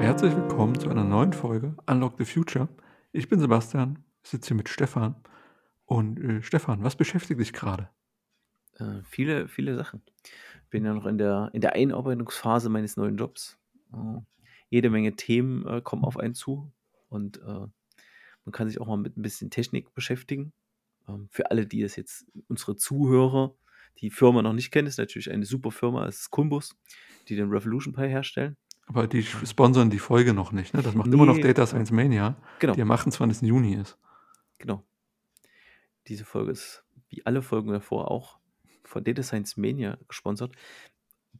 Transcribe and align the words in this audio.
Herzlich 0.00 0.34
willkommen 0.34 0.80
zu 0.80 0.88
einer 0.88 1.04
neuen 1.04 1.34
Folge 1.34 1.76
Unlock 1.86 2.14
the 2.16 2.24
Future. 2.24 2.68
Ich 3.12 3.28
bin 3.28 3.38
Sebastian, 3.38 4.02
sitze 4.22 4.48
hier 4.48 4.56
mit 4.56 4.70
Stefan. 4.70 5.14
Und 5.84 6.18
äh, 6.20 6.42
Stefan, 6.42 6.82
was 6.82 6.96
beschäftigt 6.96 7.38
dich 7.38 7.52
gerade? 7.52 7.90
Äh, 8.78 9.02
viele, 9.04 9.46
viele 9.46 9.76
Sachen. 9.76 10.00
Bin 10.70 10.86
ja 10.86 10.94
noch 10.94 11.04
in 11.04 11.18
der, 11.18 11.50
in 11.52 11.60
der 11.60 11.74
Einarbeitungsphase 11.74 12.70
meines 12.70 12.96
neuen 12.96 13.18
Jobs. 13.18 13.58
Äh, 13.92 14.20
jede 14.70 14.88
Menge 14.88 15.16
Themen 15.16 15.66
äh, 15.66 15.82
kommen 15.82 16.04
auf 16.04 16.16
einen 16.16 16.34
zu 16.34 16.72
und 17.10 17.42
äh, 17.42 17.42
man 17.42 18.52
kann 18.52 18.68
sich 18.68 18.80
auch 18.80 18.86
mal 18.86 18.96
mit 18.96 19.18
ein 19.18 19.22
bisschen 19.22 19.50
Technik 19.50 19.92
beschäftigen. 19.92 20.54
Ähm, 21.08 21.28
für 21.30 21.50
alle, 21.50 21.66
die 21.66 21.82
es 21.82 21.96
jetzt, 21.96 22.26
unsere 22.48 22.76
Zuhörer, 22.76 23.54
die 23.98 24.10
Firma 24.10 24.42
noch 24.42 24.52
nicht 24.52 24.70
kennen, 24.70 24.88
ist 24.88 24.98
natürlich 24.98 25.30
eine 25.30 25.44
super 25.44 25.70
Firma, 25.70 26.06
es 26.06 26.20
ist 26.20 26.30
Kumbus, 26.30 26.76
die 27.28 27.36
den 27.36 27.50
Revolution 27.50 27.92
Pi 27.94 28.08
herstellen. 28.08 28.56
Aber 28.86 29.06
die 29.06 29.22
sponsern 29.22 29.90
die 29.90 29.98
Folge 30.00 30.34
noch 30.34 30.50
nicht, 30.52 30.74
ne? 30.74 30.82
Das 30.82 30.94
macht 30.94 31.12
immer 31.12 31.26
noch 31.26 31.36
Nee, 31.36 31.42
Data 31.42 31.66
Science 31.66 31.90
Mania, 31.92 32.36
Genau, 32.58 32.74
die 32.74 32.82
am 32.82 32.90
28. 32.90 33.42
Juni 33.48 33.74
ist. 33.74 33.98
genau. 34.58 34.82
Diese 36.08 36.24
Folge 36.24 36.50
ist 36.52 36.82
wie 37.08 37.24
alle 37.26 37.42
Folgen 37.42 37.70
davor 37.70 38.10
auch 38.10 38.38
von 38.84 39.04
Data 39.04 39.22
Science 39.22 39.56
Mania 39.56 39.98
gesponsert. 40.08 40.52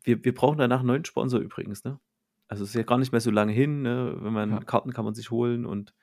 Wir, 0.05 0.23
wir 0.25 0.35
brauchen 0.35 0.59
danach 0.59 0.81
einen 0.81 0.89
neuen 0.89 1.05
Sponsor 1.05 1.41
übrigens, 1.41 1.83
ne? 1.85 1.99
Also 2.47 2.63
es 2.65 2.71
ist 2.71 2.75
ja 2.77 2.83
gar 2.83 2.99
nicht 2.99 3.11
mehr 3.13 3.21
so 3.21 3.31
lange 3.31 3.53
hin, 3.53 3.83
ne? 3.83 4.17
Wenn 4.21 4.33
man 4.33 4.51
Ja. 4.51 4.61
Karten 4.61 4.93
kann 4.93 5.05
man 5.05 5.15
sich 5.15 5.31
holen 5.31 5.67
und 5.67 5.95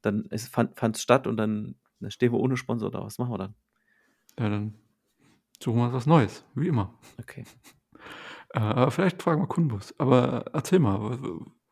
dann 0.00 0.26
es 0.30 0.48
fand 0.48 0.78
es 0.80 1.02
statt 1.02 1.26
und 1.26 1.36
dann, 1.36 1.74
dann 2.00 2.10
stehen 2.10 2.32
wir 2.32 2.38
ohne 2.40 2.56
Sponsor 2.56 2.90
da. 2.90 3.02
Was 3.02 3.18
machen 3.18 3.32
wir 3.32 3.38
dann? 3.38 3.54
Ja, 4.38 4.48
dann 4.48 4.74
suchen 5.62 5.78
wir 5.78 5.84
uns 5.86 5.94
was 5.94 6.06
Neues, 6.06 6.44
wie 6.54 6.68
immer. 6.68 6.94
Okay. 7.18 7.44
Äh, 8.54 8.60
aber 8.60 8.90
vielleicht 8.90 9.22
fragen 9.22 9.42
wir 9.42 9.46
Kunbus. 9.46 9.94
Aber 9.98 10.46
erzähl 10.54 10.78
mal, 10.78 11.18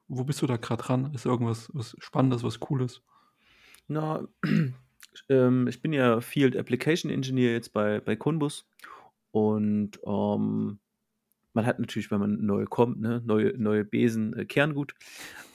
wo, 0.08 0.24
bist 0.24 0.42
du 0.42 0.46
da 0.46 0.58
gerade 0.58 0.82
dran? 0.82 1.14
Ist 1.14 1.24
irgendwas 1.24 1.70
was 1.72 1.96
Spannendes, 2.00 2.42
was 2.42 2.60
Cooles? 2.60 3.00
Na, 3.88 4.28
ähm, 5.30 5.68
ich 5.68 5.80
bin 5.80 5.94
ja 5.94 6.20
Field 6.20 6.54
Application 6.54 7.10
Engineer 7.10 7.52
jetzt 7.52 7.72
bei, 7.72 8.00
bei 8.00 8.14
Kunbus 8.14 8.68
und 9.30 9.98
ähm, 10.06 10.80
man 11.54 11.66
hat 11.66 11.78
natürlich, 11.78 12.10
wenn 12.10 12.20
man 12.20 12.44
neu 12.44 12.66
kommt, 12.66 13.00
ne, 13.00 13.22
neue, 13.24 13.56
neue 13.56 13.84
Besen, 13.84 14.36
äh, 14.36 14.44
Kerngut, 14.44 14.94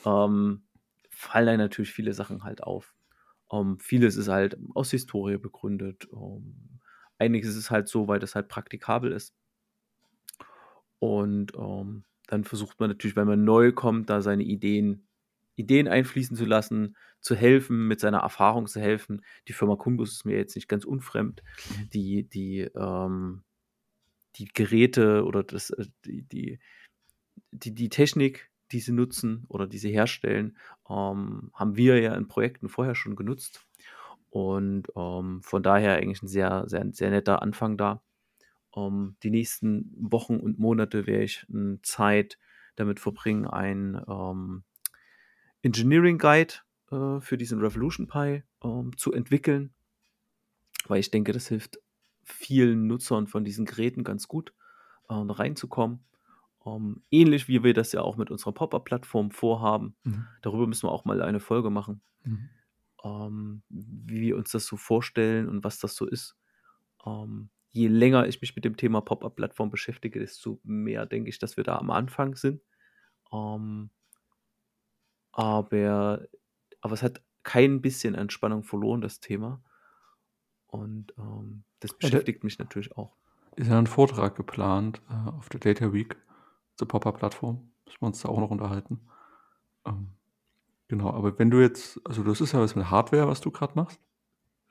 ähm, 0.05 0.63
fallen 1.11 1.47
einem 1.47 1.59
natürlich 1.59 1.91
viele 1.91 2.13
Sachen 2.13 2.43
halt 2.43 2.63
auf. 2.63 2.95
Ähm, 3.51 3.77
vieles 3.79 4.17
ist 4.17 4.27
halt 4.27 4.57
aus 4.73 4.91
Historie 4.91 5.37
begründet. 5.37 6.07
Einiges 7.21 7.55
ist 7.55 7.69
halt 7.69 7.87
so, 7.87 8.07
weil 8.07 8.19
das 8.19 8.35
halt 8.35 8.47
praktikabel 8.47 9.11
ist. 9.11 9.35
Und 10.99 11.53
ähm, 11.55 12.03
dann 12.27 12.43
versucht 12.43 12.79
man 12.79 12.89
natürlich, 12.89 13.15
wenn 13.15 13.27
man 13.27 13.43
neu 13.43 13.71
kommt, 13.71 14.09
da 14.09 14.21
seine 14.21 14.43
Ideen, 14.43 15.07
Ideen 15.55 15.87
einfließen 15.87 16.35
zu 16.35 16.45
lassen, 16.45 16.95
zu 17.19 17.35
helfen, 17.35 17.87
mit 17.87 17.99
seiner 17.99 18.19
Erfahrung 18.19 18.67
zu 18.67 18.79
helfen. 18.79 19.21
Die 19.47 19.53
Firma 19.53 19.75
Kumbus 19.75 20.11
ist 20.11 20.25
mir 20.25 20.37
jetzt 20.37 20.55
nicht 20.55 20.67
ganz 20.67 20.83
unfremd. 20.83 21.43
Mhm. 21.69 21.89
Die, 21.89 22.23
die, 22.23 22.59
ähm, 22.75 23.43
die 24.37 24.45
Geräte 24.45 25.23
oder 25.25 25.43
das, 25.43 25.69
äh, 25.71 25.85
die, 26.05 26.23
die, 26.23 26.59
die, 27.51 27.75
die 27.75 27.89
Technik, 27.89 28.49
die 28.71 28.79
sie 28.79 28.93
nutzen 28.93 29.45
oder 29.47 29.67
die 29.67 29.77
sie 29.77 29.91
herstellen, 29.91 30.57
ähm, 30.89 31.51
haben 31.53 31.75
wir 31.75 31.99
ja 31.99 32.15
in 32.15 32.27
Projekten 32.27 32.69
vorher 32.69 32.95
schon 32.95 33.15
genutzt. 33.15 33.65
Und 34.31 34.87
ähm, 34.95 35.41
von 35.43 35.61
daher 35.61 35.97
eigentlich 35.97 36.23
ein 36.23 36.27
sehr, 36.27 36.63
sehr, 36.67 36.87
sehr 36.93 37.11
netter 37.11 37.41
Anfang 37.41 37.77
da. 37.77 38.01
Ähm, 38.75 39.17
die 39.23 39.29
nächsten 39.29 39.93
Wochen 39.97 40.37
und 40.37 40.57
Monate 40.57 41.05
werde 41.05 41.25
ich 41.25 41.45
ähm, 41.53 41.79
Zeit 41.83 42.39
damit 42.77 43.01
verbringen, 43.01 43.45
ein 43.45 44.01
ähm, 44.07 44.63
Engineering 45.61 46.17
Guide 46.17 46.53
äh, 46.91 47.19
für 47.19 47.37
diesen 47.37 47.59
Revolution 47.59 48.07
Pi 48.07 48.43
ähm, 48.63 48.97
zu 48.97 49.11
entwickeln, 49.11 49.73
weil 50.87 51.01
ich 51.01 51.11
denke, 51.11 51.33
das 51.33 51.49
hilft 51.49 51.79
vielen 52.23 52.87
Nutzern 52.87 53.27
von 53.27 53.43
diesen 53.43 53.65
Geräten 53.65 54.05
ganz 54.05 54.29
gut 54.29 54.53
äh, 55.09 55.13
reinzukommen. 55.13 56.05
Ähm, 56.65 57.03
ähnlich 57.11 57.49
wie 57.49 57.63
wir 57.63 57.73
das 57.73 57.91
ja 57.91 58.01
auch 58.01 58.15
mit 58.15 58.31
unserer 58.31 58.53
Pop-Up-Plattform 58.53 59.31
vorhaben. 59.31 59.95
Mhm. 60.03 60.27
Darüber 60.41 60.67
müssen 60.67 60.87
wir 60.87 60.91
auch 60.91 61.03
mal 61.03 61.21
eine 61.21 61.41
Folge 61.41 61.69
machen, 61.69 62.01
Mhm. 62.23 62.49
Ähm, 63.03 63.63
wie 63.69 64.21
wir 64.21 64.37
uns 64.37 64.51
das 64.51 64.65
so 64.65 64.77
vorstellen 64.77 65.49
und 65.49 65.63
was 65.63 65.79
das 65.79 65.95
so 65.95 66.05
ist. 66.07 66.37
Ähm, 67.05 67.49
je 67.71 67.87
länger 67.87 68.27
ich 68.27 68.41
mich 68.41 68.55
mit 68.55 68.65
dem 68.65 68.77
Thema 68.77 69.01
Pop-Up-Plattform 69.01 69.71
beschäftige, 69.71 70.19
desto 70.19 70.59
mehr 70.63 71.05
denke 71.05 71.29
ich, 71.29 71.39
dass 71.39 71.57
wir 71.57 71.63
da 71.63 71.77
am 71.77 71.91
Anfang 71.91 72.35
sind. 72.35 72.61
Ähm, 73.33 73.91
aber, 75.31 76.27
aber 76.81 76.93
es 76.93 77.03
hat 77.03 77.23
kein 77.43 77.81
bisschen 77.81 78.15
an 78.15 78.29
Spannung 78.29 78.63
verloren, 78.63 79.01
das 79.01 79.19
Thema. 79.19 79.63
Und 80.67 81.13
ähm, 81.19 81.65
das 81.81 81.93
Ja, 82.01 82.09
beschäftigt 82.09 82.43
mich 82.43 82.57
natürlich 82.59 82.97
auch. 82.97 83.15
ist 83.55 83.67
ja 83.67 83.77
ein 83.77 83.87
Vortrag 83.87 84.35
geplant 84.35 85.01
äh, 85.09 85.29
auf 85.29 85.49
der 85.49 85.59
Data 85.59 85.93
Week 85.93 86.17
zur 86.75 86.87
Pop-Up-Plattform. 86.87 87.71
Müssen 87.85 88.01
wir 88.01 88.07
uns 88.07 88.21
da 88.21 88.29
auch 88.29 88.39
noch 88.39 88.51
unterhalten. 88.51 89.01
Ähm, 89.85 90.13
genau, 90.91 91.09
aber 91.11 91.39
wenn 91.39 91.49
du 91.49 91.61
jetzt, 91.61 92.01
also 92.03 92.21
das 92.21 92.41
ist 92.41 92.51
ja 92.51 92.59
was 92.59 92.75
mit 92.75 92.91
Hardware, 92.91 93.25
was 93.29 93.39
du 93.39 93.49
gerade 93.49 93.75
machst. 93.75 93.97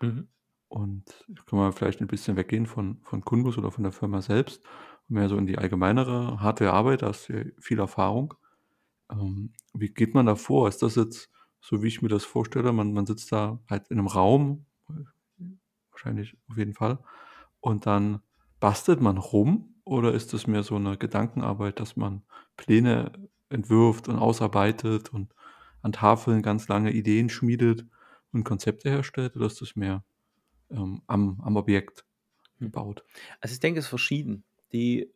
Mhm. 0.03 0.29
Und 0.69 1.05
können 1.47 1.63
wir 1.63 1.73
vielleicht 1.73 2.03
ein 2.03 2.09
bisschen 2.09 2.37
weggehen 2.37 2.67
von, 2.67 3.01
von 3.03 3.25
Kunbus 3.25 3.57
oder 3.57 3.71
von 3.71 3.85
der 3.85 3.93
Firma 3.93 4.21
selbst 4.21 4.63
und 5.09 5.15
mehr 5.15 5.31
so 5.31 5.39
in 5.39 5.47
die 5.47 5.57
allgemeinere 5.57 6.41
Hardware-Arbeit, 6.43 7.01
da 7.01 7.09
hast 7.09 7.29
du 7.29 7.39
ja 7.39 7.45
viel 7.59 7.79
Erfahrung. 7.79 8.35
Ähm, 9.11 9.55
wie 9.73 9.89
geht 9.89 10.13
man 10.13 10.27
da 10.27 10.35
vor? 10.35 10.69
Ist 10.69 10.83
das 10.83 10.95
jetzt 10.95 11.31
so, 11.59 11.83
wie 11.83 11.89
ich 11.89 12.03
mir 12.03 12.09
das 12.09 12.25
vorstelle? 12.25 12.71
Man, 12.75 12.93
man 12.93 13.07
sitzt 13.07 13.33
da 13.33 13.59
halt 13.71 13.89
in 13.89 13.99
einem 13.99 14.07
Raum, 14.07 14.67
wahrscheinlich 15.91 16.37
auf 16.51 16.59
jeden 16.59 16.75
Fall, 16.75 16.99
und 17.61 17.87
dann 17.87 18.21
bastelt 18.61 19.01
man 19.01 19.17
rum 19.17 19.75
oder 19.85 20.13
ist 20.13 20.35
das 20.35 20.47
mehr 20.47 20.65
so 20.65 20.77
eine 20.77 20.99
Gedankenarbeit, 20.99 21.81
dass 21.81 21.97
man 21.97 22.23
Pläne 22.59 23.11
entwirft 23.49 24.07
und 24.09 24.19
ausarbeitet 24.19 25.15
und 25.15 25.35
an 25.83 25.93
Tafeln 25.93 26.43
ganz 26.43 26.69
lange 26.69 26.93
Ideen 26.93 27.29
schmiedet 27.29 27.87
und 28.33 28.45
Konzepte 28.45 28.91
herstellt 28.91 29.37
oder 29.37 29.47
ist 29.47 29.61
das 29.61 29.77
mehr 29.77 30.05
ähm, 30.71 31.03
am, 31.07 31.41
am 31.43 31.57
Objekt 31.57 32.07
Hm. 32.59 32.73
gebaut? 32.73 33.05
Also 33.41 33.55
ich 33.55 33.61
denke, 33.61 33.81
es 33.81 33.87
ist 33.87 33.91
verschieden. 33.91 34.45
Die, 34.73 35.13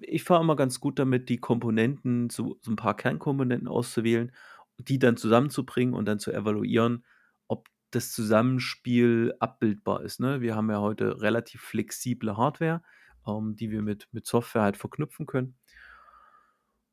ich 0.00 0.24
fahre 0.24 0.42
immer 0.42 0.56
ganz 0.56 0.80
gut 0.80 0.98
damit, 0.98 1.28
die 1.28 1.38
Komponenten, 1.38 2.30
so, 2.30 2.58
so 2.62 2.70
ein 2.70 2.76
paar 2.76 2.96
Kernkomponenten 2.96 3.68
auszuwählen, 3.68 4.32
die 4.78 4.98
dann 4.98 5.16
zusammenzubringen 5.16 5.94
und 5.94 6.06
dann 6.06 6.18
zu 6.18 6.32
evaluieren, 6.32 7.04
ob 7.48 7.68
das 7.90 8.12
Zusammenspiel 8.12 9.34
abbildbar 9.40 10.02
ist. 10.02 10.20
Ne? 10.20 10.40
Wir 10.42 10.54
haben 10.54 10.70
ja 10.70 10.80
heute 10.80 11.20
relativ 11.22 11.62
flexible 11.62 12.36
Hardware, 12.36 12.82
ähm, 13.26 13.56
die 13.56 13.70
wir 13.70 13.82
mit, 13.82 14.08
mit 14.12 14.26
Software 14.26 14.62
halt 14.62 14.76
verknüpfen 14.76 15.26
können. 15.26 15.58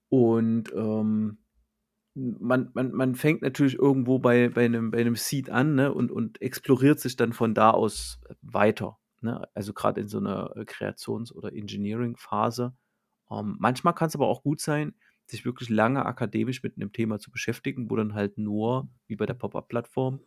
Und 0.10 0.72
ähm, 0.74 1.40
man, 2.18 2.72
man, 2.74 2.92
man 2.92 3.16
fängt 3.16 3.42
natürlich 3.42 3.78
irgendwo 3.78 4.20
bei, 4.20 4.50
bei, 4.50 4.66
einem, 4.66 4.92
bei 4.92 5.00
einem 5.00 5.16
Seed 5.16 5.50
an 5.50 5.76
ne? 5.76 5.94
und, 5.94 6.12
und 6.12 6.42
exploriert 6.42 7.00
sich 7.00 7.16
dann 7.16 7.34
von 7.34 7.54
da 7.54 7.72
aus 7.72 8.20
weiter. 8.42 8.98
Ne? 9.22 9.48
Also 9.54 9.74
gerade 9.74 10.02
in 10.02 10.08
so 10.08 10.18
einer 10.18 10.56
äh, 10.56 10.66
Kreations- 10.66 11.32
oder 11.32 11.54
Engineering-Phase. 11.54 12.74
Ähm, 13.30 13.58
manchmal 13.60 13.94
kann 13.94 14.08
es 14.08 14.16
aber 14.16 14.28
auch 14.28 14.42
gut 14.42 14.62
sein, 14.62 14.96
sich 15.28 15.46
wirklich 15.46 15.70
lange 15.70 16.06
akademisch 16.06 16.64
mit 16.64 16.78
einem 16.78 16.92
Thema 16.92 17.20
zu 17.20 17.30
beschäftigen, 17.30 17.90
wo 17.92 17.96
dann 17.96 18.16
halt 18.16 18.38
nur, 18.38 18.90
wie 19.08 19.16
bei 19.16 19.26
der 19.26 19.34
Pop-Up-Plattform, 19.36 20.22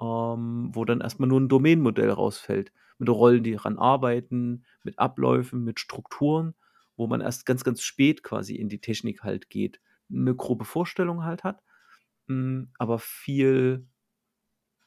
ähm, 0.00 0.70
wo 0.72 0.84
dann 0.84 1.00
erstmal 1.00 1.28
nur 1.28 1.40
ein 1.40 1.48
Domainmodell 1.48 2.10
rausfällt. 2.10 2.72
Mit 2.98 3.10
Rollen, 3.10 3.44
die 3.44 3.52
daran 3.52 3.78
arbeiten, 3.78 4.64
mit 4.82 4.98
Abläufen, 4.98 5.62
mit 5.62 5.78
Strukturen, 5.78 6.54
wo 6.96 7.06
man 7.06 7.20
erst 7.20 7.46
ganz, 7.46 7.64
ganz 7.64 7.82
spät 7.82 8.22
quasi 8.22 8.56
in 8.56 8.68
die 8.68 8.80
Technik 8.80 9.22
halt 9.22 9.50
geht. 9.50 9.80
Eine 10.10 10.34
grobe 10.34 10.64
Vorstellung 10.64 11.24
halt 11.24 11.44
hat, 11.44 11.62
mh, 12.28 12.68
aber 12.78 12.98
viel, 12.98 13.88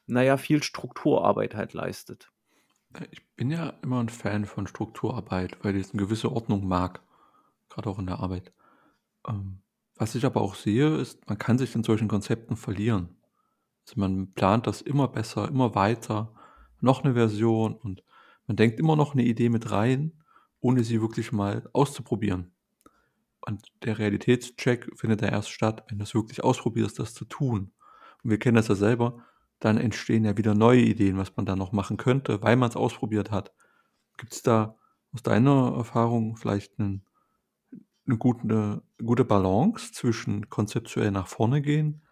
naja, 0.06 0.36
viel 0.36 0.62
Strukturarbeit 0.62 1.56
halt 1.56 1.72
leistet. 1.72 2.32
Äh, 2.94 3.06
Ich 3.10 3.26
bin 3.36 3.50
ja 3.50 3.70
immer 3.82 4.00
ein 4.00 4.08
Fan 4.08 4.44
von 4.46 4.66
Strukturarbeit, 4.66 5.58
weil 5.64 5.76
ich 5.76 5.90
eine 5.92 6.02
gewisse 6.02 6.32
Ordnung 6.32 6.66
mag, 6.66 7.02
gerade 7.68 7.88
auch 7.90 7.98
in 7.98 8.06
der 8.06 8.20
Arbeit. 8.20 8.52
Ähm, 9.28 9.62
was 9.96 10.14
ich 10.14 10.26
aber 10.26 10.40
auch 10.42 10.54
sehe, 10.56 10.96
ist, 10.96 11.28
man 11.28 11.38
kann 11.38 11.58
sich 11.58 11.74
in 11.74 11.84
solchen 11.84 12.08
Konzepten 12.08 12.56
verlieren. 12.56 13.16
Also 13.88 14.00
man 14.00 14.34
plant 14.34 14.66
das 14.66 14.82
immer 14.82 15.08
besser, 15.08 15.48
immer 15.48 15.74
weiter, 15.76 16.34
noch 16.80 17.04
eine 17.04 17.14
Version 17.14 17.74
und 17.76 18.04
man 18.46 18.56
denkt 18.56 18.80
immer 18.80 18.96
noch 18.96 19.14
eine 19.14 19.24
Idee 19.24 19.50
mit 19.50 19.70
rein, 19.72 20.24
ohne 20.60 20.84
sie 20.84 21.00
wirklich 21.02 21.32
mal 21.32 21.68
auszuprobieren. 21.74 22.51
Und 23.46 23.62
der 23.84 23.98
Realitätscheck 23.98 24.88
findet 24.96 25.22
ja 25.22 25.28
erst 25.28 25.50
statt, 25.50 25.84
wenn 25.88 25.98
du 25.98 26.04
es 26.04 26.14
wirklich 26.14 26.44
ausprobierst, 26.44 26.98
das 26.98 27.14
zu 27.14 27.24
tun. 27.24 27.72
Und 28.22 28.30
wir 28.30 28.38
kennen 28.38 28.54
das 28.56 28.68
ja 28.68 28.74
selber, 28.76 29.24
dann 29.58 29.78
entstehen 29.78 30.24
ja 30.24 30.36
wieder 30.36 30.54
neue 30.54 30.80
Ideen, 30.82 31.18
was 31.18 31.36
man 31.36 31.46
da 31.46 31.56
noch 31.56 31.72
machen 31.72 31.96
könnte, 31.96 32.42
weil 32.42 32.56
man 32.56 32.68
es 32.70 32.76
ausprobiert 32.76 33.30
hat. 33.32 33.52
Gibt 34.18 34.32
es 34.34 34.42
da 34.42 34.76
aus 35.12 35.22
deiner 35.22 35.74
Erfahrung 35.76 36.36
vielleicht 36.36 36.78
'nen 36.78 37.04
'ne 38.06 38.16
gute 38.18 38.82
gute 39.04 39.24
Balance 39.24 39.92
zwischen 39.92 40.48
konzeptuell 40.50 41.10
nach 41.12 41.28
vorne 41.28 41.62
gehen 41.62 42.02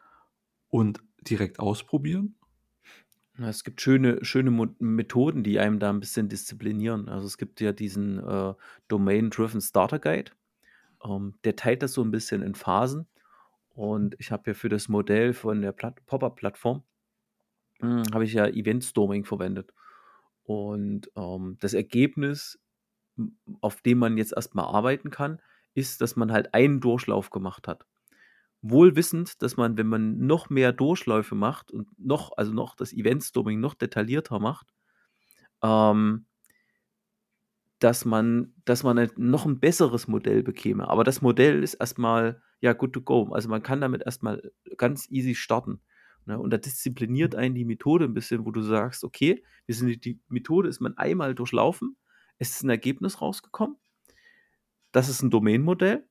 und 0.68 1.02
direkt 1.28 1.60
ausprobieren? 1.60 2.36
Es 3.38 3.64
gibt 3.64 3.80
schöne 3.80 4.24
schöne 4.24 4.50
Methoden, 4.80 5.42
die 5.44 5.58
einem 5.60 5.78
da 5.78 5.88
'n 5.90 6.00
bisschen 6.00 6.28
disziplinieren. 6.28 7.08
Also, 7.08 7.26
es 7.26 7.38
gibt 7.38 7.60
ja 7.60 7.72
diesen, 7.72 8.18
äh, 8.18 8.54
Domain 8.88 9.30
Driven 9.30 9.60
Starter 9.60 9.98
Guide. 9.98 10.32
Ähm, 11.04 11.34
der 11.44 11.56
teilt 11.56 11.82
das 11.82 11.92
so 11.94 12.02
'n 12.02 12.10
bisschen 12.10 12.42
in 12.42 12.54
Phasen 12.54 13.06
und 13.70 14.16
ich 14.20 14.32
habe 14.32 14.50
ja 14.52 14.54
für 14.54 14.68
das 14.70 14.88
Modell 14.88 15.32
von 15.34 15.62
der 15.62 15.72
Platt 15.72 16.04
Pop-up-Plattform, 16.06 16.84
hm, 17.80 18.04
habe 18.14 18.24
ich 18.24 18.32
ja 18.34 18.46
Event 18.48 18.84
Storming 18.84 19.24
verwendet. 19.24 19.72
Und, 20.44 21.10
ähm, 21.16 21.58
das 21.60 21.74
Ergebnis, 21.74 22.60
auf 23.60 23.82
dem 23.82 23.98
man 23.98 24.16
jetzt 24.18 24.32
erst 24.34 24.54
mal 24.54 24.64
arbeiten 24.64 25.10
kann, 25.10 25.40
ist, 25.74 26.00
dass 26.00 26.16
man 26.16 26.32
halt 26.32 26.54
einen 26.54 26.80
Durchlauf 26.80 27.30
gemacht 27.30 27.68
hat. 27.68 27.86
Wohl 28.62 28.96
wissend, 28.96 29.42
dass 29.42 29.56
man, 29.56 29.78
wenn 29.78 29.88
man 29.88 30.18
noch 30.26 30.50
mehr 30.50 30.72
Durchläufe 30.72 31.34
macht 31.34 31.70
und 31.72 31.88
noch 31.98 32.32
also, 32.38 32.52
noch 32.54 32.76
das 32.76 32.92
Event 32.92 33.24
Storming 33.24 33.60
noch 33.60 33.74
detaillierter 33.74 34.40
macht, 34.40 34.68
ähm 35.62 36.26
dass 37.80 38.04
man 38.06 38.54
dass 38.66 38.84
man 38.84 38.98
halt 38.98 39.18
noch 39.18 39.46
'n 39.46 39.60
besseres 39.60 40.08
Modell 40.08 40.42
bekäme. 40.44 40.88
Aber 40.88 41.04
das 41.04 41.22
Modell 41.22 41.62
ist 41.64 41.74
erst 41.76 41.98
mal, 41.98 42.42
ja, 42.60 42.72
good 42.74 42.92
to 42.94 43.02
go. 43.02 43.30
Also, 43.32 43.48
man 43.50 43.62
kann 43.64 43.80
damit 43.82 44.02
erst 44.04 44.22
mal 44.24 44.52
ganz 44.78 45.10
easy 45.10 45.34
starten, 45.36 45.80
ne? 46.26 46.38
Und 46.40 46.50
da 46.52 46.58
diszipliniert 46.58 47.34
einen 47.36 47.54
die 47.56 47.64
Methode 47.66 48.06
'n 48.06 48.14
bisschen, 48.14 48.46
wo 48.46 48.52
du 48.52 48.62
sagst: 48.62 49.04
„Okay, 49.04 49.44
wir 49.66 49.74
sind 49.76 50.04
die 50.04 50.20
Methode 50.28 50.68
ist 50.70 50.80
man 50.80 50.96
einmal 50.98 51.34
durchlaufen. 51.34 51.96
Es 52.38 52.50
ist 52.52 52.64
'n 52.64 52.70
Ergebnis 52.70 53.20
rausgekommen. 53.22 53.76
Das 54.94 55.08
ist 55.08 55.22
'n 55.22 55.30
Domain-Modell, 55.30 56.04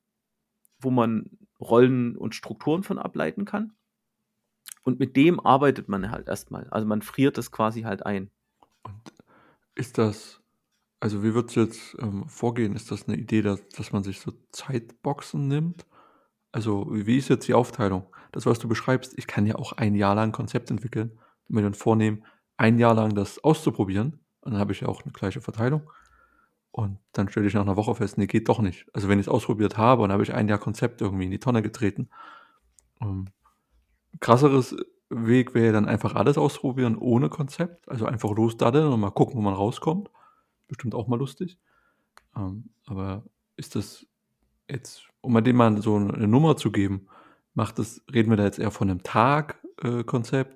wo 0.80 0.90
man 0.90 1.30
Rollen 1.60 2.16
und 2.16 2.34
Strukturen 2.34 2.82
von 2.84 2.98
ableiten 2.98 3.44
kann. 3.46 3.74
Und 4.86 4.98
mit 4.98 5.16
dem 5.16 5.40
arbeitet 5.40 5.88
man 5.88 6.10
halt 6.10 6.28
erst 6.28 6.50
mal. 6.50 6.66
Also, 6.70 6.86
man 6.86 7.02
friert 7.02 7.36
das 7.38 7.50
quasi 7.52 7.82
halt 7.82 8.04
ein. 8.06 8.30
Und 8.84 9.14
ist 9.76 9.98
das 9.98 10.39
also, 11.00 11.22
wie 11.24 11.34
würdest 11.34 11.56
du 11.56 11.60
jetzt, 11.62 11.96
ähm, 12.00 12.28
vorgehen? 12.28 12.74
Ist 12.76 12.90
das 12.90 13.06
'ne 13.08 13.16
Idee, 13.16 13.42
dass 13.42 13.66
dass 13.70 13.92
man 13.92 14.02
sich 14.04 14.20
so 14.20 14.32
Zeitboxen 14.52 15.48
nimmt? 15.48 15.86
Also, 16.52 16.86
wie 16.90 17.18
ist 17.18 17.28
jetzt 17.30 17.48
die 17.48 17.54
Aufteilung? 17.54 18.06
Das, 18.32 18.46
was 18.46 18.58
du 18.60 18.68
beschreibst, 18.68 19.18
ich 19.18 19.26
kann 19.28 19.46
ja 19.46 19.56
auch 19.56 19.72
ein 19.74 19.94
Jahr 19.96 20.14
lang 20.16 20.30
'n 20.30 20.32
Konzept 20.32 20.70
entwickeln 20.70 21.18
mir 21.48 21.62
dann 21.62 21.74
vornehmen, 21.74 22.24
ein 22.58 22.78
Jahr 22.78 22.94
lang 22.94 23.14
das 23.14 23.42
auszuprobieren. 23.44 24.20
Und 24.42 24.52
dann 24.54 24.60
habe 24.60 24.72
ich 24.72 24.80
ja 24.82 24.88
auch 24.88 25.04
'ne 25.04 25.12
gleiche 25.12 25.40
Verteilung. 25.42 25.90
Und 26.72 26.98
dann 27.12 27.28
stelle 27.30 27.46
ich 27.48 27.54
nach 27.54 27.64
'ner 27.66 27.76
Woche 27.76 27.94
fest: 27.96 28.18
„Ne, 28.18 28.26
geht 28.28 28.48
doch 28.50 28.60
nicht.“ 28.60 28.86
Also, 28.94 29.08
wenn 29.10 29.20
ich's 29.20 29.28
ausprobiert 29.28 29.78
habe 29.78 30.02
und 30.02 30.08
dann 30.10 30.14
habe 30.14 30.24
ich 30.24 30.34
ein 30.34 30.48
Jahr 30.48 30.58
Konzept 30.60 31.02
irgendwie 31.02 31.26
in 31.26 31.32
die 31.32 31.40
Tonne 31.40 31.62
getreten. 31.62 32.10
Ähm, 33.02 33.26
krasseres 34.20 34.76
Weg 35.10 35.54
wäre 35.54 35.72
dann 35.74 35.86
einfach 35.88 36.14
alles 36.16 36.38
ausprobieren 36.38 36.96
ohne 36.98 37.28
Konzept, 37.30 37.88
also, 37.90 38.06
einfach 38.06 38.32
losdaddeln 38.36 38.92
und 38.92 39.00
mal 39.00 39.10
gucken, 39.12 39.36
wo 39.36 39.42
man 39.42 39.54
rauskommt. 39.54 40.10
Bestimmt 40.70 40.94
auch 40.94 41.08
mal 41.08 41.18
lustig. 41.18 41.58
Ähm, 42.36 42.70
aber 42.86 43.24
ist 43.56 43.76
das 43.76 44.06
jetzt 44.70 45.08
um 45.22 45.32
mal 45.34 45.42
dem 45.42 45.56
mal 45.56 45.82
so 45.82 45.98
'ne 45.98 46.28
Nummer 46.28 46.56
zu 46.56 46.72
geben, 46.72 47.08
macht 47.54 47.78
das 47.80 48.02
reden 48.12 48.30
wir 48.30 48.36
da 48.38 48.44
jetzt 48.44 48.58
eher 48.60 48.70
von 48.72 48.88
'nem 48.88 49.02
Tag, 49.04 49.60
äh, 49.82 50.04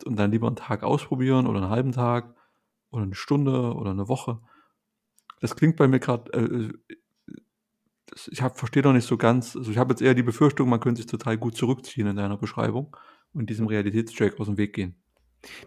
und 0.07 0.17
dann 0.19 0.33
lieber 0.33 0.49
'n 0.49 0.57
Tag 0.57 0.83
ausprobieren 0.85 1.47
oder 1.49 1.61
'n 1.63 1.71
halben 1.71 1.93
Tag 1.93 2.35
oder 2.91 3.07
'ne 3.07 3.15
Stunde 3.17 3.75
oder 3.75 3.95
'ne 3.95 4.09
Woche? 4.09 4.41
Das 5.41 5.57
klingt 5.57 5.77
bei 5.77 5.89
mir 5.89 6.01
grad, 6.01 6.35
äh, 6.35 6.41
äh, 6.45 6.73
ich 8.31 8.43
verstehe 8.57 8.83
noch 8.83 8.93
nicht 8.95 9.07
so 9.09 9.17
ganz 9.19 9.57
also, 9.57 9.71
ich 9.73 9.79
habe 9.79 9.93
jetzt 9.95 10.03
eher 10.03 10.15
die 10.15 10.23
Befürchtung, 10.25 10.69
man 10.71 10.81
könnte 10.81 11.03
sich 11.03 11.11
total 11.11 11.39
gut 11.39 11.57
zurückziehen 11.57 12.07
in 12.09 12.17
deiner 12.17 12.37
Beschreibung 12.39 12.97
und 13.35 13.51
diesem 13.51 13.67
Realitätscheck 13.69 14.35
aus'm 14.41 14.57
Weg 14.59 14.75
gehen. 14.75 14.97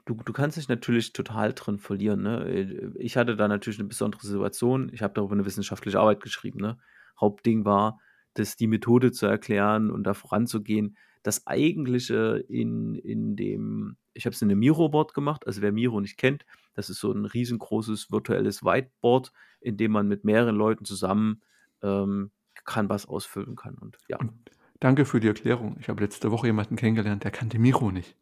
Du 0.06 0.13
du 0.15 0.31
kannst 0.33 0.56
dich 0.57 0.69
natürlich 0.69 1.12
total 1.13 1.53
drin 1.53 1.79
verlieren, 1.79 2.21
ne? 2.21 2.94
Ich 2.97 3.18
hatte 3.18 3.35
da 3.35 3.47
natürlich 3.50 3.77
'ne 3.79 3.85
besondere 3.85 4.25
Situation. 4.25 4.89
Ich 4.94 5.01
habe 5.01 5.13
darüber 5.13 5.35
'ne 5.35 5.45
wissenschaftliche 5.45 6.00
Arbeit 6.00 6.21
geschrieben, 6.21 6.59
ne? 6.62 6.77
Hauptding 7.19 7.65
war, 7.65 8.00
dass 8.33 8.56
die 8.56 8.68
Methode 8.68 9.12
zu 9.12 9.25
erklären 9.25 9.91
und 9.91 10.03
da 10.06 10.13
voranzugehen. 10.13 10.95
Das 11.24 11.45
Eigentliche 11.45 12.44
in 12.47 12.95
in 12.95 13.35
dem 13.35 13.97
ich 14.13 14.25
habe 14.25 14.33
es 14.33 14.41
in 14.41 14.47
'nem 14.47 14.59
Miro-Board 14.59 15.13
gemacht. 15.13 15.45
Also, 15.45 15.62
wer 15.62 15.71
Miro 15.74 16.00
nicht 16.00 16.18
kennt, 16.18 16.45
das 16.74 16.89
ist 16.89 17.00
so 17.01 17.12
'n 17.12 17.25
riesengroßes 17.25 18.09
virtuelles 18.12 18.63
Whiteboard, 18.63 19.31
in 19.59 19.75
dem 19.77 19.91
man 19.91 20.07
mit 20.07 20.24
mehreren 20.24 20.56
Leuten 20.56 20.85
zusammen, 20.85 21.41
ähm, 21.83 22.31
Canvas 22.65 23.06
ausfüllen 23.07 23.56
kann 23.57 23.75
und 23.75 23.97
ja. 24.07 24.19
Und 24.19 24.33
danke 24.79 25.06
für 25.06 25.19
die 25.19 25.27
Erklärung. 25.27 25.77
Ich 25.79 25.89
habe 25.89 26.01
letzte 26.03 26.31
Woche 26.31 26.47
jemanden 26.47 26.75
kennengelernt, 26.75 27.24
der 27.24 27.31
kannte 27.31 27.59
Miro 27.59 27.91
nicht. 27.91 28.15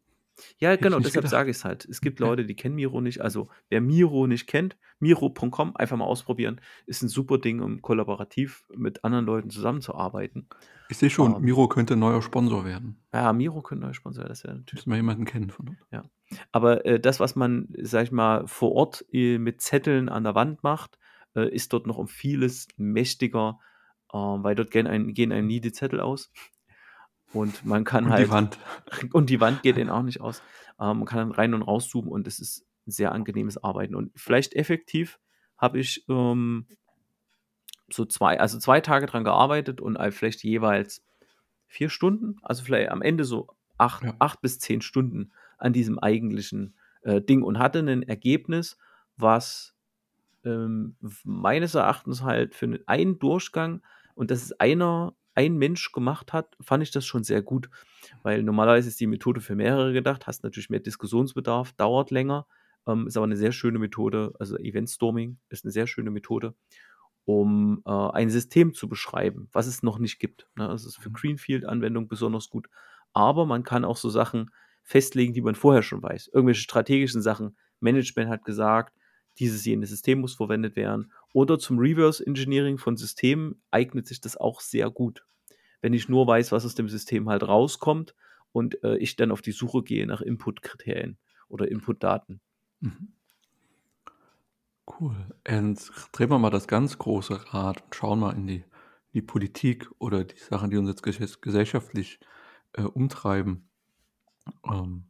Ja, 0.58 0.72
ich 0.74 0.80
genau, 0.80 0.98
deshalb 0.98 1.24
gedacht. 1.24 1.30
sage 1.30 1.50
ich's 1.50 1.64
halt. 1.64 1.84
Es 1.84 2.00
gibt. 2.00 2.20
Leute, 2.20 2.44
die 2.44 2.54
kennen 2.56 2.74
Miro 2.76 3.00
nicht. 3.00 3.20
Also, 3.20 3.48
wer 3.68 3.80
Miro 3.80 4.26
nicht 4.26 4.46
kennt, 4.46 4.76
miro.com, 5.00 5.76
einfach 5.76 5.96
mal 5.96 6.04
ausprobieren. 6.04 6.60
Ist 6.86 7.02
'n 7.02 7.08
super 7.08 7.38
Ding, 7.38 7.60
um 7.60 7.82
kollaborativ 7.82 8.66
mit 8.74 9.04
anderen 9.04 9.26
Leuten 9.26 9.50
zusammenzuarbeiten. 9.50 10.48
Ich 10.88 10.98
sehe 10.98 11.10
schon, 11.10 11.34
Ähm 11.36 11.42
Miro 11.42 11.68
könnte 11.68 11.96
neuer 11.96 12.22
Sponsor 12.22 12.64
werden. 12.64 13.02
Ja, 13.12 13.32
Miro 13.32 13.62
könnte 13.62 13.82
neuer 13.84 13.94
Sponsor 13.94 14.22
werden, 14.22 14.28
das 14.30 14.44
wäre 14.44 14.54
natürlich 14.56 14.86
Müssen 14.86 14.90
wir 14.90 14.96
jemanden 14.96 15.24
kennen 15.24 15.50
von 15.50 15.66
dort. 15.66 15.78
Ja. 15.90 16.04
Aber, 16.52 16.84
äh, 16.86 17.00
das, 17.00 17.20
was 17.20 17.36
man, 17.36 17.68
sage 17.82 18.04
ich 18.04 18.12
mal, 18.12 18.46
vor 18.46 18.72
Ort, 18.72 19.04
äh, 19.12 19.38
mit 19.38 19.60
Zetteln 19.60 20.08
an 20.08 20.24
der 20.24 20.34
Wand 20.34 20.62
macht, 20.62 20.98
äh, 21.34 21.48
ist 21.48 21.72
dort 21.72 21.86
noch 21.86 21.98
um 21.98 22.08
vieles 22.08 22.68
mächtiger, 22.76 23.58
ähm, 24.12 24.42
weil 24.44 24.54
dort 24.54 24.70
gehen 24.70 24.86
einem 24.86 25.12
gehen 25.14 25.32
einem 25.32 25.46
nie 25.48 25.60
die 25.60 25.72
Zettel 25.72 26.00
aus. 26.00 26.30
Und 27.36 27.64
man 27.64 27.84
kann 27.84 28.08
Und 28.08 28.18
die 28.18 28.28
halt 28.28 28.30
Wand. 28.30 28.58
und 29.12 29.30
die 29.30 29.40
Wand 29.40 29.62
geht 29.62 29.78
einem 29.78 29.90
auch 29.90 30.02
nicht 30.02 30.20
aus. 30.20 30.42
Ähm, 30.80 30.98
man 30.98 31.06
kann 31.06 31.18
dann 31.20 31.32
rein 31.32 31.54
und 31.54 31.62
rauszoomen 31.62 32.10
und 32.12 32.26
es 32.28 32.40
ist 32.40 32.66
'n 32.86 32.92
sehr 32.92 33.12
angenehmes 33.12 33.58
Arbeiten. 33.62 33.94
Und 33.96 34.12
vielleicht 34.16 34.54
effektiv 34.54 35.20
habe 35.58 35.80
ich, 35.80 36.04
ähm 36.08 36.66
so 37.90 38.04
2 38.04 38.40
also, 38.40 38.58
2 38.58 38.80
Tage 38.80 39.06
dran 39.06 39.24
gearbeitet 39.24 39.80
und, 39.80 39.96
äh, 39.96 40.10
vielleicht 40.10 40.42
jeweils 40.42 41.04
4 41.68 41.88
Stunden, 41.90 42.36
also, 42.42 42.64
vielleicht 42.64 42.90
am 42.90 43.02
Ende 43.02 43.24
so 43.24 43.48
8 43.78 44.02
Ja. 44.02 44.16
8 44.18 44.40
bis 44.40 44.58
10 44.58 44.80
Stunden 44.80 45.32
an 45.58 45.72
diesem 45.72 45.98
eigentlichen, 45.98 46.76
äh, 47.02 47.20
Ding 47.22 47.42
und 47.42 47.58
hatte 47.58 47.82
'nen 47.82 48.02
Ergebnis, 48.02 48.78
was, 49.16 49.74
ähm, 50.44 50.96
meines 51.24 51.74
Erachtens 51.76 52.22
halt 52.22 52.54
für 52.56 52.68
'nen 52.68 52.84
einen 52.88 53.18
Durchgang 53.20 53.82
und 54.16 54.30
dass 54.32 54.42
es 54.44 54.52
einer 54.60 55.14
ein 55.36 55.56
Mensch 55.58 55.92
gemacht 55.92 56.32
hat, 56.34 56.56
fand 56.62 56.82
ich 56.84 56.90
das 56.92 57.06
schon 57.06 57.24
sehr 57.24 57.42
gut. 57.42 57.70
Weil 58.24 58.42
normalerweise 58.44 58.88
ist 58.88 59.00
die 59.00 59.06
Methode 59.08 59.40
für 59.42 59.56
mehrere 59.56 59.92
gedacht, 59.94 60.26
hast 60.28 60.44
natürlich 60.44 60.70
mehr 60.70 60.80
Diskussionsbedarf, 60.80 61.72
dauert 61.74 62.10
länger, 62.12 62.46
ähm, 62.88 63.06
ist 63.08 63.16
aber 63.18 63.26
'ne 63.28 63.36
sehr 63.36 63.52
schöne 63.52 63.78
Methode. 63.80 64.32
Also, 64.40 64.56
Event 64.58 64.90
Storming 64.90 65.38
ist 65.50 65.64
'ne 65.66 65.70
sehr 65.72 65.86
schöne 65.88 66.10
Methode, 66.12 66.54
um, 67.26 67.82
äh, 67.86 67.90
ein 67.92 68.30
System 68.30 68.74
zu 68.74 68.88
beschreiben, 68.88 69.48
was 69.52 69.66
es 69.66 69.82
noch 69.82 69.98
nicht 69.98 70.18
gibt, 70.20 70.48
ne? 70.56 70.68
Das 70.68 70.84
ist 70.86 70.98
für 70.98 71.10
Mhm. 71.10 71.14
Greenfield-Anwendungen 71.14 72.08
besonders 72.08 72.50
gut. 72.50 72.68
Aber 73.14 73.46
man 73.46 73.64
kann 73.64 73.84
auch 73.84 73.96
so 73.98 74.10
Sachen 74.10 74.50
festlegen, 74.84 75.34
die 75.34 75.42
man 75.42 75.54
vorher 75.56 75.82
schon 75.82 76.02
weiß. 76.02 76.30
Irgendwelche 76.34 76.62
strategischen 76.62 77.22
Sachen. 77.22 77.56
Management 77.80 78.30
hat 78.30 78.44
gesagt, 78.44 78.95
dieses, 79.38 79.64
jenes 79.64 79.90
System 79.90 80.20
muss 80.20 80.34
verwendet 80.34 80.76
werden. 80.76 81.12
Oder 81.32 81.58
zum 81.58 81.78
Reverse 81.78 82.24
Engineering 82.26 82.78
von 82.78 82.96
Systemen 82.96 83.60
eignet 83.70 84.06
sich 84.06 84.20
das 84.20 84.36
auch 84.36 84.60
sehr 84.60 84.90
gut. 84.90 85.24
Wenn 85.80 85.92
ich 85.92 86.08
nur 86.08 86.26
weiß, 86.26 86.52
was 86.52 86.64
aus 86.64 86.74
dem 86.74 86.88
System 86.88 87.28
halt 87.28 87.42
rauskommt 87.42 88.14
und, 88.52 88.82
äh, 88.82 88.96
ich 88.96 89.16
dann 89.16 89.30
auf 89.30 89.42
die 89.42 89.52
Suche 89.52 89.82
gehe 89.82 90.06
nach 90.06 90.20
Inputkriterien 90.20 91.18
oder 91.48 91.70
Inputdaten. 91.70 92.40
Mhm. 92.80 93.12
Cool. 94.88 95.16
Und 95.48 95.90
drehen 96.12 96.30
wir 96.30 96.38
mal 96.38 96.50
das 96.50 96.68
ganz 96.68 96.96
große 96.96 97.52
Rad 97.52 97.82
und 97.82 97.94
schauen 97.94 98.20
mal 98.20 98.34
in 98.34 98.46
die 98.46 98.64
die 99.16 99.22
Politik 99.22 99.90
oder 99.98 100.24
die 100.24 100.36
Sachen, 100.38 100.70
die 100.70 100.76
uns 100.76 100.90
jetzt 100.90 101.02
ges 101.02 101.40
gesellschaftlich, 101.40 102.20
äh, 102.74 102.82
umtreiben. 102.82 103.70
Ähm 104.64 105.06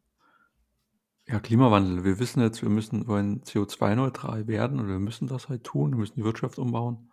ja, 1.28 1.40
Klimawandel. 1.40 2.04
Wir 2.04 2.18
wissen 2.20 2.40
jetzt, 2.40 2.62
wir 2.62 2.68
müssen 2.68 3.08
wollen 3.08 3.42
CO2-neutral 3.42 4.46
werden 4.46 4.78
und 4.78 4.88
wir 4.88 5.00
müssen 5.00 5.26
das 5.26 5.48
halt 5.48 5.64
tun. 5.64 5.92
Wir 5.92 5.98
müssen 5.98 6.16
die 6.16 6.24
Wirtschaft 6.24 6.58
umbauen, 6.58 7.10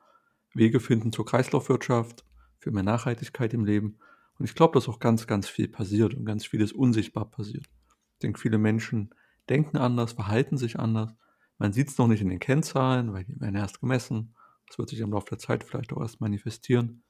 Wege 0.54 0.80
finden 0.80 1.12
zur 1.12 1.26
Kreislaufwirtschaft, 1.26 2.24
für 2.60 2.72
mehr 2.72 2.84
Nachhaltigkeit 2.84 3.54
im 3.54 3.66
Leben. 3.66 3.98
Und 4.38 4.46
ich 4.46 4.54
glaube, 4.56 4.76
dass 4.76 4.88
auch 4.88 5.00
ganz, 5.00 5.26
ganz 5.26 5.50
viel 5.50 5.68
passiert 5.68 6.14
und 6.14 6.26
ganz 6.26 6.46
vieles 6.46 6.72
unsichtbar 6.72 7.26
passiert. 7.26 7.66
Ich 8.14 8.20
denke, 8.20 8.40
viele 8.40 8.58
Menschen 8.60 9.14
denken 9.50 9.78
anders, 9.78 10.14
verhalten 10.14 10.58
sich 10.58 10.80
anders. 10.80 11.14
Man 11.58 11.74
sieht's 11.74 11.98
noch 11.98 12.08
nicht 12.08 12.22
in 12.22 12.30
den 12.30 12.40
Kennzahlen, 12.40 13.14
weil 13.14 13.26
die 13.26 13.40
werden 13.40 13.56
erst 13.56 13.82
gemessen. 13.82 14.36
Das 14.68 14.78
wird 14.78 14.90
sich 14.90 15.00
im 15.00 15.12
Laufe 15.12 15.30
der 15.30 15.40
Zeit 15.40 15.64
vielleicht 15.64 15.92
auch 15.92 16.02
erst 16.02 16.22
manifestieren. 16.22 17.04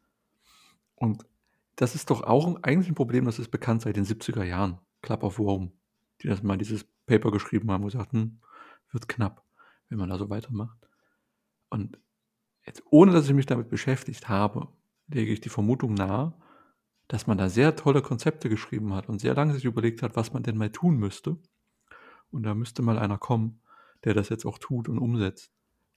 Und 0.95 1.25
das 1.75 1.95
ist 1.95 2.10
doch 2.10 2.24
auch 2.24 2.62
eigentlich 2.63 2.89
'n 2.89 2.95
Problem, 2.95 3.25
das 3.25 3.39
ist 3.39 3.51
bekannt 3.51 3.81
seit 3.81 3.95
den 3.95 4.05
70er 4.05 4.43
Jahren. 4.43 4.79
Club 5.01 5.24
of 5.24 5.39
Rome, 5.39 5.72
die 6.22 6.27
das 6.27 6.43
mal 6.43 6.57
dieses 6.57 6.86
Paper 7.05 7.31
geschrieben 7.31 7.72
haben 7.72 7.83
und 7.83 7.91
gesagt: 7.91 8.13
„Hm, 8.13 8.39
wird 8.91 9.07
knapp, 9.10 9.45
wenn 9.89 9.98
man 9.98 10.10
da 10.10 10.17
so 10.17 10.29
weitermacht.“ 10.29 10.77
Und 11.69 12.00
jetzt 12.65 12.83
ohne 12.91 13.12
dass 13.13 13.27
ich 13.27 13.33
mich 13.33 13.45
damit 13.48 13.69
beschäftigt 13.69 14.29
habe, 14.29 14.67
lege 15.07 15.33
ich 15.33 15.41
die 15.41 15.50
Vermutung 15.50 15.93
nahe, 15.95 16.33
dass 17.07 17.27
man 17.27 17.38
da 17.38 17.50
sehr 17.50 17.75
tolle 17.75 18.01
Konzepte 18.01 18.50
geschrieben 18.50 18.93
hat 18.93 19.10
und 19.10 19.19
sehr 19.19 19.36
lange 19.36 19.53
sich 19.53 19.65
überlegt 19.65 20.01
hat, 20.01 20.15
was 20.15 20.33
man 20.33 20.43
denn 20.43 20.57
mal 20.57 20.72
tun 20.72 20.98
müsste. 20.98 21.38
Und 22.31 22.43
da 22.43 22.55
müsste 22.55 22.81
mal 22.81 22.98
einer 22.98 23.17
kommen, 23.17 23.62
der 24.03 24.13
das 24.13 24.29
jetzt 24.29 24.45
auch 24.45 24.57
tut 24.57 24.89
und 24.89 24.98
umsetzt. 25.00 25.51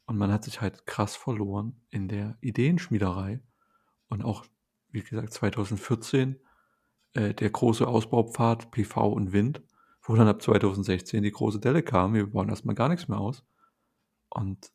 Und 0.07 0.19
man 0.19 0.31
hat 0.33 0.45
sich 0.45 0.61
halt 0.61 0.87
krass 0.87 1.17
verloren 1.17 1.81
in 1.91 2.09
der 2.09 2.37
Ideenschmiederei. 2.41 3.41
Und 4.09 4.25
auch, 4.25 4.45
wie 4.91 5.03
gesagt, 5.03 5.33
2014 5.33 6.37
äh, 7.15 7.35
der 7.35 7.51
große 7.51 7.87
Ausbaupfad 7.87 8.71
PV 8.71 9.09
und 9.13 9.33
Wind, 9.33 9.63
wo 10.07 10.15
dann 10.17 10.29
ab 10.29 10.41
2016 10.41 11.23
die 11.23 11.33
große 11.33 11.61
Delle 11.61 11.83
kam. 11.83 12.15
Wir 12.15 12.27
bauen 12.27 12.49
erstmal 12.49 12.75
gar 12.75 12.89
nichts 12.89 13.09
mehr 13.09 13.19
aus. 13.19 13.45
Und 14.29 14.71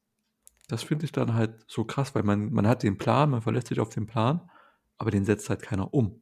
das 0.68 0.84
finde 0.84 1.06
ich 1.06 1.12
dann 1.12 1.34
halt 1.34 1.64
so 1.68 1.84
krass, 1.84 2.16
weil 2.16 2.24
man, 2.24 2.52
man 2.52 2.68
hat 2.68 2.84
den 2.84 2.98
Plan, 2.98 3.30
man 3.30 3.42
verlässt 3.42 3.68
sich 3.68 3.80
auf 3.80 3.90
den 3.90 4.08
Plan, 4.08 4.50
aber 4.98 5.12
den 5.12 5.26
setzt 5.26 5.50
halt 5.50 5.62
keiner 5.62 5.94
um. 5.94 6.22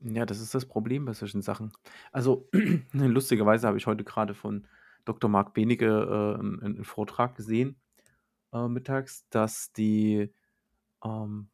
Ja, 0.00 0.26
das 0.26 0.40
ist 0.40 0.54
das 0.54 0.64
Problem 0.64 1.04
bei 1.06 1.12
solchen 1.12 1.42
Sachen. 1.42 1.72
Also, 2.12 2.48
lustigerweise 2.92 3.66
habe 3.66 3.78
ich 3.78 3.86
heute 3.86 4.04
gerade 4.04 4.34
von 4.34 4.66
Dr. 5.04 5.28
Marc 5.28 5.54
Benecke 5.54 5.86
äh, 5.86 6.38
einen, 6.38 6.62
einen 6.62 6.84
Vortrag 6.84 7.34
gesehen, 7.34 7.80
äh, 8.52 8.68
mittags, 8.68 9.28
dass 9.30 9.72
die, 9.72 10.32
ähm, 11.04 11.48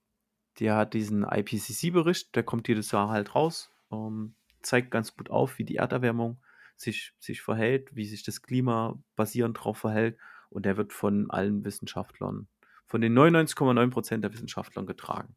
der 0.59 0.77
hat 0.77 0.95
diesen 0.95 1.25
IPCC-Bericht, 1.25 2.35
der 2.35 2.43
kommt 2.43 2.69
jedes 2.69 2.91
Jahr 2.91 3.09
halt 3.09 3.35
raus, 3.35 3.71
ähm, 3.91 4.35
zeigt 4.65 4.91
ganz 4.91 5.17
gut 5.17 5.31
auf, 5.31 5.59
wie 5.59 5.65
die 5.65 5.77
Erderwärmung 5.77 6.41
sich, 6.77 7.15
sich 7.19 7.43
verhält, 7.43 7.95
wie 7.95 8.07
sich 8.07 8.23
das 8.23 8.43
Klima 8.43 8.99
basierend 9.17 9.59
darauf 9.59 9.79
verhält. 9.79 10.19
Und 10.51 10.67
der 10.67 10.77
wird 10.77 10.93
von 10.93 11.31
allen 11.31 11.65
Wissenschaftlern, 11.65 12.49
von 12.87 13.01
den 13.01 13.17
99,9% 13.17 14.19
der 14.19 14.33
Wissenschaftlern 14.33 14.87
getragen. 14.87 15.37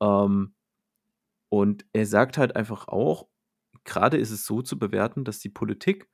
Ähm, 0.00 0.54
und 1.48 1.84
er 1.92 2.06
sagt 2.06 2.38
halt 2.38 2.56
einfach 2.56 2.88
auch, 2.88 3.28
gerade 3.84 4.16
ist 4.16 4.30
es 4.30 4.46
so 4.46 4.62
zu 4.62 4.78
bewerten, 4.78 5.24
dass 5.24 5.38
die 5.38 5.48
Politik 5.48 6.08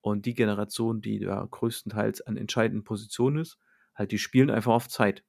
und 0.00 0.26
die 0.26 0.34
Generation, 0.34 1.00
die 1.00 1.18
da 1.18 1.46
größtenteils 1.50 2.22
an 2.22 2.36
entscheidenden 2.36 2.84
Positionen 2.84 3.38
ist, 3.38 3.58
halt, 3.94 4.12
die 4.12 4.18
spielen 4.18 4.50
einfach 4.50 4.72
auf 4.72 4.88
Zeit. 4.88 5.24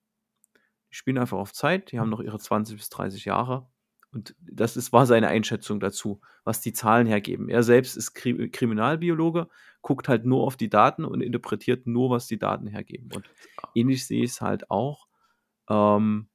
Die 0.89 0.95
spielen 0.95 1.17
einfach 1.17 1.37
auf 1.37 1.53
Zeit, 1.53 1.91
die 1.91 1.99
haben 1.99 2.09
noch 2.09 2.21
ihre 2.21 2.39
20 2.39 2.77
bis 2.77 2.89
30 2.89 3.25
Jahre. 3.25 3.69
Und 4.13 4.35
das 4.39 4.75
ist, 4.75 4.91
war 4.91 5.05
seine 5.05 5.29
Einschätzung 5.29 5.79
dazu, 5.79 6.19
was 6.43 6.61
die 6.61 6.73
Zahlen 6.73 7.07
hergeben. 7.07 7.47
Er 7.49 7.63
selbst 7.63 7.95
ist 7.95 8.13
Kri 8.13 8.49
Kriminalbiologe, 8.49 9.47
guckt 9.81 10.09
halt 10.09 10.25
nur 10.25 10.43
auf 10.43 10.57
die 10.57 10.69
Daten 10.69 11.05
und 11.05 11.21
interpretiert 11.21 11.87
nur, 11.87 12.09
was 12.09 12.27
die 12.27 12.37
Daten 12.37 12.67
hergeben. 12.67 13.09
Und 13.13 13.29
ähnlich 13.73 14.05
sehe 14.05 14.23
ich 14.23 14.31
es 14.31 14.41
halt 14.41 14.69
auch. 14.69 15.07
Ähm, 15.69 16.27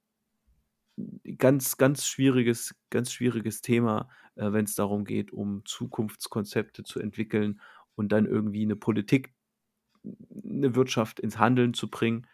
ganz, 1.36 1.76
ganz 1.76 2.06
schwieriges, 2.06 2.74
ganz 2.90 3.12
schwieriges 3.12 3.60
Thema, 3.60 4.08
äh, 4.36 4.52
wenn 4.52 4.64
es 4.64 4.74
darum 4.74 5.04
geht, 5.04 5.32
um 5.32 5.62
Zukunftskonzepte 5.64 6.84
zu 6.84 7.00
entwickeln 7.00 7.60
und 7.94 8.12
dann 8.12 8.26
irgendwie 8.26 8.62
eine 8.62 8.76
Politik, 8.76 9.34
eine 10.04 10.74
Wirtschaft 10.74 11.20
ins 11.20 11.38
Handeln 11.38 11.74
zu 11.74 11.90
bringen. 11.90 12.26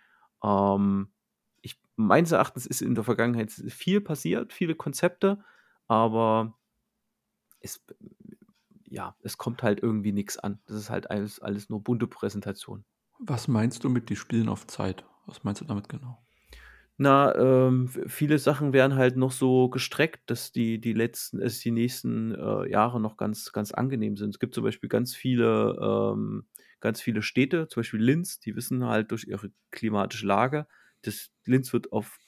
Ähm, 0.45 1.13
ich, 1.63 1.81
meines 1.97 2.33
Erachtens 2.33 2.67
ist 2.67 2.83
in 2.83 2.95
der 2.95 3.05
Vergangenheit 3.05 3.51
viel 3.51 4.01
passiert, 4.01 4.53
viele 4.53 4.75
Konzepte, 4.75 5.43
aber 5.89 6.59
es, 7.61 7.85
ja, 8.85 9.17
es 9.23 9.39
kommt 9.39 9.63
halt 9.63 9.83
irgendwie 9.83 10.13
nichts 10.13 10.39
an. 10.39 10.61
Das 10.67 10.77
ist 10.77 10.91
halt 10.91 11.11
alles, 11.11 11.41
alles 11.41 11.71
nur 11.71 11.83
bunte 11.83 12.07
Präsentation. 12.07 12.85
Was 13.19 13.49
meinst 13.49 13.85
du 13.85 13.89
mit 13.89 14.09
die 14.11 14.17
Spielen 14.17 14.49
auf 14.49 14.67
Zeit? 14.67 15.05
Was 15.27 15.45
meinst 15.45 15.61
du 15.61 15.65
damit 15.65 15.89
genau? 15.89 16.19
Na, 16.99 17.35
ähm, 17.37 17.89
viele 17.89 18.39
Sachen 18.39 18.73
werden 18.73 18.97
halt 18.97 19.17
noch 19.17 19.33
so 19.33 19.69
gestreckt, 19.71 20.29
dass 20.31 20.53
die 20.53 20.81
die 20.81 20.93
letzten 20.93 21.41
dass 21.41 21.59
die 21.59 21.71
nächsten, 21.71 22.35
äh, 22.35 22.69
Jahre 22.71 23.01
noch 23.01 23.17
ganz 23.17 23.53
ganz 23.53 23.73
angenehm 23.73 24.17
sind. 24.17 24.31
Es 24.31 24.39
gibt 24.39 24.55
zum 24.55 24.65
Beispiel 24.65 24.89
ganz 24.89 25.15
viele 25.15 25.79
ähm, 25.81 26.47
ganz 26.81 27.01
viele 27.01 27.23
Städte, 27.23 27.69
zum 27.69 27.81
Beispiel 27.81 28.03
Linz, 28.03 28.41
die 28.41 28.55
wissen 28.57 28.85
halt 28.85 29.11
durch 29.11 29.25
ihre 29.25 29.51
klimatische 29.71 30.27
Lage, 30.27 30.67
dass 31.03 31.31
Linz 31.45 31.73
wird 31.73 31.93
auf 31.93 32.19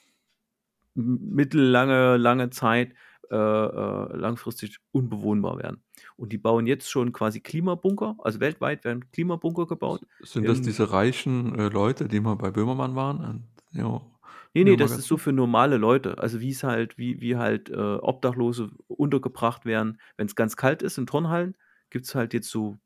mittellange 0.93 2.17
lange 2.17 2.49
Zeit, 2.51 2.93
äh, 3.31 3.35
äh, 3.35 4.15
langfristig 4.17 4.77
unbewohnbar 4.91 5.57
werden. 5.57 5.83
Und 6.15 6.31
die 6.31 6.37
bauen 6.37 6.67
jetzt 6.67 6.89
schon 6.89 7.11
quasi 7.11 7.41
Klimabunker, 7.41 8.15
also 8.19 8.39
weltweit 8.39 8.83
werden 8.85 9.09
Klimabunker 9.11 9.65
gebaut. 9.65 10.05
sind 10.21 10.47
das 10.47 10.61
diese 10.61 10.91
reichen, 10.91 11.57
äh, 11.57 11.69
Leute, 11.69 12.07
die 12.07 12.19
mal 12.19 12.35
bei 12.35 12.51
Böhmermann 12.51 12.95
waren? 12.95 13.43
ja. 13.71 14.01
Nee, 14.53 14.63
nee, 14.63 14.77
das 14.77 14.97
ist 14.97 15.07
so 15.07 15.17
für 15.17 15.33
normale 15.33 15.75
Leute. 15.75 16.17
Also 16.17 16.39
wie 16.39 16.51
es 16.51 16.63
halt, 16.63 16.97
wie, 16.97 17.19
wie 17.19 17.35
halt 17.35 17.69
äh, 17.69 17.75
Obdachlose 17.75 18.71
untergebracht 18.87 19.65
werden. 19.65 19.99
Wenn 20.15 20.27
es 20.27 20.35
ganz 20.35 20.55
kalt 20.55 20.81
ist 20.81 20.97
in 20.97 21.07
Turnhallen, 21.07 21.57
gibt 21.89 22.05
es 22.05 22.15
halt 22.15 22.33
jetzt 22.33 22.49
so 22.49 22.77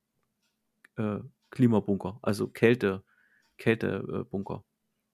äh, 0.95 1.19
Klimabunker, 1.51 2.17
also 2.23 2.47
Kälte, 2.47 3.03
Kältebunker. 3.57 4.63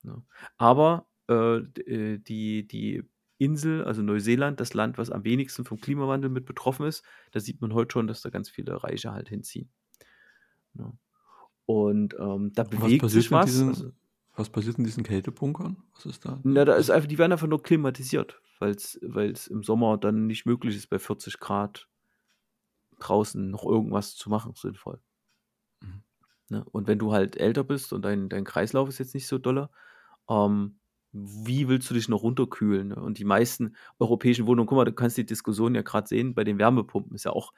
Ne? 0.05 0.23
Aber 0.57 1.07
äh, 1.29 1.57
äh, 1.57 2.17
die, 2.19 2.67
die 2.67 3.03
Insel, 3.37 3.83
also 3.83 4.01
Neuseeland, 4.01 4.59
das 4.59 4.73
Land, 4.73 4.97
was 4.97 5.09
am 5.09 5.23
wenigsten 5.23 5.65
vom 5.65 5.79
Klimawandel 5.79 6.29
mit 6.29 6.45
betroffen 6.45 6.85
ist, 6.85 7.03
da 7.31 7.39
sieht 7.39 7.61
man 7.61 7.73
heute 7.73 7.93
schon, 7.93 8.07
dass 8.07 8.21
da 8.21 8.29
ganz 8.29 8.49
viele 8.49 8.83
Reiche 8.83 9.11
halt 9.11 9.29
hinziehen. 9.29 9.69
Ne? 10.73 10.93
Und 11.65 12.15
ähm, 12.19 12.53
da 12.53 12.63
bewegt 12.63 13.03
was 13.03 13.11
sich 13.11 13.31
was. 13.31 13.47
Diesen, 13.47 13.69
also, 13.69 13.91
was 14.35 14.49
passiert 14.49 14.77
in 14.77 14.83
diesen 14.83 15.03
Kältebunkern? 15.03 15.77
Was 15.95 16.05
ist 16.05 16.25
da? 16.25 16.39
Na, 16.43 16.65
da 16.65 16.75
ist 16.75 16.89
einfach, 16.89 17.07
die 17.07 17.17
werden 17.17 17.31
einfach 17.31 17.47
nur 17.47 17.63
klimatisiert, 17.63 18.41
weil 18.59 18.71
es 18.71 19.47
im 19.47 19.63
Sommer 19.63 19.97
dann 19.97 20.27
nicht 20.27 20.45
möglich 20.45 20.75
ist, 20.75 20.87
bei 20.87 20.99
40 20.99 21.39
Grad 21.39 21.87
draußen 22.99 23.49
noch 23.49 23.65
irgendwas 23.65 24.15
zu 24.15 24.29
machen, 24.29 24.53
sinnvoll. 24.55 25.01
Mhm. 25.81 26.03
Ne? 26.49 26.65
Und 26.71 26.87
wenn 26.87 26.99
du 26.99 27.11
halt 27.11 27.37
älter 27.37 27.63
bist 27.63 27.93
und 27.93 28.03
dein, 28.03 28.29
dein 28.29 28.43
Kreislauf 28.43 28.89
ist 28.89 28.99
jetzt 28.99 29.13
nicht 29.13 29.27
so 29.27 29.37
doller, 29.37 29.71
ähm, 30.29 30.77
wie 31.11 31.67
willst 31.67 31.89
du 31.89 31.93
dich 31.93 32.09
noch 32.09 32.23
runterkühlen? 32.23 32.89
Ne? 32.89 32.95
Und 32.95 33.19
die 33.19 33.25
meisten 33.25 33.75
europäischen 33.99 34.47
Wohnungen, 34.47 34.67
guck 34.67 34.77
mal, 34.77 34.85
du 34.85 34.93
kannst 34.93 35.17
die 35.17 35.25
Diskussion 35.25 35.75
ja 35.75 35.81
gerade 35.81 36.07
sehen 36.07 36.33
bei 36.35 36.43
den 36.43 36.59
Wärmepumpen, 36.59 37.15
ist 37.15 37.25
ja 37.25 37.31
auch, 37.31 37.53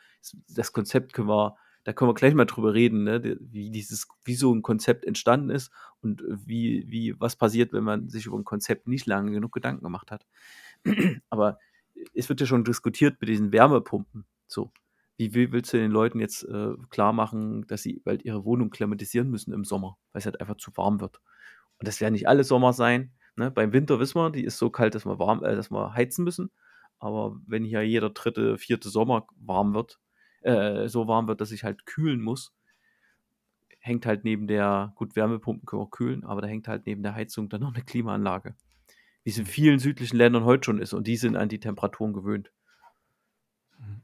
das 0.50 0.74
Konzept 0.74 1.14
können 1.14 1.30
wir 1.30 1.58
da 1.88 1.94
können 1.94 2.10
wir 2.10 2.16
gleich 2.16 2.34
mal 2.34 2.44
drüber 2.44 2.74
reden, 2.74 3.06
ne, 3.06 3.38
wie 3.40 3.72
dieses, 3.72 4.10
wie 4.26 4.36
so 4.36 4.54
ein 4.54 4.62
Konzept 4.62 5.06
entstanden 5.06 5.50
ist 5.50 5.72
und 6.02 6.22
wie, 6.28 6.84
wie, 6.90 7.18
was 7.18 7.38
passiert, 7.38 7.72
wenn 7.72 7.86
man 7.86 8.10
sich 8.10 8.26
über 8.26 8.38
ein 8.38 8.44
Konzept 8.44 8.90
nicht 8.90 9.06
lange 9.06 9.32
genug 9.32 9.54
Gedanken 9.54 9.86
gemacht 9.86 10.12
hat. 10.12 10.28
Aber 11.30 11.60
es 12.14 12.28
wird 12.28 12.42
ja 12.42 12.46
schon 12.46 12.66
diskutiert 12.66 13.22
mit 13.22 13.30
diesen 13.30 13.54
Wärmepumpen. 13.54 14.26
So, 14.48 14.74
wie 15.16 15.34
willst 15.34 15.72
du 15.72 15.78
den 15.78 15.92
Leuten 15.92 16.20
jetzt 16.20 16.44
äh, 16.44 16.74
klar 16.90 17.14
machen, 17.14 17.66
dass 17.68 17.84
sie 17.84 18.02
bald 18.04 18.26
ihre 18.26 18.44
Wohnung 18.44 18.70
klimatisieren 18.70 19.30
müssen 19.30 19.54
im 19.54 19.64
Sommer, 19.64 19.98
weil 20.12 20.20
es 20.20 20.26
halt 20.26 20.42
einfach 20.42 20.58
zu 20.58 20.76
warm 20.76 21.00
wird? 21.00 21.22
Und 21.80 21.88
das 21.88 22.02
werden 22.02 22.14
nicht 22.14 22.28
alle 22.28 22.44
Sommer 22.44 22.74
sein. 22.74 23.12
Ne? 23.36 23.52
Beim 23.52 23.74
Winter 23.74 24.00
wissen 24.00 24.16
wir, 24.20 24.32
die 24.32 24.44
ist 24.44 24.58
so 24.58 24.70
kalt, 24.70 24.96
dass 24.96 25.06
wir 25.06 25.20
warm, 25.20 25.44
äh, 25.44 25.56
dass 25.56 25.72
wir 25.72 25.94
heizen 25.94 26.24
müssen. 26.24 26.52
Aber 27.00 27.40
wenn 27.46 27.64
hier 27.64 27.84
jeder 27.84 28.10
dritte, 28.10 28.58
vierte 28.58 28.90
Sommer 28.90 29.28
warm 29.40 29.74
wird, 29.74 30.00
äh, 30.42 30.88
so 30.88 31.08
warm 31.08 31.28
wird, 31.28 31.42
dass 31.42 31.52
ich 31.52 31.64
halt 31.64 31.86
kühlen 31.86 32.22
muss, 32.22 32.54
hängt 33.80 34.06
halt 34.06 34.24
neben 34.24 34.48
der, 34.48 34.94
gut, 34.96 35.16
Wärmepumpen 35.16 35.66
können 35.66 35.82
auch 35.82 35.92
kühlen, 35.92 36.24
aber 36.24 36.42
da 36.42 36.48
hängt 36.48 36.68
halt 36.68 36.86
neben 36.86 37.04
der 37.04 37.16
Heizung 37.16 37.50
dann 37.50 37.62
noch 37.62 37.74
eine 37.74 37.84
Klimaanlage. 37.84 38.56
Wie 39.24 39.30
es 39.30 39.38
in 39.38 39.46
vielen 39.46 39.80
südlichen 39.80 40.18
Ländern 40.18 40.46
heute 40.46 40.66
schon 40.66 40.80
ist 40.80 40.94
und 40.94 41.08
die 41.08 41.18
sind 41.18 41.36
an 41.36 41.50
die 41.50 41.60
Temperaturen 41.60 42.14
gewöhnt. 42.14 42.52
Mhm. 43.80 44.02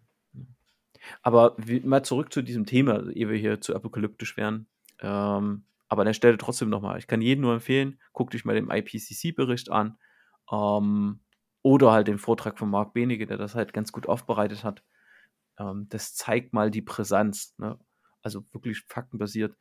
Aber 1.22 1.56
wie, 1.58 1.80
mal 1.80 2.04
zurück 2.04 2.32
zu 2.32 2.42
diesem 2.42 2.66
Thema, 2.66 3.10
ehe 3.10 3.30
wir 3.30 3.38
hier 3.38 3.62
zu 3.62 3.76
apokalyptisch 3.76 4.38
werden. 4.38 4.68
Ähm, 5.00 5.64
aber 5.94 6.02
an 6.02 6.08
der 6.08 6.14
Stelle 6.14 6.40
trotzdem 6.40 6.70
nochmal, 6.70 6.98
ich 6.98 7.06
kann 7.06 7.22
jedem 7.22 7.44
nur 7.44 7.54
empfehlen, 7.54 8.00
guck 8.14 8.32
dich 8.32 8.46
mal 8.46 8.56
den 8.56 8.72
IPCC-Bericht 8.72 9.70
an 9.70 10.00
ähm, 10.52 11.20
oder 11.62 11.92
halt 11.92 12.08
den 12.08 12.18
Vortrag 12.18 12.58
von 12.58 12.70
Marc 12.70 12.94
Benige, 12.94 13.28
der 13.28 13.38
das 13.38 13.54
halt 13.54 13.74
ganz 13.74 13.92
gut 13.92 14.08
aufbereitet 14.08 14.64
hat. 14.64 14.84
Ähm, 15.60 15.86
das 15.90 16.16
zeigt 16.16 16.52
mal 16.52 16.72
die 16.72 16.82
Brisanz. 16.82 17.54
Ne? 17.60 17.80
Also 18.24 18.44
wirklich 18.54 18.82
faktenbasiert. 18.88 19.56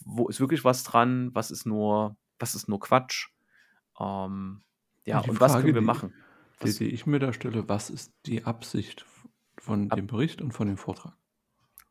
Wo 0.00 0.26
ist 0.26 0.40
wirklich 0.40 0.64
was 0.64 0.82
dran? 0.82 1.30
Was 1.34 1.52
ist 1.52 1.66
nur, 1.66 2.16
was 2.40 2.56
ist 2.56 2.68
nur 2.68 2.80
Quatsch? 2.80 3.28
Ähm, 4.00 4.64
ja, 5.04 5.20
und, 5.20 5.30
und 5.30 5.36
Frage, 5.36 5.52
was 5.54 5.60
können 5.60 5.74
wir 5.74 5.80
die, 5.80 5.86
machen? 5.86 6.14
Die, 6.64 6.72
die 6.72 6.88
ich 6.88 7.06
mir 7.06 7.20
da 7.20 7.32
stelle, 7.32 7.68
was 7.68 7.90
ist 7.90 8.12
die 8.26 8.44
Absicht 8.44 9.06
von 9.56 9.88
dem 9.88 10.08
Bericht 10.08 10.42
und 10.42 10.50
von 10.50 10.66
dem 10.66 10.78
Vortrag? 10.78 11.16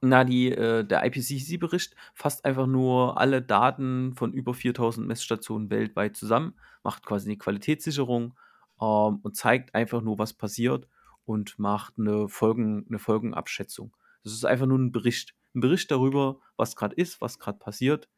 Na, 0.02 0.24
die, 0.24 0.52
äh, 0.52 0.84
der 0.84 1.06
IPCC-Bericht 1.06 1.96
fasst 2.14 2.46
einfach 2.46 2.68
nur 2.68 3.20
alle 3.20 3.42
Daten 3.42 4.14
von 4.16 4.34
über 4.34 4.54
4000 4.54 5.08
Messstationen 5.08 5.70
weltweit 5.70 6.16
zusammen, 6.16 6.54
macht 6.84 7.06
quasi 7.06 7.28
eine 7.30 7.38
Qualitätssicherung 7.38 8.34
ähm, 8.82 9.20
und 9.24 9.36
zeigt 9.36 9.74
einfach 9.74 10.02
nur, 10.02 10.20
was 10.20 10.34
passiert 10.34 10.88
und 11.26 11.58
macht 11.58 11.96
eine, 11.98 12.28
Folgen, 12.28 12.86
eine 12.88 13.00
Folgenabschätzung. 13.00 13.96
Das 14.24 14.34
ist 14.34 14.46
einfach 14.46 14.68
nur 14.68 14.78
ein 14.78 14.92
Bericht. 14.92 15.34
Ein 15.56 15.62
Bericht 15.62 15.90
darüber, 15.90 16.40
was 16.58 16.76
gerade 16.76 16.96
ist, 16.96 17.22
was 17.22 17.40
gerade 17.40 17.58
passiert, 17.58 18.10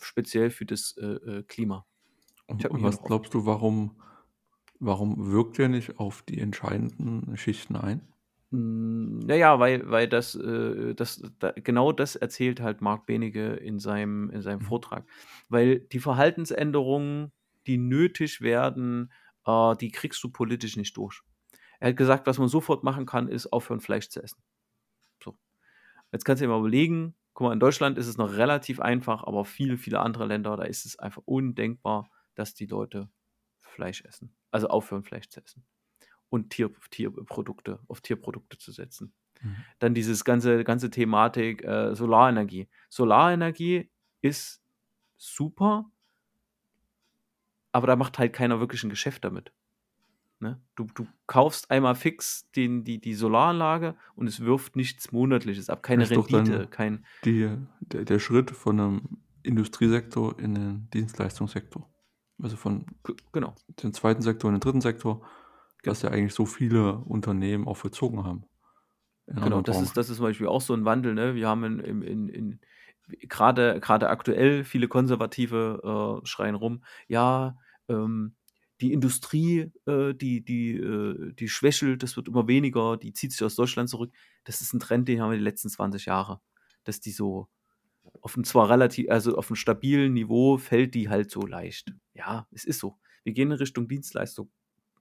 speziell 0.00 0.50
für 0.50 0.64
das 0.64 0.96
äh, 0.96 1.06
äh, 1.06 1.42
Klima. 1.42 1.84
Und 2.46 2.64
was 2.82 3.02
glaubst 3.02 3.34
du, 3.34 3.44
warum 3.44 3.96
warum 4.80 5.30
wirkt 5.32 5.58
der 5.58 5.68
nicht 5.68 5.98
auf 5.98 6.22
die 6.22 6.38
entscheidenden 6.38 7.36
Schichten 7.36 7.76
ein? 7.76 8.00
Hm, 8.52 9.18
na 9.20 9.34
ja, 9.34 9.58
weil 9.58 9.90
weil 9.90 10.08
das, 10.08 10.34
äh 10.34 10.94
das 10.94 11.22
da 11.38 11.52
genau 11.52 11.92
das 11.92 12.16
erzählt 12.16 12.60
halt 12.60 12.80
Marc 12.80 13.04
Benecke 13.06 13.54
in 13.56 13.78
seinem 13.78 14.30
in 14.30 14.40
seinem 14.42 14.60
Mhm. 14.60 14.64
Vortrag. 14.64 15.06
Weil 15.48 15.80
die 15.80 16.00
Verhaltensänderungen, 16.00 17.32
die 17.66 17.76
nötig 17.76 18.40
werden, 18.40 19.12
äh, 19.46 19.76
die 19.76 19.90
kriegst 19.90 20.22
du 20.24 20.30
politisch 20.30 20.76
nicht 20.76 20.96
durch. 20.96 21.20
Er 21.80 21.90
hat 21.90 21.96
gesagt, 21.98 22.26
was 22.26 22.38
man 22.38 22.48
sofort 22.48 22.84
machen 22.84 23.06
kann, 23.06 23.28
ist 23.28 23.48
aufhören, 23.52 23.80
Fleisch 23.80 24.08
zu 24.10 24.22
essen. 24.22 24.42
So. 25.22 25.38
Jetzt 26.12 26.24
kannst 26.24 26.42
du 26.42 26.46
dir 26.46 26.52
mal 26.52 26.60
überlegen, 26.60 27.16
guck 27.34 27.46
mal, 27.48 27.54
in 27.54 27.60
Deutschland 27.60 27.98
ist 27.98 28.08
es 28.08 28.18
noch 28.18 28.32
relativ 28.34 28.80
einfach, 28.80 29.24
aber 29.24 29.44
viele, 29.46 29.78
viele 29.78 30.00
andere 30.00 30.26
Länder, 30.26 30.56
da 30.56 30.64
ist 30.64 30.86
es 30.86 30.98
einfach 30.98 31.22
undenkbar, 31.26 32.10
dass 32.36 32.54
die 32.54 32.66
Leute 32.66 33.10
Fleisch 33.60 34.02
essen. 34.04 34.36
Also 34.52 34.68
aufhören, 34.68 35.04
Fleisch 35.04 35.28
zu 35.30 35.42
essen 35.44 35.64
und 36.30 36.50
Tier 36.50 36.70
Tierprodukte 36.90 37.80
auf 37.88 38.00
Tierprodukte 38.02 38.58
zu 38.58 38.72
setzen. 38.72 39.14
Mhm. 39.42 39.66
Dann 39.80 39.94
dieses 39.94 40.24
ganze 40.24 40.64
ganze 40.64 40.90
Thematik, 40.90 41.64
äh, 41.64 41.94
Solarenergie. 41.96 42.68
Solarenergie 42.90 43.90
ist 44.22 44.62
super 45.18 45.90
aber 47.74 47.86
da 47.86 47.96
macht 47.96 48.18
halt 48.18 48.32
keiner 48.32 48.60
wirklich 48.60 48.82
'n 48.84 48.90
Geschäft 48.90 49.24
damit, 49.24 49.52
ne? 50.40 50.62
Du 50.76 50.86
du 50.94 51.08
kaufst 51.26 51.70
einmal 51.70 51.96
fix 51.96 52.50
den 52.56 52.84
die 52.84 53.00
die 53.00 53.14
Solaranlage 53.14 53.96
und 54.16 54.28
es 54.28 54.40
wirft 54.42 54.76
nichts 54.76 55.12
Monatliches 55.12 55.70
ab, 55.70 55.82
keine 55.82 56.10
Rendite, 56.10 56.68
kein 56.68 57.04
die 57.24 57.48
der 57.80 58.04
der 58.04 58.18
Schritt 58.18 58.50
von 58.50 58.76
'nem 58.76 59.02
Industriesektor 59.42 60.38
in 60.38 60.54
den 60.54 60.90
Dienstleistungssektor. 60.90 61.88
Also, 62.42 62.56
von 62.56 62.86
genau. 63.34 63.58
den 63.82 63.92
2. 63.92 64.22
Sektor 64.22 64.50
in 64.50 64.56
den 64.56 64.60
3. 64.60 64.80
Sektor, 64.80 65.26
was 65.84 66.02
ja 66.02 66.10
eigentlich 66.10 66.34
so 66.34 66.46
viele 66.46 66.98
Unternehmen 66.98 67.66
auch 67.68 67.76
vollzogen 67.76 68.24
haben 68.24 68.44
Genau, 69.36 69.60
das 69.62 69.80
ist 69.80 69.96
das 69.96 70.08
ist 70.10 70.16
zum 70.16 70.24
Beispiel 70.26 70.46
auch 70.48 70.60
so 70.60 70.74
'n 70.74 70.84
Wandel, 70.84 71.14
ne? 71.14 71.34
Wir 71.34 71.48
haben 71.48 71.62
in 71.64 72.02
in 72.02 72.28
in 72.28 72.60
grade 73.28 73.78
grade 73.80 74.08
aktuell 74.08 74.64
viele 74.64 74.88
Konservative, 74.88 76.20
äh, 76.22 76.26
schreien 76.26 76.54
rum: 76.54 76.82
„Ja, 77.08 77.56
ähm, 77.88 78.34
die 78.80 78.92
Industrie, 78.92 79.70
äh, 79.86 80.14
die 80.14 80.44
die 80.44 80.72
äh, 80.76 81.32
die 81.34 81.48
schwächelt, 81.48 82.02
das 82.02 82.16
wird 82.16 82.28
immer 82.28 82.48
weniger, 82.48 82.96
die 82.96 83.12
zieht 83.12 83.32
sich 83.32 83.44
aus 83.44 83.54
Deutschland 83.54 83.88
zurück.“ 83.90 84.12
Das 84.44 84.60
ist 84.60 84.72
'n 84.74 84.80
Trend, 84.80 85.08
den 85.08 85.20
haben 85.20 85.30
wir 85.30 85.38
die 85.38 85.44
letzten 85.44 85.68
20 85.68 86.06
Jahre, 86.06 86.40
dass 86.84 87.00
die 87.00 87.12
so 87.12 87.48
auf 88.22 88.36
'n 88.36 88.44
zwar 88.44 88.70
relati 88.70 89.10
also, 89.10 89.36
auf 89.38 89.50
'n 89.50 89.56
stabilen 89.56 90.14
Niveau 90.14 90.58
fällt 90.58 90.94
die 90.94 91.08
halt 91.10 91.30
so 91.30 91.42
leicht. 91.42 91.94
Ja, 92.14 92.48
es 92.52 92.64
ist 92.64 92.80
so. 92.80 92.98
Wir 93.24 93.32
gehen 93.34 93.50
in 93.52 93.58
Richtung 93.58 93.88
Dienstleistung, 93.88 94.50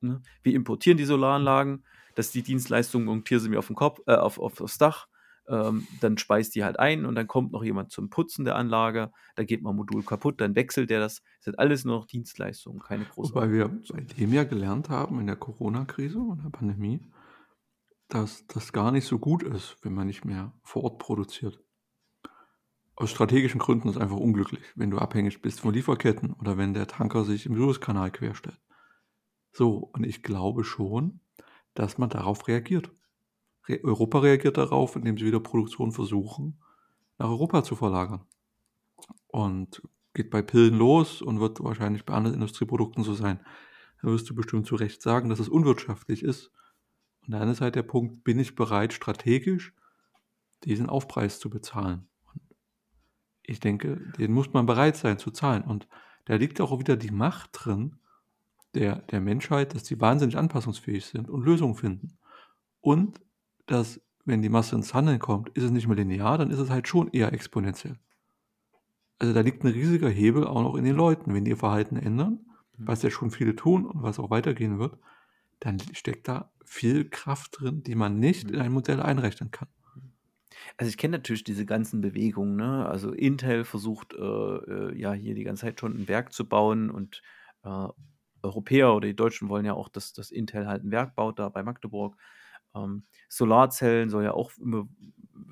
ne? 0.03 0.21
Wir 0.43 0.53
importieren 0.55 0.97
die 0.97 1.05
Solaranlagen, 1.05 1.85
dass 2.15 2.31
die 2.31 2.43
Dienstleistung 2.43 3.05
montieren 3.05 3.41
sie 3.41 3.49
mir 3.49 3.59
auf'n 3.59 3.75
Kopf 3.75 3.99
äh, 4.07 4.15
auf 4.15 4.39
auf 4.39 4.61
aufs 4.61 4.77
Dach, 4.77 5.07
ähm, 5.47 5.87
dann 6.01 6.17
speist 6.17 6.55
die 6.55 6.63
halt 6.63 6.79
ein 6.79 7.05
und 7.05 7.15
dann 7.15 7.27
kommt 7.27 7.51
noch 7.51 7.63
jemand 7.63 7.91
zum 7.91 8.09
Putzen 8.09 8.45
der 8.45 8.55
Anlage, 8.55 9.11
dann 9.35 9.45
geht 9.47 9.61
mal 9.61 9.71
'n 9.71 9.75
Modul 9.77 10.03
kaputt, 10.03 10.41
dann 10.41 10.55
wechselt 10.55 10.89
der 10.89 10.99
das. 10.99 11.21
Das 11.37 11.45
sind 11.45 11.59
alles 11.59 11.85
nur 11.85 11.97
noch 11.99 12.05
Dienstleistungen, 12.07 12.81
keine 12.81 13.05
große 13.05 13.33
Wobei 13.33 13.51
wir 13.51 13.69
so. 13.81 13.93
bei 13.93 14.01
dem 14.01 14.33
ja 14.33 14.43
gelernt 14.43 14.89
haben 14.89 15.19
in 15.19 15.27
der 15.27 15.35
Corona-Krise 15.35 16.19
und 16.19 16.43
der 16.43 16.49
Pandemie, 16.49 17.05
dass 18.09 18.45
das 18.47 18.73
gar 18.73 18.91
nicht 18.91 19.05
so 19.07 19.17
gut 19.17 19.43
ist, 19.43 19.77
wenn 19.81 19.93
man 19.93 20.07
nicht 20.07 20.25
mehr 20.25 20.53
vor 20.61 20.83
Ort 20.83 20.99
produziert. 20.99 21.63
Aus 22.95 23.11
strategischen 23.11 23.59
Gründen 23.59 23.87
ist 23.87 23.95
es 23.95 24.01
einfach 24.01 24.17
unglücklich, 24.17 24.61
wenn 24.75 24.91
du 24.91 24.97
abhängig 24.97 25.41
bist 25.41 25.61
von 25.61 25.73
Lieferketten 25.73 26.33
oder 26.33 26.57
wenn 26.57 26.73
der 26.73 26.85
Tanker 26.87 27.23
sich 27.23 27.45
im 27.45 27.55
Suezkanal 27.55 28.11
querstellt. 28.11 28.59
So, 29.57 29.89
und 29.91 30.05
ich 30.05 30.21
glaube 30.21 30.63
schon, 30.63 31.19
dass 31.73 31.97
man 31.97 32.11
darauf 32.11 32.47
reagiert. 32.47 32.91
Re 33.67 33.79
Europa 33.83 34.19
reagiert 34.19 34.55
darauf, 34.55 34.95
indem 34.95 35.17
sie 35.17 35.25
wieder 35.25 35.39
Produktion 35.39 35.91
versuchen, 35.91 36.61
nach 37.17 37.29
Europa 37.29 37.63
zu 37.63 37.75
verlagern. 37.75 38.21
Und 39.25 39.81
geht 40.13 40.29
bei 40.29 40.43
Pillen 40.43 40.77
los 40.77 41.23
und 41.23 41.39
wird 41.39 41.59
wahrscheinlich 41.63 42.05
bei 42.05 42.13
anderen 42.13 42.35
Industrieprodukten 42.35 43.03
so 43.03 43.15
sein. 43.15 43.39
Da 44.03 44.09
wirst 44.09 44.29
du 44.29 44.35
bestimmt 44.35 44.67
zu 44.67 44.75
Recht 44.75 45.01
sagen, 45.01 45.27
dass 45.27 45.39
es 45.39 45.49
unwirtschaftlich 45.49 46.21
ist. 46.21 46.51
Und 47.25 47.31
dann 47.31 47.49
ist 47.49 47.59
halt 47.59 47.73
der 47.73 47.81
Punkt: 47.81 48.23
Bin 48.23 48.37
ich 48.37 48.53
bereit, 48.53 48.93
strategisch 48.93 49.73
diesen 50.65 50.87
Aufpreis 50.87 51.39
zu 51.39 51.49
bezahlen? 51.49 52.07
Und 52.31 52.43
ich 53.41 53.59
denke, 53.59 54.13
den 54.19 54.33
muss 54.33 54.53
man 54.53 54.67
bereit 54.67 54.97
sein 54.97 55.17
zu 55.17 55.31
zahlen. 55.31 55.63
Und 55.63 55.87
da 56.25 56.35
liegt 56.35 56.61
auch 56.61 56.77
wieder 56.77 56.95
die 56.95 57.09
Macht 57.09 57.49
drin 57.53 57.97
der 58.77 58.97
der 59.03 59.21
Menschheit, 59.21 59.75
dass 59.75 59.83
die 59.83 60.01
wahnsinnig 60.01 60.37
anpassungsfähig 60.37 61.05
sind 61.07 61.29
und 61.29 61.43
Lösungen 61.45 61.75
finden. 61.75 62.17
Und 62.81 63.21
dass, 63.67 64.01
wenn 64.25 64.41
die 64.43 64.49
Masse 64.49 64.75
ins 64.77 64.93
Handeln 64.93 65.19
kommt, 65.19 65.49
ist 65.51 65.63
es 65.65 65.71
nicht 65.71 65.87
mehr 65.87 65.97
linear, 65.97 66.37
dann 66.39 66.51
ist 66.51 66.59
es 66.59 66.69
halt 66.71 66.87
schon 66.87 67.09
eher 67.09 67.33
exponentiell. 67.33 67.99
Also, 69.19 69.33
da 69.33 69.41
liegt 69.41 69.63
'n 69.63 69.67
riesiger 69.71 70.09
Hebel 70.09 70.45
auch 70.45 70.61
noch 70.61 70.75
in 70.75 70.83
den 70.83 70.95
Leuten. 70.95 71.33
Wenn 71.33 71.43
die 71.43 71.51
ihr 71.51 71.57
Verhalten 71.57 71.97
ändern, 71.97 72.45
Mhm. 72.79 72.87
was 72.87 73.01
ja 73.01 73.09
schon 73.09 73.31
viele 73.31 73.55
tun 73.55 73.85
und 73.85 74.03
was 74.03 74.19
auch 74.19 74.29
weitergehen 74.29 74.77
wird, 74.79 74.97
dann 75.59 75.89
steckt 75.93 76.27
da 76.27 76.51
viel 76.65 77.09
Kraft 77.09 77.59
drin, 77.61 77.83
die 77.83 77.95
man 77.95 78.19
nicht 78.19 78.51
Mhm. 78.51 78.53
in 78.53 78.61
ein 78.61 78.71
Modell 78.73 79.01
einrechnen 79.01 79.51
kann. 79.51 79.69
Also, 80.79 80.89
ich 80.91 80.97
kenne 80.97 81.17
natürlich 81.17 81.43
diese 81.43 81.65
ganzen 81.65 82.01
Bewegungen, 82.01 82.55
ne? 82.55 82.85
Also, 82.87 83.11
Intel 83.11 83.65
versucht, 83.65 84.13
äh, 84.13 84.17
äh, 84.19 84.95
ja 84.99 85.11
hier 85.13 85.33
die 85.33 85.43
ganze 85.43 85.61
Zeit 85.65 85.79
schon 85.79 85.95
'n 85.97 86.07
Werk 86.07 86.33
zu 86.33 86.47
bauen 86.47 86.91
und, 86.91 87.23
äh, 87.63 87.87
Europäer 88.47 88.93
oder 88.95 89.07
die 89.07 89.15
Deutschen 89.15 89.49
wollen 89.49 89.65
ja 89.65 89.73
auch, 89.75 89.89
dass 89.89 90.13
dass 90.13 90.31
Intel 90.31 90.67
halt 90.67 90.83
'n 90.85 90.91
Werk 90.91 91.15
baut 91.15 91.39
da 91.39 91.49
bei 91.49 91.63
Magdeburg. 91.63 92.17
Ähm, 92.75 93.05
Solarzellen 93.29 94.09
soll 94.09 94.23
ja 94.25 94.33
auch 94.33 94.51
immer 94.59 94.87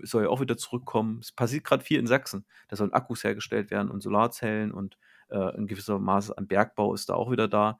soll 0.04 0.24
ja 0.26 0.30
auch 0.30 0.42
wieder 0.42 0.58
zurückkommen. 0.58 1.20
Es 1.22 1.32
passiert 1.32 1.64
grad 1.66 1.84
viel 1.84 2.00
in 2.00 2.08
Sachsen. 2.08 2.46
Da 2.70 2.76
sollen 2.78 2.94
Akkus 2.94 3.24
hergestellt 3.24 3.72
werden 3.72 3.90
und 3.92 4.02
Solarzellen 4.04 4.72
und, 4.74 4.98
äh, 5.30 5.56
in 5.58 5.68
gewisser 5.68 6.00
Maße 6.00 6.38
an 6.38 6.48
Bergbau 6.48 6.94
ist 6.96 7.10
da 7.10 7.16
auch 7.16 7.32
wieder 7.32 7.48
da. 7.48 7.80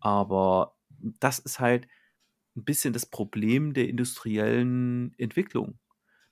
Aber 0.00 0.76
das 1.00 1.38
ist 1.40 1.60
halt 1.60 1.88
'n 2.56 2.64
bisschen 2.64 2.92
das 2.94 3.06
Problem 3.06 3.74
der 3.74 3.88
industriellen 3.88 5.14
Entwicklung. 5.18 5.78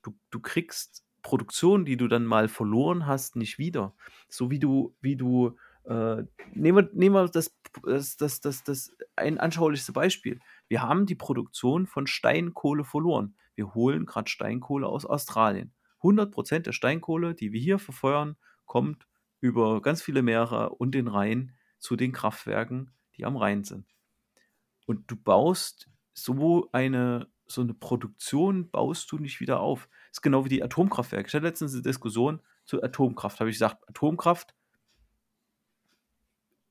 Du 0.03 0.14
du 0.31 0.40
kriegst 0.40 1.05
Produktion, 1.23 1.85
die 1.87 1.97
du 1.99 2.09
dann 2.09 2.27
mal 2.27 2.49
verloren 2.49 3.07
hast, 3.07 3.37
nicht 3.37 3.59
wieder. 3.59 3.94
So 4.29 4.51
wie 4.51 4.59
du 4.61 4.97
wie 5.03 5.16
du, 5.16 5.57
äh 5.87 6.25
nehmen 6.55 6.79
wir 6.87 6.90
nehmen 6.94 7.14
wir 7.14 7.29
das 7.29 7.55
das 7.85 8.16
das 8.16 8.40
das 8.40 8.64
das 8.64 8.92
ein 9.16 9.38
anschaulichste 9.38 9.92
Beispiel. 9.92 10.40
Wir 10.68 10.83
haben 10.83 11.07
die 11.07 11.14
Produktion 11.16 11.87
von 11.87 12.07
Steinkohle 12.07 12.85
verloren. 12.85 13.37
Wir 13.57 13.75
holen 13.75 14.07
grad 14.07 14.31
Steinkohle 14.31 14.87
aus 14.88 15.05
Australien. 15.07 15.73
100 16.03 16.33
% 16.33 16.66
der 16.66 16.73
Steinkohle, 16.73 17.35
die 17.35 17.53
wir 17.53 17.61
hier 17.61 17.79
verfeuern, 17.79 18.37
kommt 18.66 19.07
über 19.40 19.83
ganz 19.83 20.03
viele 20.03 20.23
Meere 20.23 20.70
und 20.70 20.94
den 20.94 21.09
Rhein 21.09 21.55
zu 21.79 21.97
den 21.97 22.12
Kraftwerken, 22.12 22.92
die 23.16 23.25
am 23.27 23.37
Rhein 23.37 23.64
sind. 23.64 23.87
Und 24.88 25.11
du 25.11 25.16
baust 25.16 25.88
so 26.14 26.68
eine 26.73 27.29
so 27.47 27.62
'ne 27.62 27.75
Produktion 27.75 28.70
baust 28.70 29.11
du 29.12 29.18
nicht 29.18 29.40
wieder 29.40 29.61
auf. 29.61 29.88
Ist 30.11 30.23
genau 30.23 30.44
wie 30.44 30.49
die 30.49 30.62
Atomkraftwerke. 30.62 31.29
Ich 31.29 31.35
hatte 31.35 31.44
letztens 31.47 31.75
'ne 31.75 31.83
Diskussion 31.83 32.40
zu 32.64 32.83
Atomkraft. 32.83 33.40
Habe 33.40 33.51
ich 33.51 33.57
gesagt: 33.57 33.87
„Atomkraft“ 33.88 34.55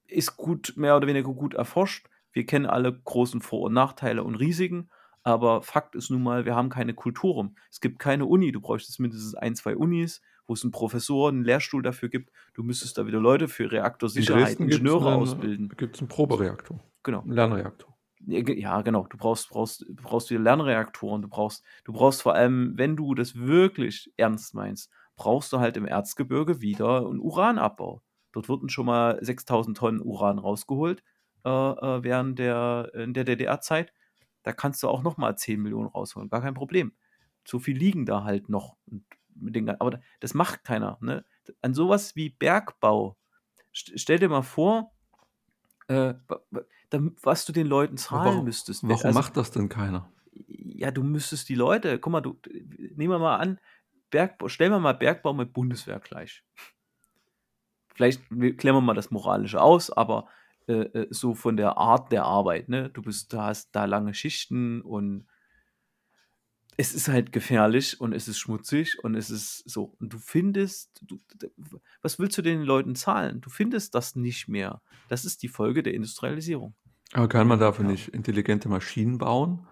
„ist 0.08 0.38
gut 0.38 0.74
mehr 0.78 0.98
oder 0.98 1.08
weniger 1.08 1.34
gut 1.34 1.54
erforscht. 1.54 2.08
Wir 2.32 2.46
kennen 2.46 2.66
alle 2.66 2.94
großen 3.02 3.42
Vor 3.42 3.62
und 3.64 3.74
Nachteile 3.74 4.24
und 4.24 4.36
Risiken, 4.36 4.90
aber 5.24 5.62
Fakt 5.64 5.96
ist 5.96 6.10
nun 6.12 6.24
mal, 6.24 6.46
wir 6.46 6.56
haben 6.56 6.70
keine 6.70 6.94
Kultur 6.96 7.34
rum. 7.36 7.56
Es 7.72 7.80
gibt 7.82 8.00
keine 8.00 8.26
Uni. 8.26 8.52
Du 8.52 8.62
bräuchtest 8.62 9.00
mindestens 9.00 9.36
1, 9.36 9.56
2 9.56 9.76
Unis, 9.78 10.22
wo 10.48 10.54
es 10.54 10.64
'n 10.64 10.72
Professor 10.72 11.30
'n 11.30 11.44
Lehrstuhl 11.44 11.82
dafür 11.84 12.10
gibt. 12.10 12.32
Du 12.54 12.64
müsstest 12.64 12.98
da 12.98 13.06
wieder 13.08 13.20
Leute 13.20 13.48
für 13.48 13.72
In 14.16 14.26
Reaktorsicherheit, 14.32 14.60
gibt's 14.68 14.96
Ingenieure 14.96 15.12
'nen 15.12 15.12
ausbilden. 15.12 15.76
gibt's 15.76 16.00
'n 16.02 16.08
Probereaktor, 16.08 16.80
Genau. 17.06 17.26
'n 17.26 17.32
Lernreaktor. 17.32 17.98
Ja, 18.22 18.42
ge 18.42 18.60
ja, 18.60 18.82
genau. 18.84 19.08
Du 19.08 19.18
brauchst 19.18 19.50
brauchst 19.50 19.86
brauchst 19.98 20.30
wieder 20.32 20.42
Lernreaktoren. 20.42 21.22
Du 21.24 21.30
brauchst 21.30 21.64
du 21.86 21.94
brauchst 21.94 22.22
vor 22.24 22.36
allem, 22.36 22.74
wenn 22.78 22.96
du 22.98 23.16
das 23.16 23.36
wirklich 23.36 24.14
ernst 24.18 24.54
meinst, 24.56 24.92
brauchst 25.18 25.54
du 25.54 25.60
halt 25.60 25.78
im 25.78 25.86
Erzgebirge 25.88 26.62
wieder 26.62 27.08
'n 27.10 27.20
Uranabbau. 27.20 28.02
Dort 28.34 28.50
wurden 28.50 28.70
schon 28.70 28.88
mal 28.88 29.20
6.000 29.22 29.76
Tonnen 29.76 30.02
Uran 30.02 30.40
rausgeholt, 30.40 31.04
äh, 31.46 31.50
äh, 31.50 32.04
während 32.04 32.40
der 32.40 32.92
der 32.94 33.24
DDR-Zeit. 33.24 33.94
Da 34.44 34.52
kannst 34.52 34.84
du 34.84 34.90
auch 34.90 35.04
noch 35.04 35.18
mal 35.18 35.36
10.000.000 35.38 35.88
rausholen, 35.88 36.30
gar 36.30 36.42
kein 36.42 36.54
Problem. 36.54 36.94
So 37.48 37.60
viel 37.60 37.78
liegen 37.78 38.06
da 38.06 38.26
halt 38.26 38.50
noch 38.50 38.76
den 39.36 39.70
aber 39.70 40.00
das 40.20 40.34
macht 40.34 40.64
keiner, 40.64 40.98
ne? 41.02 41.26
An 41.62 41.74
so 41.74 41.90
was 41.90 42.16
wie 42.16 42.30
Bergbau 42.30 43.18
st 43.76 44.00
stell 44.00 44.20
dir 44.20 44.30
mal 44.30 44.44
vor, 44.44 44.94
äh, 45.88 46.14
was 47.22 47.46
du 47.46 47.54
den 47.54 47.68
Leuten 47.68 47.98
zahlen 47.98 48.26
warum 48.26 48.46
müsstest, 48.46 48.84
we 48.84 48.90
warum 48.90 49.06
also 49.06 49.20
macht 49.20 49.38
das 49.38 49.52
denn 49.52 49.70
keiner? 49.70 50.10
ja, 50.48 50.92
du 50.92 51.04
müsstest 51.04 51.50
die 51.50 51.56
Leute 51.56 52.00
guck 52.00 52.12
mal, 52.12 52.22
du 52.22 52.40
nehmen 52.52 53.14
wir 53.14 53.20
mal 53.20 53.38
an, 53.38 53.60
Bergbau 54.10 54.48
stellen 54.48 54.72
wir 54.72 54.80
mal 54.80 54.94
Bergbau 54.94 55.34
mit 55.34 55.54
Bundeswehr 55.54 56.00
gleich. 56.00 56.44
Vielleicht 57.94 58.28
klären 58.30 58.76
wir 58.76 58.82
mal 58.82 58.94
das 58.94 59.12
Moralische 59.12 59.62
aus, 59.62 59.90
aber 59.90 60.28
äh, 60.68 60.74
äh, 60.74 61.08
so 61.10 61.36
von 61.36 61.58
der 61.58 61.78
Art 61.78 62.12
der 62.12 62.24
Arbeit, 62.24 62.70
ne? 62.70 62.90
Du 62.90 63.02
bist, 63.02 63.34
du 63.34 63.38
hast 63.38 63.76
da 63.76 63.86
lange 63.86 64.14
Schichten 64.14 64.82
und 64.82 65.26
es 66.78 66.94
ist 66.94 67.08
halt 67.08 67.32
gefährlich 67.32 68.00
und 68.00 68.14
es 68.14 68.28
ist 68.28 68.40
schmutzig 68.40 69.04
und 69.04 69.16
es 69.16 69.30
ist 69.30 69.70
so. 69.70 69.96
Und 70.00 70.14
du 70.14 70.18
findest, 70.18 71.02
du, 71.04 71.20
was 72.02 72.18
willst 72.18 72.38
du 72.38 72.42
den 72.42 72.64
Leuten 72.64 72.96
zahlen? 72.96 73.42
Du 73.42 73.50
findest 73.50 73.94
das 73.94 74.16
nicht 74.16 74.48
mehr. 74.48 74.82
Das 75.10 75.26
ist 75.26 75.44
die 75.44 75.48
Folge 75.50 75.84
der 75.84 75.94
Industrialisierung. 75.94 76.74
Aber 77.12 77.28
kann 77.28 77.48
man 77.48 77.60
dafür 77.60 77.86
ja. 77.86 77.92
nicht 77.92 78.08
intelligente 78.10 78.70
Maschinen 78.70 79.20
bauen, 79.20 79.68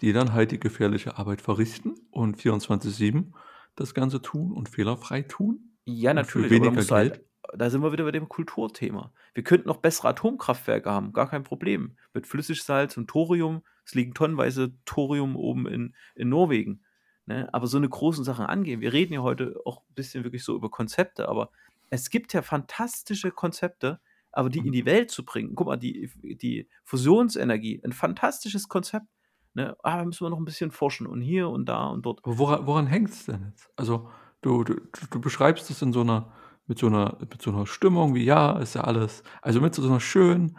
die 0.00 0.12
dann 0.12 0.32
halt 0.32 0.50
die 0.50 0.58
gefährliche 0.58 1.18
Arbeit 1.18 1.40
verrichten 1.40 1.94
und 2.10 2.36
24-7 2.36 3.32
das 3.76 3.94
Ganze 3.94 4.20
tun 4.20 4.52
und 4.52 4.68
fehlerfrei 4.68 5.22
tun? 5.22 5.76
Ja, 5.84 6.14
natürlich. 6.14 6.48
Für 6.48 6.54
weniger 6.54 6.74
Geld. 6.76 6.90
Halt, 6.90 7.24
da 7.56 7.70
sind 7.70 7.82
wir 7.82 7.92
wieder 7.92 8.04
bei 8.04 8.12
dem 8.12 8.28
Kulturthema. 8.28 9.12
Wir 9.34 9.44
könnten 9.44 9.68
noch 9.68 9.78
bessere 9.78 10.08
Atomkraftwerke 10.08 10.90
haben, 10.90 11.12
gar 11.12 11.28
kein 11.28 11.44
Problem. 11.44 11.96
Mit 12.14 12.26
Flüssigsalz 12.26 12.96
und 12.96 13.08
Thorium, 13.08 13.62
es 13.84 13.94
liegen 13.94 14.14
tonnenweise 14.14 14.74
Thorium 14.84 15.36
oben 15.36 15.66
in, 15.66 15.94
in 16.14 16.28
Norwegen. 16.28 16.84
Ne? 17.26 17.48
Aber 17.52 17.66
so 17.66 17.76
eine 17.76 17.88
großen 17.88 18.24
Sachen 18.24 18.46
angehen. 18.46 18.80
Wir 18.80 18.92
reden 18.92 19.12
ja 19.12 19.22
heute 19.22 19.60
auch 19.64 19.82
ein 19.82 19.94
bisschen 19.94 20.24
wirklich 20.24 20.44
so 20.44 20.54
über 20.54 20.70
Konzepte, 20.70 21.28
aber 21.28 21.50
es 21.90 22.10
gibt 22.10 22.32
ja 22.32 22.42
fantastische 22.42 23.30
Konzepte, 23.30 24.00
aber 24.32 24.48
die 24.48 24.60
in 24.60 24.72
die 24.72 24.86
Welt 24.86 25.10
zu 25.10 25.24
bringen. 25.24 25.54
Guck 25.54 25.66
mal, 25.66 25.76
die, 25.76 26.10
die 26.22 26.68
Fusionsenergie, 26.84 27.80
ein 27.84 27.92
fantastisches 27.92 28.68
Konzept. 28.68 29.06
Ne? 29.54 29.76
Ah, 29.82 29.98
da 29.98 30.04
müssen 30.04 30.24
wir 30.24 30.30
noch 30.30 30.38
ein 30.38 30.44
bisschen 30.44 30.70
forschen 30.70 31.06
und 31.06 31.20
hier 31.20 31.48
und 31.48 31.66
da 31.68 31.88
und 31.88 32.06
dort. 32.06 32.20
Aber 32.24 32.38
woran, 32.38 32.66
woran 32.66 32.86
hängt 32.86 33.10
es 33.10 33.26
denn 33.26 33.46
jetzt? 33.50 33.68
Also, 33.76 34.08
du, 34.40 34.62
du, 34.62 34.76
du 35.10 35.20
beschreibst 35.20 35.68
es 35.70 35.82
in 35.82 35.92
so 35.92 36.02
einer 36.02 36.32
mit 36.70 36.78
so 36.80 36.88
einer 36.88 37.18
mit 37.20 37.42
so 37.42 37.52
'ner 37.52 37.66
Stimmung 37.68 38.16
wie: 38.16 38.24
„Ja, 38.24 38.58
ist 38.60 38.74
ja 38.76 38.82
alles“ 38.82 39.24
also, 39.42 39.60
mit 39.62 39.76
so 39.76 39.84
einer 39.86 40.00
schönen 40.00 40.58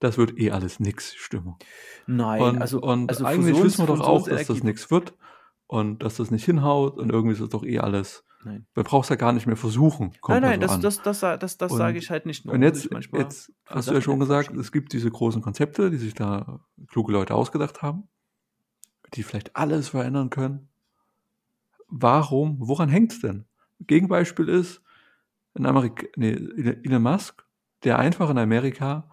„Das 0.00 0.18
wird 0.18 0.38
eh 0.40 0.52
alles 0.52 0.80
nix“ 0.80 1.16
Stimmung. 1.16 1.58
Nein, 2.06 2.56
Und 2.56 2.58
also 2.58 2.80
und 2.82 3.10
also 3.10 3.24
eigentlich 3.24 3.62
Fusions 3.62 3.64
wissen 3.64 3.82
wir 3.82 3.88
doch 3.88 4.00
auch, 4.00 4.28
dass 4.28 4.46
das 4.46 4.62
nix 4.64 4.90
wird 4.90 5.14
und 5.68 6.02
dass 6.04 6.16
das 6.18 6.30
nicht 6.32 6.44
hinhaut 6.46 6.98
und 6.98 7.10
irgendwie 7.12 7.34
ist 7.34 7.42
das 7.42 7.50
doch 7.50 7.64
eh 7.64 7.80
alles 7.80 8.24
Nein. 8.44 8.66
man 8.76 8.84
braucht's 8.86 9.10
ja 9.10 9.16
gar 9.16 9.32
nicht 9.34 9.46
mehr 9.48 9.56
versuchen, 9.56 10.12
Nein, 10.30 10.42
nein, 10.42 10.60
so 10.60 10.60
das 10.60 10.78
das 10.78 11.00
das 11.00 11.20
das 11.20 11.56
das 11.56 11.76
sage 11.76 11.98
ich 11.98 12.10
halt 12.10 12.26
nicht 12.26 12.44
nur, 12.44 12.58
und 12.58 12.64
jetzt 12.64 12.90
jetzt 13.12 13.52
hast 13.68 13.90
du 13.90 13.94
ja 13.94 14.02
schon 14.02 14.20
gesagt, 14.20 14.56
es 14.56 14.72
gibt 14.72 14.92
diese 14.92 15.10
großen 15.10 15.42
Konzepte, 15.42 15.90
die 15.90 15.96
sich 15.98 16.14
da 16.14 16.60
kluge 16.88 17.12
Leute 17.12 17.34
ausgedacht 17.34 17.82
haben, 17.82 18.08
die 19.14 19.22
vielleicht 19.22 19.56
alles 19.56 19.88
verändern 19.90 20.30
können. 20.30 20.70
Warum 21.90 22.56
woran 22.60 22.88
hängt's 22.88 23.20
denn? 23.20 23.46
Gegenbeispiel 23.80 24.48
ist 24.48 24.82
'n 25.58 25.66
Amerik 25.66 26.12
ne, 26.16 26.32
Elon 26.84 27.02
Musk, 27.02 27.44
der 27.84 27.98
einfach 27.98 28.30
in 28.30 28.38
Amerika 28.38 29.10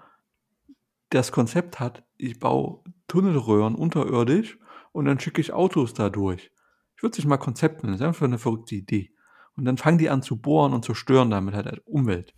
das 1.11 1.31
Konzept 1.31 1.79
hat: 1.79 2.03
„Ich 2.17 2.39
baue 2.39 2.81
Tunnelröhren 3.07 3.75
unterirdisch 3.75 4.57
und 4.91 5.05
dann 5.05 5.19
schicke 5.19 5.41
ich 5.41 5.53
Autos 5.53 5.93
da 5.93 6.09
durch.“ 6.09 6.51
Ich 6.97 7.03
würde 7.03 7.13
es 7.13 7.17
nicht 7.19 7.27
mal 7.27 7.37
Konzept 7.37 7.83
nennen, 7.83 7.93
das 7.93 8.01
ist 8.01 8.07
einfach 8.07 8.27
'ne 8.27 8.39
verrückte 8.39 8.75
Idee. 8.75 9.11
Und 9.55 9.65
dann 9.65 9.77
fangen 9.77 9.97
die 9.99 10.09
an 10.09 10.21
zu 10.23 10.37
bohren 10.41 10.73
und 10.73 10.83
zerstören 10.85 11.29
damit 11.29 11.53
halt 11.55 11.65
halt 11.67 11.81
Umwelt. 11.85 12.33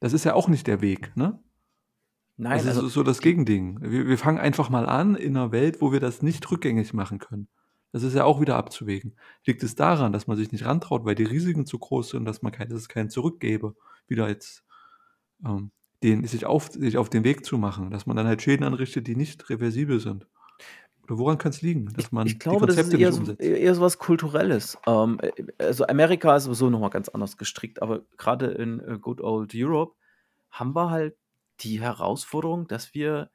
Das 0.00 0.12
ist 0.14 0.24
ja 0.24 0.34
auch 0.34 0.48
nicht 0.48 0.66
der 0.68 0.80
Weg, 0.82 1.16
ne? 1.16 1.42
Nein, 2.38 2.64
Das 2.64 2.66
ist 2.66 2.76
also 2.76 2.88
so 2.88 3.02
das 3.02 3.20
die 3.20 3.22
Gegending. 3.22 3.78
Wir 3.80 4.06
wir 4.06 4.18
fangen 4.18 4.38
einfach 4.38 4.70
mal 4.70 4.86
an 4.86 5.14
in 5.14 5.32
'ner 5.34 5.52
Welt, 5.52 5.80
wo 5.80 5.92
wir 5.92 6.00
das 6.00 6.22
nicht 6.22 6.50
rückgängig 6.50 6.92
machen 6.94 7.18
können. 7.18 7.48
Das 7.94 8.02
ist 8.02 8.14
ja 8.14 8.24
auch 8.24 8.40
wieder 8.40 8.56
abzuwägen. 8.56 9.14
Liegt 9.46 9.62
es 9.62 9.76
daran, 9.76 10.12
dass 10.12 10.26
man 10.26 10.36
sich 10.36 10.50
nicht 10.50 10.64
rantraut, 10.64 11.04
weil 11.04 11.14
die 11.14 11.22
Risiken 11.22 11.64
zu 11.64 11.78
groß 11.78 12.10
sind, 12.10 12.24
dass 12.24 12.42
man 12.42 12.50
kein 12.50 12.68
dass 12.68 12.78
es 12.78 12.88
kein 12.88 13.08
Zurück 13.08 13.38
gäbe, 13.38 13.76
wieder 14.08 14.28
jetzt, 14.28 14.64
ähm, 15.46 15.70
den 16.02 16.26
sich 16.26 16.44
auf 16.44 16.72
sich 16.72 16.98
auf 16.98 17.08
den 17.08 17.22
Weg 17.22 17.46
zu 17.46 17.56
machen, 17.56 17.92
dass 17.92 18.04
man 18.04 18.16
dann 18.16 18.26
halt 18.26 18.42
Schäden 18.42 18.66
anrichtet, 18.66 19.06
die 19.06 19.14
nicht 19.14 19.48
reversibel 19.48 20.00
sind? 20.00 20.26
Oder 21.04 21.18
woran 21.18 21.38
kann's 21.38 21.62
liegen, 21.62 21.86
Ich 21.86 21.94
dass 21.94 22.10
man 22.10 22.26
ich 22.26 22.32
die 22.32 22.38
glaube, 22.40 22.66
das 22.66 22.74
ist 22.74 22.90
Konzepte 22.90 23.00
eher 23.00 23.12
nicht 23.12 23.26
so 23.26 23.32
eher 23.34 23.74
so 23.76 23.80
was 23.82 23.98
Kulturelles. 23.98 24.76
Ähm, 24.88 25.20
äh, 25.22 25.30
also 25.58 25.86
Amerika 25.86 26.34
ist 26.34 26.44
sowieso 26.44 26.70
noch 26.70 26.80
mal 26.80 26.88
ganz 26.88 27.08
anders 27.08 27.36
gestrickt, 27.36 27.80
aber 27.80 28.02
grade 28.16 28.46
in, 28.46 28.80
äh, 28.80 28.98
Good 29.00 29.20
Old 29.20 29.52
Europe 29.54 29.94
haben 30.50 30.74
wir 30.74 30.90
halt 30.90 31.14
die 31.60 31.80
Herausforderung, 31.80 32.66
dass 32.66 32.92
wir 32.92 33.30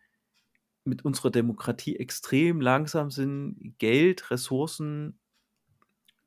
mit 0.86 1.06
unserer 1.06 1.32
Demokratie 1.32 1.98
extrem 1.98 2.62
langsam 2.62 3.12
sind, 3.12 3.76
Geld, 3.80 4.32
Ressourcen, 4.32 5.20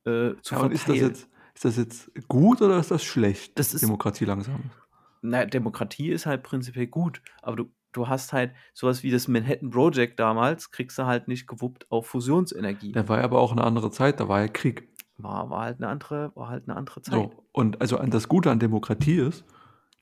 äh, 0.07 0.35
zu 0.43 0.55
Ja, 0.55 0.59
und 0.59 0.73
ist 0.73 0.89
das 0.89 1.01
verteilen. 1.01 1.01
jetzt 1.01 1.29
ist 1.55 1.65
das 1.65 1.77
jetzt 1.77 2.11
gut 2.29 2.63
oder 2.63 2.79
ist 2.79 2.91
das 2.91 3.05
schlecht, 3.05 3.55
Das 3.57 3.75
ist 3.75 3.83
Demokratie 3.83 4.25
langsam 4.25 4.65
ist? 4.67 4.83
na 5.23 5.41
ja, 5.41 5.47
Demokratie 5.47 6.11
ist 6.11 6.27
halt 6.27 6.43
prinzipiell 6.43 6.87
gut, 6.89 7.23
aber 7.43 7.57
du 7.57 7.75
du 7.93 8.09
hast 8.09 8.33
halt 8.33 8.55
so 8.75 8.87
was 8.89 9.03
wie 9.03 9.11
das 9.11 9.29
Manhattan 9.29 9.71
Project 9.71 10.19
damals 10.21 10.71
kriegst 10.71 10.99
du 10.99 11.05
halt 11.07 11.29
nicht 11.29 11.47
gewuppt 11.47 11.91
auf 11.91 12.07
Fusionsenergie. 12.09 12.95
Da 12.95 13.09
war 13.09 13.19
ja 13.19 13.25
aber 13.25 13.41
auch 13.41 13.55
'ne 13.55 13.65
andere 13.65 13.91
Zeit, 13.91 14.21
da 14.21 14.29
war 14.29 14.41
ja 14.43 14.49
Krieg. 14.49 14.89
War 15.17 15.49
war 15.51 15.63
halt 15.65 15.81
'ne 15.81 15.89
andere 15.89 16.33
war 16.37 16.49
halt 16.49 16.67
'ne 16.67 16.77
andere 16.77 17.01
Zeit. 17.03 17.31
So, 17.31 17.45
und 17.53 17.81
also 17.81 17.97
das 17.99 18.29
Gute 18.29 18.51
an 18.51 18.61
Demokratie 18.61 19.17
ist, 19.17 19.45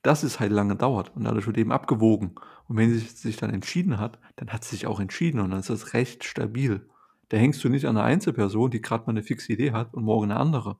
dass 0.03 0.23
es 0.23 0.39
halt 0.39 0.51
lange 0.51 0.75
dauert 0.75 1.15
und 1.15 1.23
dadurch 1.25 1.47
wird 1.47 1.57
eben 1.57 1.71
abgewogen. 1.71 2.35
Und 2.67 2.77
wenn 2.77 2.91
sie 2.91 2.99
sich 2.99 3.37
dann 3.37 3.51
entschieden 3.51 3.99
hat, 3.99 4.19
dann 4.37 4.49
hat 4.49 4.63
sie 4.63 4.71
sich 4.75 4.87
auch 4.87 4.99
entschieden 4.99 5.39
und 5.41 5.51
dann 5.51 5.59
ist 5.59 5.69
das 5.69 5.93
Recht 5.93 6.23
stabil. 6.23 6.87
Da 7.29 7.37
hängst 7.37 7.63
du 7.63 7.69
nicht 7.69 7.85
an 7.87 7.95
'ner 7.95 8.03
Einzelperson, 8.03 8.71
die 8.71 8.81
grad 8.81 9.07
mal 9.07 9.13
'ne 9.13 9.23
fixe 9.23 9.53
Idee 9.53 9.71
hat 9.73 9.93
und 9.93 10.03
morgen 10.03 10.27
'ne 10.29 10.37
andere. 10.37 10.77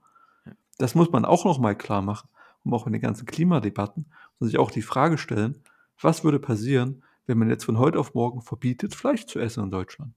Das 0.79 0.95
muss 0.95 1.11
man 1.11 1.25
auch 1.25 1.45
noch 1.45 1.59
mal 1.59 1.75
klarmachen, 1.77 2.29
um 2.65 2.73
auch 2.73 2.87
in 2.87 2.93
den 2.93 3.01
ganzen 3.01 3.25
Klimadebatten 3.27 4.07
und 4.39 4.47
sich 4.47 4.59
auch 4.59 4.71
die 4.71 4.81
Frage 4.83 5.17
stellen: 5.19 5.63
„Was 6.01 6.23
würde 6.25 6.39
passieren, 6.39 7.03
wenn 7.27 7.37
man 7.39 7.49
jetzt 7.49 7.65
von 7.65 7.79
heute 7.79 7.99
auf 7.99 8.13
morgen 8.15 8.41
verbietet, 8.41 8.95
Fleisch 8.95 9.25
zu 9.27 9.39
essen 9.39 9.65
in 9.65 9.71
Deutschland?“ 9.71 10.13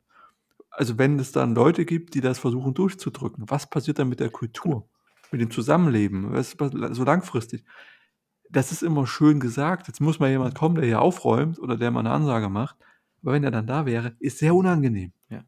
Also, 0.70 0.98
wenn 0.98 1.18
es 1.20 1.32
dann 1.32 1.54
Leute 1.56 1.84
gibt, 1.86 2.14
die 2.14 2.20
das 2.22 2.38
versuchen 2.40 2.74
durchzudrücken, 2.74 3.44
was 3.50 3.70
passiert 3.70 3.98
dann 4.00 4.08
mit 4.10 4.20
der. 4.20 4.30
Kultur, 4.30 4.88
mit 5.32 5.40
dem 5.42 5.50
Zusammenleben, 5.52 6.32
was 6.32 6.58
was 6.60 6.72
so 6.96 7.04
langfristig? 7.04 7.64
Das 8.54 8.70
ist 8.70 8.84
immer 8.84 9.04
schön 9.08 9.40
gesagt. 9.40 9.88
Jetzt 9.88 10.00
muss 10.00 10.20
mal 10.20 10.30
jemand 10.30 10.54
kommen, 10.54 10.76
der 10.76 10.84
hier 10.84 11.02
aufräumt 11.02 11.58
oder 11.58 11.76
der 11.76 11.90
mal 11.90 12.02
'ne 12.04 12.10
Ansage 12.12 12.48
macht. 12.48 12.76
Aber 13.20 13.32
wenn 13.32 13.42
er 13.42 13.50
dann 13.50 13.66
da 13.66 13.84
wäre, 13.84 14.14
ist 14.20 14.38
sehr 14.38 14.54
unangenehm. 14.54 15.12
Ja. 15.28 15.42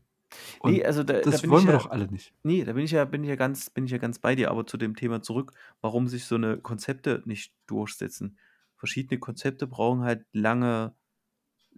Ne, 0.65 0.83
Und 0.83 0.85
also 0.85 1.03
da 1.03 1.25
da 1.27 1.39
das 1.39 1.49
ich 1.49 1.51
wollen 1.51 1.67
wir 1.67 1.73
ja 1.73 1.75
doch 1.75 1.91
alle 1.91 2.09
nicht. 2.11 2.33
ne, 2.45 2.65
da 2.65 2.73
bin 2.73 2.85
ich 2.85 2.91
ja 2.93 3.05
bin 3.05 3.23
ich 3.25 3.29
ja 3.31 3.37
ganz 3.37 3.71
bin 3.71 3.85
ich 3.87 3.91
ja 3.93 3.99
ganz 3.99 4.19
bei 4.19 4.35
dir, 4.35 4.51
aber 4.51 4.67
zu 4.67 4.77
dem 4.77 4.97
Thema 4.97 5.23
zurück, 5.23 5.53
warum 5.81 6.09
sich 6.09 6.25
so 6.27 6.37
'ne 6.39 6.59
Konzepte 6.61 7.23
nicht 7.27 7.55
durchsetzen. 7.67 8.39
Verschiedene 8.77 9.19
Konzepte 9.21 9.67
brauchen 9.67 10.03
halt 10.03 10.27
lange 10.33 10.95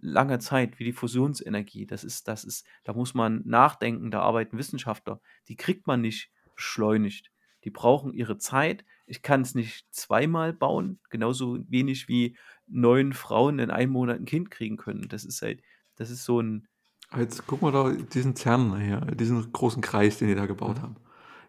lange 0.01 0.39
Zeit, 0.39 0.79
wie 0.79 0.85
die 0.85 0.93
Fusionsenergie. 0.93 1.87
Das 1.87 2.03
ist 2.05 2.27
das 2.27 2.43
ist 2.45 2.65
da 2.85 2.93
muss 2.93 3.13
man 3.15 3.43
nachdenken, 3.45 4.11
da 4.11 4.21
arbeiten 4.21 4.57
Wissenschaftler. 4.57 5.21
Die 5.49 5.57
kriegt 5.57 5.87
man 5.87 6.01
nicht 6.01 6.31
beschleunigt. 6.55 7.31
Die 7.65 7.71
brauchen 7.71 8.13
ihre 8.13 8.37
Zeit. 8.37 8.85
Ich 9.09 9.23
kann's 9.23 9.55
nicht 9.55 9.87
zweimal 9.91 10.53
bauen, 10.53 10.99
genauso 11.09 11.57
wenig 11.67 12.07
wie 12.07 12.37
9 12.67 13.13
Frauen 13.13 13.57
in 13.59 13.71
einem 13.71 13.91
Monat 13.93 14.19
'n 14.19 14.25
Kind 14.25 14.51
kriegen 14.51 14.77
können. 14.77 15.07
Das 15.09 15.25
ist 15.25 15.41
halt 15.41 15.63
das 15.95 16.11
ist 16.11 16.25
so 16.25 16.39
'n 16.41 16.67
Aber 17.11 17.21
jetzt 17.23 17.47
guck 17.47 17.61
mal 17.61 17.71
da 17.71 17.89
diesen 17.91 18.35
CERN 18.35 18.79
hier, 18.79 19.01
diesen 19.15 19.51
großen 19.51 19.81
Kreis, 19.81 20.17
den 20.19 20.27
die 20.27 20.35
da 20.35 20.45
gebaut 20.45 20.79
Mhm. 20.79 20.81
haben. 20.81 20.95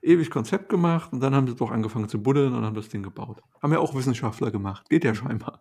Ewig 0.03 0.31
Konzept 0.31 0.71
gemacht 0.71 1.13
und 1.13 1.21
dann 1.21 1.35
haben 1.35 1.47
sie 1.47 1.55
doch 1.55 1.71
angefangen 1.71 2.09
zu 2.09 2.23
buddeln 2.23 2.55
und 2.55 2.65
haben 2.65 2.75
das 2.75 2.89
Ding 2.89 3.03
gebaut. 3.03 3.43
Haben 3.63 3.73
ja 3.75 3.79
auch 3.81 3.95
Wissenschaftler 3.95 4.51
gemacht. 4.51 4.89
Geht 4.89 5.05
ja 5.05 5.15
Mhm. 5.15 5.15
scheinbar. 5.15 5.61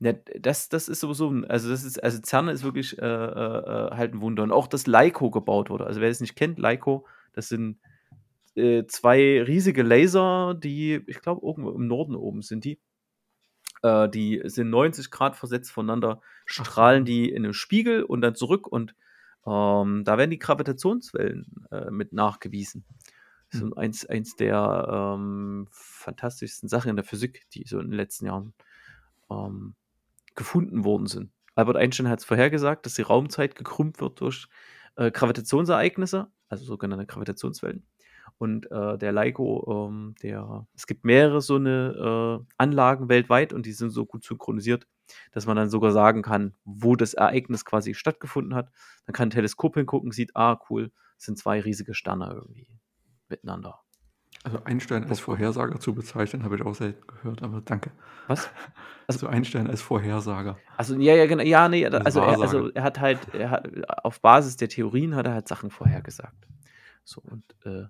Ja, 0.00 0.12
das 0.38 0.68
das 0.68 0.88
ist 0.88 1.00
sowieso 1.00 1.30
also 1.48 1.70
das 1.70 1.82
ist 1.82 2.02
also 2.02 2.18
CERN 2.22 2.48
ist 2.48 2.64
wirklich, 2.64 2.98
äh, 2.98 3.02
äh, 3.06 3.88
äh, 3.92 3.96
halt 3.96 4.12
'n 4.12 4.20
Wunder. 4.20 4.42
Und 4.42 4.52
auch, 4.52 4.66
dass 4.66 4.86
LIGO 4.86 5.30
gebaut 5.30 5.70
wurde. 5.70 5.86
Also 5.86 6.00
wer 6.02 6.10
es 6.10 6.20
nicht 6.20 6.36
kennt, 6.36 6.58
LIGO, 6.58 7.06
das 7.32 7.48
sind, 7.48 7.80
äh, 8.56 8.86
2 8.86 9.42
riesige 9.42 9.82
Laser, 9.82 10.54
die 10.54 11.02
ich 11.06 11.20
glaube, 11.20 11.46
irgendwo 11.46 11.70
im 11.72 11.86
Norden 11.86 12.16
oben 12.16 12.42
sind 12.42 12.64
die. 12.64 12.78
Äh, 13.82 14.08
die 14.08 14.42
sind 14.46 14.70
90 14.70 15.10
Grad 15.10 15.36
versetzt 15.36 15.70
voneinander, 15.72 16.20
strahlen 16.46 17.04
die 17.04 17.30
in 17.30 17.42
'nem 17.42 17.52
Spiegel 17.52 18.02
und 18.04 18.20
dann 18.22 18.34
zurück 18.34 18.66
und, 18.66 18.94
ähm, 19.46 20.02
da 20.04 20.18
werden 20.18 20.30
die 20.30 20.38
Gravitationswellen, 20.38 21.66
äh, 21.70 21.90
mit 21.90 22.12
nachgewiesen. 22.12 22.84
So 23.50 23.66
Mhm. 23.66 23.74
eins 23.76 24.06
eins 24.06 24.36
der, 24.36 25.14
ähm, 25.16 25.68
fantastischsten 25.72 26.68
Sachen 26.68 26.90
in 26.90 26.96
der 26.96 27.04
Physik, 27.04 27.46
die 27.54 27.64
so 27.66 27.78
in 27.80 27.88
den 27.90 27.96
letzten 27.96 28.26
Jahren, 28.26 28.54
ähm, 29.30 29.74
gefunden 30.36 30.84
worden 30.84 31.06
sind. 31.08 31.32
Albert 31.56 31.76
Einstein 31.78 32.08
hat's 32.08 32.24
vorhergesagt, 32.26 32.86
dass 32.86 32.94
die 32.94 33.02
Raumzeit 33.02 33.54
gekrümmt 33.56 34.00
wird 34.00 34.20
durch, 34.22 34.48
äh, 34.96 35.10
Gravitationsereignisse, 35.12 36.28
also 36.50 36.64
sogenannte 36.66 37.06
Gravitationswellen. 37.06 37.86
Und, 38.38 38.70
äh, 38.70 38.98
der 38.98 39.12
LIGO, 39.12 39.88
ähm, 39.88 40.14
der 40.22 40.66
es 40.74 40.86
gibt 40.86 41.04
mehrere 41.04 41.40
so 41.40 41.58
'ne, 41.58 42.40
äh, 42.42 42.44
Anlagen 42.58 43.08
weltweit 43.08 43.52
und 43.52 43.66
die 43.66 43.72
sind 43.72 43.90
so 43.90 44.06
gut 44.06 44.24
synchronisiert, 44.24 44.86
dass 45.32 45.46
man 45.46 45.56
dann 45.56 45.70
sogar 45.70 45.92
sagen 45.92 46.22
kann, 46.22 46.54
wo 46.64 46.96
das 46.96 47.14
Ereignis 47.14 47.64
quasi 47.64 47.94
stattgefunden 47.94 48.54
hat. 48.54 48.70
Man 49.06 49.14
kann 49.14 49.28
'n 49.28 49.30
Teleskop 49.32 49.74
hingucken, 49.76 50.12
sieht: 50.12 50.36
„Ah, 50.36 50.58
cool, 50.70 50.90
sind 51.18 51.38
2 51.38 51.60
riesige 51.60 51.94
Sterne 51.94 52.30
irgendwie 52.34 52.68
miteinander.“ 53.28 53.80
Also 54.44 54.62
Einstein 54.64 55.04
als 55.04 55.20
Vorhersager 55.20 55.80
zu 55.80 55.94
bezeichnen, 55.94 56.44
habe 56.44 56.56
ich 56.56 56.62
auch 56.62 56.74
selten 56.74 57.06
gehört, 57.06 57.42
aber 57.42 57.60
danke. 57.62 57.90
Was? 58.28 58.50
Also 59.08 59.26
Einstein 59.28 59.66
als 59.68 59.82
Vorhersager. 59.82 60.62
Also, 60.78 60.94
ja, 60.98 61.14
ja, 61.14 61.26
genau. 61.26 61.42
Ja, 61.42 61.68
ne, 61.68 61.86
Als 61.86 62.04
also 62.04 62.20
er 62.20 62.40
also 62.42 62.68
er 62.70 62.82
hat 62.82 63.00
halt 63.00 63.32
er 63.34 63.50
hat 63.50 63.68
auf 64.04 64.20
Basis 64.20 64.56
der 64.56 64.68
Theorien 64.68 65.14
hat 65.16 65.26
er 65.26 65.32
halt 65.34 65.48
Sachen 65.48 65.70
vorhergesagt. 65.70 66.46
So 67.04 67.22
und, 67.22 67.44
äh, 67.64 67.84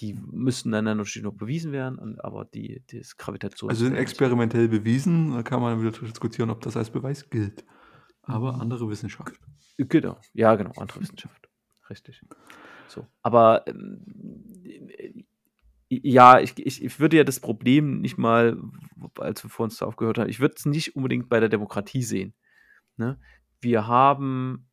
die 0.00 0.14
müssen 0.14 0.72
dann 0.72 0.84
natürlich 0.84 1.22
noch 1.24 1.34
bewiesen 1.34 1.72
werden 1.72 1.98
und 1.98 2.24
aber 2.24 2.44
die 2.44 2.82
das 2.92 3.16
Also 3.66 3.84
sind 3.84 3.96
Gravitationsfeld 3.96 3.98
und 4.06 4.14
so. 4.14 4.24
experimentell 4.28 4.68
bewiesen, 4.68 5.32
da 5.32 5.42
kann 5.42 5.60
man 5.60 5.80
wieder 5.80 5.90
diskutieren, 5.92 6.50
ob 6.50 6.60
das 6.62 6.76
als 6.76 6.90
Beweis 6.90 7.28
gilt. 7.30 7.64
Aber 8.22 8.54
Mhm. 8.54 8.60
andere 8.60 8.88
Wissenschaft. 8.90 9.40
Genau, 9.78 10.20
ja, 10.34 10.54
genau, 10.56 10.72
andere 10.76 11.00
Wissenschaft. 11.00 11.48
Richtig. 11.90 12.22
So, 12.86 13.06
aber, 13.22 13.66
ähm, 13.66 14.04
äh, 14.96 15.24
ja, 15.90 16.40
ich 16.40 16.54
ich 16.58 16.82
ich 16.84 17.00
würde 17.00 17.16
ja 17.16 17.24
das 17.24 17.40
Problem 17.40 18.00
nicht 18.00 18.18
mal, 18.18 18.58
als 19.18 19.42
wir 19.44 19.50
vor 19.50 19.64
uns 19.64 19.82
aufgehört 19.82 20.18
haben 20.18 20.28
ich 20.28 20.40
würde 20.40 20.54
es 20.58 20.66
nicht 20.66 20.96
unbedingt 20.96 21.28
bei 21.28 21.40
der 21.40 21.48
Demokratie 21.48 22.02
sehen, 22.02 22.34
ne? 22.96 23.20
Wir 23.60 23.86
haben 23.86 24.67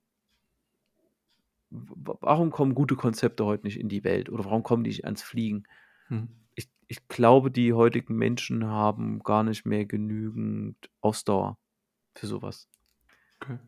warum 1.71 2.51
kommen 2.51 2.75
gute 2.75 2.95
Konzepte 2.95 3.45
heute 3.45 3.65
nicht 3.65 3.79
in 3.79 3.89
die 3.89 4.03
Welt 4.03 4.29
oder 4.29 4.45
warum 4.45 4.63
kommen 4.63 4.83
die 4.83 4.89
nicht 4.91 5.05
ans 5.05 5.23
Fliegen? 5.23 5.63
Mhm. 6.09 6.45
Ich 6.55 6.69
ich 6.87 7.07
glaube, 7.09 7.51
die 7.51 7.73
heutigen 7.73 8.15
Menschen 8.17 8.67
haben 8.67 9.19
gar 9.21 9.43
nicht 9.43 9.65
mehr 9.65 9.85
genügend 9.85 10.77
Ausdauer 11.01 11.57
für 12.17 12.27
so 12.27 12.41
was. 12.43 12.65
Okay. 13.41 13.59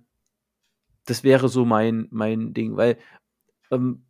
Das 1.08 1.24
wäre 1.24 1.48
so 1.48 1.64
mein 1.66 2.08
mein 2.12 2.54
Ding, 2.54 2.76
weil, 2.76 2.98
ähm, 3.72 4.08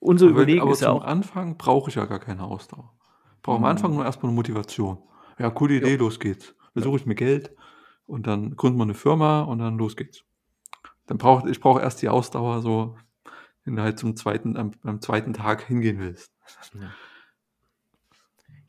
unser 0.00 0.26
Aber 0.26 0.46
Überlegen 0.46 0.58
aber 0.58 0.72
ist 0.72 0.80
ja 0.80 0.90
auch 0.90 1.04
Anfang 1.04 1.56
brauche 1.58 1.90
ich 1.90 1.96
ja 1.96 2.04
gar 2.06 2.18
keine 2.18 2.44
Ausdauer. 2.44 2.92
Ich 3.36 3.42
brauche 3.42 3.56
am 3.56 3.64
Anfang 3.64 3.94
nur 3.94 4.04
Hm. 4.04 4.04
erst 4.04 4.22
mal 4.22 4.28
'ne 4.28 4.34
Motivation. 4.34 4.98
Ja, 5.38 5.50
coole. 5.50 5.74
Idee, 5.76 5.96
los 5.96 6.18
geht's. 6.20 6.54
Dann 6.74 6.82
Ja. 6.82 6.84
suche 6.84 6.96
ich 6.96 7.06
mir 7.06 7.14
Geld 7.14 7.54
und 8.06 8.26
dann 8.26 8.56
gründen 8.56 8.78
wir 8.78 8.86
'ne 8.86 8.94
Firma 8.94 9.42
und 9.42 9.58
dann 9.58 9.78
los 9.78 9.96
geht's. 9.96 10.24
Dann 11.06 11.18
brauche 11.18 11.50
ich 11.50 11.60
brauche 11.60 11.80
erst 11.82 12.02
die 12.02 12.08
Ausdauer 12.10 12.62
so, 12.62 12.96
wenn 13.68 13.76
du 13.76 13.82
halt 13.82 13.98
zum 13.98 14.16
zweiten 14.16 14.56
am 14.56 14.72
am 14.82 15.00
zweiten 15.02 15.34
Tag 15.34 15.62
hingehen 15.66 15.98
willst. 16.00 16.32
Ja. 16.74 16.98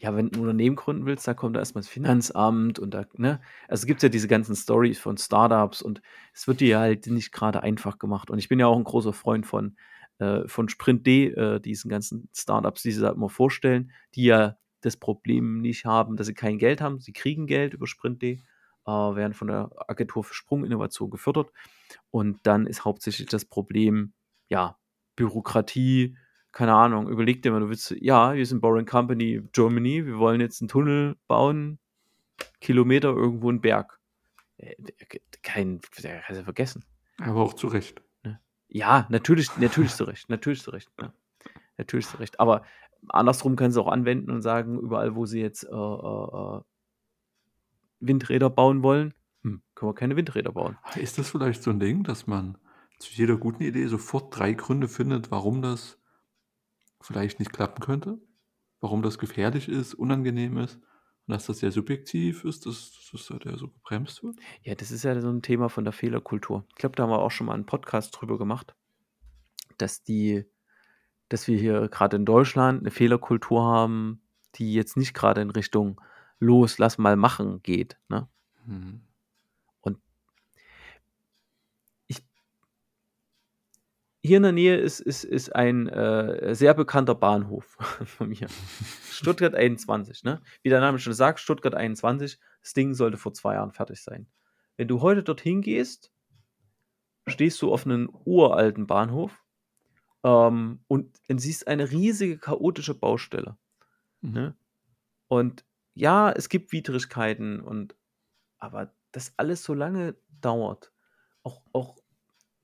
Ja, 0.02 0.16
wenn 0.16 0.30
du 0.30 0.40
Unternehmen 0.42 0.78
gründen 0.78 1.06
willst, 1.06 1.28
da 1.28 1.34
kommt 1.34 1.58
erst 1.58 1.76
mal 1.76 1.82
das 1.82 1.90
Finanzamt 1.90 2.80
und 2.80 2.94
da 2.94 3.06
ne? 3.18 3.42
Also, 3.68 3.82
es 3.82 3.86
gibt 3.86 4.02
ja 4.02 4.08
diese 4.10 4.30
ganzen 4.30 4.56
Storys 4.56 4.98
von 4.98 5.18
Start-ups 5.18 5.82
und 5.82 6.02
es 6.34 6.48
wird 6.48 6.62
dir 6.62 6.80
halt 6.80 7.08
nicht 7.08 7.34
grade 7.34 7.64
einfach 7.64 7.98
gemacht. 8.00 8.30
Und 8.32 8.40
ich 8.40 8.48
bin 8.48 8.60
ja 8.60 8.68
auch 8.68 8.78
'n 8.78 8.86
großer 8.86 9.12
Freund 9.14 9.46
von 9.46 9.76
äh, 10.20 10.48
von 10.48 10.70
Sprint.D, 10.70 11.28
äh, 11.34 11.60
diesen 11.60 11.90
ganzen 11.90 12.30
Start-ups, 12.34 12.82
die 12.84 12.92
sie 12.92 13.02
da 13.02 13.10
immer 13.12 13.30
vorstellen, 13.30 13.92
die 14.16 14.24
ja 14.26 14.58
das 14.82 14.96
Problem 14.98 15.60
nicht 15.62 15.84
haben, 15.86 16.16
dass 16.16 16.28
sie 16.28 16.34
kein 16.34 16.58
Geld 16.60 16.80
haben. 16.82 17.00
Sie 17.02 17.12
kriegen 17.14 17.46
Geld 17.48 17.74
über 17.74 17.86
Sprint.D, 17.88 18.42
äh, 18.86 18.92
werden 18.92 19.34
von 19.34 19.50
der 19.50 19.70
Agentur 19.90 20.24
für 20.24 20.34
Sprunginnovation 20.34 21.10
gefördert. 21.10 21.52
Und 22.12 22.40
dann 22.48 22.68
ist 22.68 22.86
hauptsächlich 22.86 23.28
das 23.30 23.46
Problem, 23.46 24.14
ja, 24.50 24.78
Bürokratie, 25.19 26.17
keine 26.53 26.73
Ahnung. 26.73 27.10
Überleg 27.10 27.43
dir 27.43 27.51
mal, 27.51 27.60
du 27.60 27.69
willst 27.69 27.91
ja, 27.99 28.34
wir 28.36 28.45
sind 28.47 28.62
Boring 28.62 28.86
Company 28.88 29.41
Germany, 29.53 30.05
wir 30.05 30.17
wollen 30.17 30.41
jetzt 30.41 30.62
'n 30.62 30.69
Tunnel 30.69 31.17
bauen, 31.27 31.79
Kilometer 32.62 33.10
irgendwo 33.10 33.49
'n 33.51 33.62
Berg. 33.62 33.99
Äh, 34.58 34.75
k 35.10 35.19
kein 35.43 35.82
kannst 35.82 36.39
du 36.39 36.43
vergessen. 36.45 36.86
Aber 37.19 37.41
auch 37.41 37.53
zu 37.55 37.67
Recht. 37.67 38.01
Ne? 38.25 38.39
Ja, 38.69 39.08
natürlich 39.10 39.58
natürlich 39.58 39.95
zu 39.95 40.05
Recht, 40.05 40.29
natürlich 40.29 40.63
zu 40.63 40.71
Recht, 40.71 40.89
ja. 41.01 41.13
Natürlich 41.77 42.08
zu 42.10 42.17
Recht. 42.17 42.39
Aber 42.39 42.63
andersrum 43.10 43.55
können 43.58 43.71
sie 43.73 43.82
auch 43.82 43.88
anwenden 43.89 44.32
und 44.32 44.41
sagen, 44.43 44.79
überall, 44.79 45.15
wo 45.15 45.25
sie 45.27 45.41
jetzt, 45.41 45.63
äh, 45.65 45.67
äh, 45.69 46.58
äh 46.60 46.62
Windräder 48.01 48.49
bauen 48.49 48.82
wollen, 48.82 49.13
hm, 49.43 49.62
können 49.75 49.89
wir 49.91 49.95
keine 49.95 50.15
Windräder 50.15 50.51
bauen. 50.53 50.77
Ist 50.95 51.17
das 51.17 51.29
vielleicht 51.29 51.63
so 51.63 51.71
'n 51.71 51.79
Ding, 51.79 52.03
dass 52.03 52.27
man 52.27 52.58
zu 53.00 53.14
jeder 53.14 53.38
guten 53.38 53.64
Idee 53.64 53.88
sofort 53.88 54.38
3 54.38 54.54
Gründe 54.54 54.88
findet, 54.88 55.32
warum 55.32 55.62
das 55.62 55.98
vielleicht 57.02 57.40
nicht 57.40 57.52
klappen 57.54 57.82
könnte? 57.82 58.20
Warum 58.82 59.02
das 59.02 59.18
gefährlich 59.20 59.68
ist, 59.70 59.94
unangenehm 59.94 60.58
ist 60.58 60.76
und 60.76 61.34
dass 61.34 61.46
das 61.46 61.60
sehr 61.60 61.72
subjektiv 61.72 62.44
ist, 62.46 62.66
dass 62.66 63.10
dass 63.12 63.30
halt 63.30 63.46
der 63.46 63.58
so 63.58 63.68
gebremst 63.70 64.24
wird? 64.24 64.40
Ja, 64.64 64.76
das 64.76 64.92
ist 64.92 65.04
ja 65.04 65.20
so 65.22 65.30
'n 65.30 65.42
Thema 65.42 65.70
von 65.70 65.84
der 65.86 65.94
Fehlerkultur. 65.94 66.66
Ich 66.70 66.76
glaube, 66.76 66.96
da 66.96 67.04
haben 67.04 67.10
wir 67.12 67.20
auch 67.20 67.32
schon 67.32 67.48
mal 67.48 67.56
'n 67.58 67.66
Podcast 67.66 68.16
drüber 68.20 68.38
gemacht, 68.38 68.76
dass 69.78 70.04
die 70.04 70.46
dass 71.30 71.48
wir 71.48 71.58
hier 71.60 71.90
grade 71.90 72.18
in 72.18 72.26
Deutschland 72.26 72.84
'ne 72.84 72.92
Fehlerkultur 72.92 73.64
haben, 73.64 74.22
die 74.56 74.74
jetzt 74.74 74.98
nicht 74.98 75.14
grade 75.16 75.42
in 75.42 75.52
Richtung 75.52 76.02
„Los, 76.40 76.78
lass 76.80 76.98
mal 77.00 77.16
machen“ 77.18 77.62
geht, 77.64 77.98
ne? 78.10 78.30
Mhm. 78.68 79.02
Und 79.82 80.00
ich 82.10 82.22
hier 84.21 84.38
in 84.38 84.43
der 84.43 84.51
Nähe 84.51 84.77
ist 84.77 84.99
ist 84.99 85.23
ist 85.23 85.55
ein, 85.55 85.88
äh, 85.88 86.53
sehr 86.55 86.73
bekannter 86.73 87.15
Bahnhof 87.15 87.77
von 88.05 88.29
mir. 88.29 88.51
Stuttgart 89.10 89.55
21, 89.55 90.23
ne? 90.23 90.41
Wie 90.63 90.69
der 90.69 90.82
Name 90.82 90.99
schon 90.99 91.13
sagt, 91.13 91.39
Stuttgart 91.39 91.75
21. 91.75 92.39
Das 92.62 92.73
Ding 92.73 92.93
sollte 92.93 93.17
vor 93.17 93.34
2 93.34 93.55
Jahren 93.55 93.71
fertig 93.71 94.01
sein. 94.03 94.27
Wenn 94.77 94.88
du 94.88 95.01
heute 95.01 95.23
dorthin 95.23 95.62
gehst, 95.62 96.12
stehst 97.27 97.62
du 97.62 97.71
auf 97.73 97.86
'nen 97.86 98.10
uralten 98.25 98.88
Bahnhof, 98.88 99.43
ähm, 100.23 100.82
und 100.88 101.19
und 101.29 101.39
siehst 101.39 101.67
eine 101.67 101.91
riesige 101.91 102.38
chaotische 102.39 102.95
Baustelle, 102.95 103.58
Mhm. 104.23 104.32
ne? 104.36 104.58
Und 105.29 105.65
ja, 105.95 106.32
es 106.32 106.49
gibt 106.49 106.71
Widrigkeiten 106.73 107.62
und 107.62 107.95
aber 108.60 108.95
das 109.13 109.34
alles 109.38 109.63
so 109.63 109.73
lange 109.75 110.17
dauert. 110.41 110.93
Auch 111.43 111.63
auch 111.73 111.97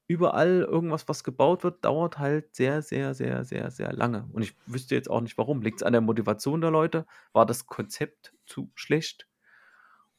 überall 0.07 0.61
irgendwas, 0.61 1.07
was 1.07 1.23
gebaut 1.23 1.63
wird, 1.63 1.83
dauert 1.85 2.19
halt 2.19 2.55
sehr, 2.55 2.81
sehr, 2.81 3.13
sehr, 3.15 3.45
sehr, 3.45 3.71
sehr 3.71 3.93
lange. 3.93 4.27
Und 4.33 4.43
ich 4.43 4.55
wüsste 4.65 4.95
jetzt 4.95 5.09
auch 5.09 5.21
nicht 5.21 5.37
warum. 5.37 5.61
Liegt's 5.61 5.83
an 5.83 5.93
der 5.93 6.01
Motivation 6.01 6.61
der 6.61 6.71
Leute? 6.71 7.05
War 7.33 7.45
das 7.45 7.65
Konzept 7.67 8.33
zu 8.45 8.71
schlecht? 8.75 9.27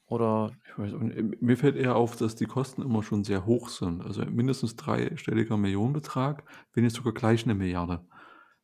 Oder 0.09 0.57
Ich 0.65 0.79
weiß 0.79 0.93
mir 1.41 1.57
fällt 1.57 1.77
eher 1.77 1.97
auf, 1.97 2.17
dass 2.17 2.35
die 2.35 2.47
Kosten 2.47 2.83
immer 2.83 3.03
schon 3.03 3.25
sehr 3.25 3.47
hoch 3.47 3.69
sind. 3.69 4.03
Also, 4.03 4.25
mindestens 4.27 4.77
dreistelliger 4.77 5.57
Millionenbetrag, 5.57 6.45
wenn 6.73 6.85
nicht 6.85 6.97
sogar 6.97 7.13
gleich 7.13 7.47
'ne 7.47 7.55
Milliarde. 7.55 8.05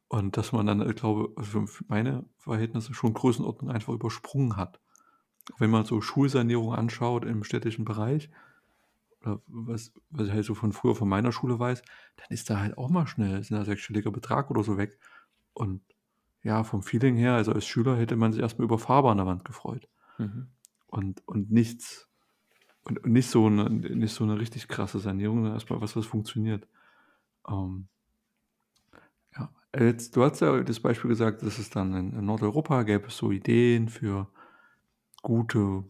Und 0.08 0.36
dass 0.36 0.52
man 0.52 0.66
dann, 0.66 0.88
ich 0.88 0.96
glaube, 0.96 1.32
also 1.36 1.66
für 1.66 1.84
meine 1.88 2.26
Verhältnisse 2.38 2.94
schon 2.94 3.14
Größenordnung 3.14 3.70
einfach 3.70 3.94
übersprungen 3.94 4.56
hat. 4.56 4.80
Wenn 5.58 5.70
man 5.70 5.84
so 5.86 6.00
Schulsanierung 6.02 6.74
anschaut 6.74 7.24
im 7.26 7.44
städtischen 7.44 7.84
Bereich 7.86 8.30
oder 9.22 9.42
was 9.48 9.92
was 10.10 10.28
ich 10.28 10.32
halt 10.34 10.44
so 10.46 10.54
von 10.54 10.72
früher 10.72 10.94
von 10.96 11.08
meiner 11.08 11.32
Schule 11.32 11.58
weiß, 11.58 11.82
dann 12.16 12.26
ist 12.30 12.50
da 12.50 12.60
halt 12.60 12.78
auch 12.78 12.90
mal 12.90 13.06
schnell 13.06 13.42
sind 13.44 13.56
da 13.58 13.64
sechsstelliger 13.64 14.10
Betrag 14.12 14.50
oder 14.50 14.64
so 14.64 14.78
weg. 14.78 14.98
Und 15.54 15.82
ja, 16.44 16.64
vom 16.64 16.82
Feeling 16.82 17.16
her, 17.16 17.34
also 17.34 17.52
als 17.52 17.66
Schüler 17.66 17.96
hätte 17.98 18.16
man 18.16 18.32
sich 18.32 18.42
erst 18.42 18.58
mal 18.58 18.64
über 18.66 18.78
Farbe 18.80 19.10
an 19.10 19.18
der 19.18 19.26
Wand 19.26 19.44
gefreut. 19.46 19.88
Mhm. 20.18 20.52
Und 20.86 21.26
und 21.26 21.50
nichts 21.50 22.08
und 22.84 23.00
und 23.04 23.12
nicht 23.12 23.28
so 23.30 23.48
'ne 23.50 23.70
nicht 23.70 24.14
so 24.14 24.24
'ne 24.26 24.38
richtig 24.40 24.68
krasse 24.68 25.00
Sanierung, 25.00 25.38
sondern 25.38 25.54
erst 25.54 25.70
mal 25.70 25.80
was, 25.82 25.96
was 25.96 26.06
funktioniert. 26.06 26.68
Ähm 27.48 27.88
ja, 29.36 29.50
jetzt 29.78 30.16
du 30.16 30.22
hast 30.24 30.40
ja 30.40 30.62
das 30.62 30.80
Beispiel 30.80 31.08
gesagt, 31.08 31.42
dass 31.42 31.58
es 31.58 31.70
dann 31.70 31.94
in 31.94 32.12
in 32.18 32.24
Nordeuropa 32.26 32.82
gäbe 32.82 33.06
es 33.08 33.16
so 33.16 33.30
Ideen 33.30 33.88
für 33.88 34.28
gute 35.22 35.84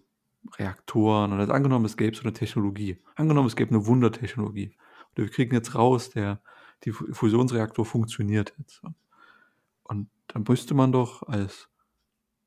Reaktoren. 0.58 1.32
Und 1.32 1.40
jetzt 1.40 1.50
angenommen, 1.50 1.84
es 1.84 1.96
gäbe 1.96 2.16
so 2.16 2.22
'ne 2.24 2.32
Technologie. 2.32 2.98
Angenommen, 3.16 3.48
es 3.48 3.56
gäbe 3.56 3.72
'ne 3.74 3.86
Wundertechnologie. 3.86 4.74
Und 5.10 5.16
wir 5.24 5.28
kriegen 5.30 5.54
jetzt 5.54 5.74
raus, 5.74 6.10
der 6.10 6.40
die 6.84 6.92
Fu 6.92 7.06
Fusionsreaktor 7.12 7.84
funktioniert 7.86 8.54
jetzt. 8.58 8.82
Und 9.84 10.10
dann 10.28 10.44
müsste 10.48 10.74
man 10.74 10.92
doch 10.92 11.24
als 11.24 11.68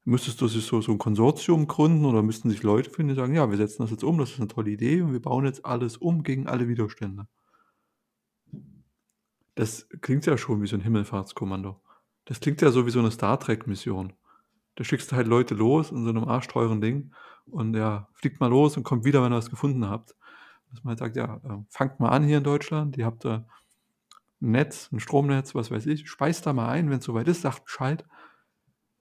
müsstest 0.05 0.41
du 0.41 0.47
sich 0.49 0.65
so 0.65 0.81
so 0.81 0.91
'n 0.93 0.99
Konsortium 0.99 1.67
gründen 1.67 2.05
oder 2.05 2.23
müssten 2.23 2.49
sich 2.51 2.63
Leute 2.63 2.89
finden, 2.91 3.09
die 3.11 3.15
sagen: 3.15 3.35
„Ja, 3.35 3.49
wir 3.51 3.57
setzen 3.57 3.83
das 3.83 3.91
jetzt 3.91 4.03
um, 4.05 4.17
das 4.19 4.31
ist 4.33 4.39
'ne 4.39 4.47
tolle 4.49 4.71
Idee 4.71 5.01
und 5.03 5.13
wir 5.13 5.21
bauen 5.21 5.45
jetzt 5.45 5.65
alles 5.65 5.97
um 5.97 6.23
gegen 6.23 6.47
alle 6.47 6.67
Widerstände.“ 6.69 7.27
Das 9.55 9.87
klingt 10.01 10.25
ja 10.25 10.37
schon 10.37 10.61
wie 10.61 10.67
so 10.67 10.75
'n 10.75 10.81
Himmelfahrtskommando. 10.81 11.81
Das 12.25 12.39
klingt 12.41 12.61
ja 12.61 12.71
so 12.71 12.85
wie 12.85 12.91
so 12.91 13.01
'ne 13.01 13.11
Star-Trek-Mission. 13.11 14.13
Da 14.77 14.83
schickst 14.83 15.11
du 15.11 15.15
halt 15.15 15.27
Leute 15.27 15.55
los 15.55 15.91
in 15.91 16.03
so 16.05 16.11
'nem 16.11 16.25
arschteuren 16.25 16.81
Ding 16.81 17.11
und 17.45 17.75
ja, 17.75 18.09
fliegt 18.13 18.39
mal 18.41 18.47
los 18.49 18.75
und 18.77 18.83
kommt 18.83 19.05
wieder, 19.05 19.23
wenn 19.23 19.31
ihr 19.33 19.37
was 19.37 19.49
gefunden 19.49 19.87
habt. 19.89 20.15
Dass 20.71 20.83
man 20.83 20.91
halt 20.91 20.99
sagt: 20.99 21.15
„Ja, 21.17 21.41
ähm, 21.45 21.65
fangt 21.69 21.99
mal 21.99 22.09
an 22.09 22.23
hier 22.23 22.39
in 22.39 22.43
Deutschland, 22.43 22.97
ihr 22.97 23.05
habt 23.05 23.25
da 23.25 23.45
'n 24.41 24.51
Netz 24.51 24.89
'n 24.93 24.99
Stromnetz, 25.01 25.55
was 25.55 25.71
weiß 25.71 25.87
ich, 25.87 26.09
speist 26.09 26.45
da 26.47 26.53
mal 26.53 26.69
ein, 26.69 26.89
wenn's 26.91 27.05
so 27.05 27.13
weit 27.15 27.27
ist, 27.29 27.41
sagt 27.43 27.65
Bescheid. 27.65 28.05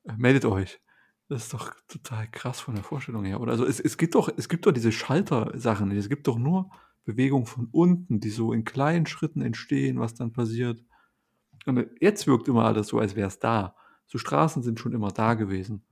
Äh, 0.07 0.13
meldet 0.17 0.45
euch.“ 0.45 0.81
Das 1.29 1.45
ist 1.45 1.55
doch 1.55 1.73
total 1.89 2.29
krass 2.31 2.61
von 2.61 2.75
der 2.75 2.85
Vorstellung 2.85 3.25
her, 3.25 3.41
oder? 3.41 3.53
Also, 3.53 3.65
es 3.67 3.81
es 3.81 3.97
gibt 3.97 4.15
doch 4.15 4.29
es 4.37 4.49
gibt 4.49 4.67
doch 4.67 4.73
diese 4.73 4.93
Schalter-Sachen 4.93 5.89
nicht. 5.89 5.99
Es 5.99 6.09
gibt 6.09 6.27
doch 6.29 6.39
nur 6.39 6.71
Bewegung 7.05 7.47
von 7.47 7.69
unten, 7.73 8.21
die 8.21 8.31
so 8.31 8.53
in 8.53 8.65
kleinen 8.65 9.07
Schritten 9.07 9.41
entstehen, 9.43 9.99
was 10.01 10.15
dann 10.15 10.33
passiert. 10.33 10.83
Und, 11.67 11.79
äh, 11.79 11.89
jetzt 12.01 12.27
wirkt 12.29 12.49
immer 12.49 12.65
alles 12.67 12.89
so, 12.89 12.99
als 13.01 13.17
wär's 13.17 13.39
da. 13.41 13.77
So 14.07 14.19
Straßen 14.19 14.63
sind 14.63 14.81
schon 14.81 14.93
immer 14.93 15.11
da 15.13 15.35
gewesen. 15.35 15.85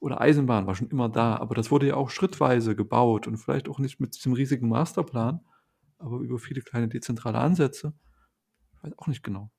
Oder 0.00 0.20
Eisenbahn 0.20 0.66
war 0.66 0.74
schon 0.76 0.90
immer 0.90 1.08
da, 1.08 1.36
aber 1.38 1.54
das 1.54 1.70
wurde 1.70 1.88
ja 1.88 1.96
auch 1.96 2.10
schrittweise 2.10 2.76
gebaut 2.76 3.26
und 3.28 3.38
vielleicht 3.38 3.68
auch 3.68 3.78
nicht 3.80 4.00
mit 4.00 4.16
diesem 4.16 4.34
riesigen 4.34 4.68
Masterplan, 4.68 5.40
aber 5.98 6.18
über 6.20 6.38
viele 6.38 6.62
kleine 6.62 6.88
dezentrale 6.88 7.38
Ansätze. 7.38 7.94
Ich 8.78 8.84
weiß 8.84 8.98
auch 8.98 9.08
nicht 9.08 9.24
genau. 9.24 9.50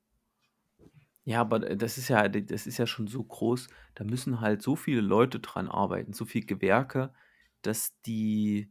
Ja, 1.24 1.40
aber 1.40 1.58
das 1.58 1.98
ist 1.98 2.08
ja 2.08 2.28
das 2.28 2.66
ist 2.68 2.78
ja 2.78 2.86
schon 2.86 3.08
so 3.08 3.22
groß, 3.24 3.66
da 3.96 4.04
müssen 4.04 4.40
halt 4.40 4.62
so 4.62 4.76
viele 4.76 5.00
Leute 5.00 5.40
dran 5.40 5.68
arbeiten, 5.68 6.12
so 6.12 6.24
viele 6.24 6.46
Gewerke, 6.46 7.12
dass 7.62 8.00
die 8.02 8.70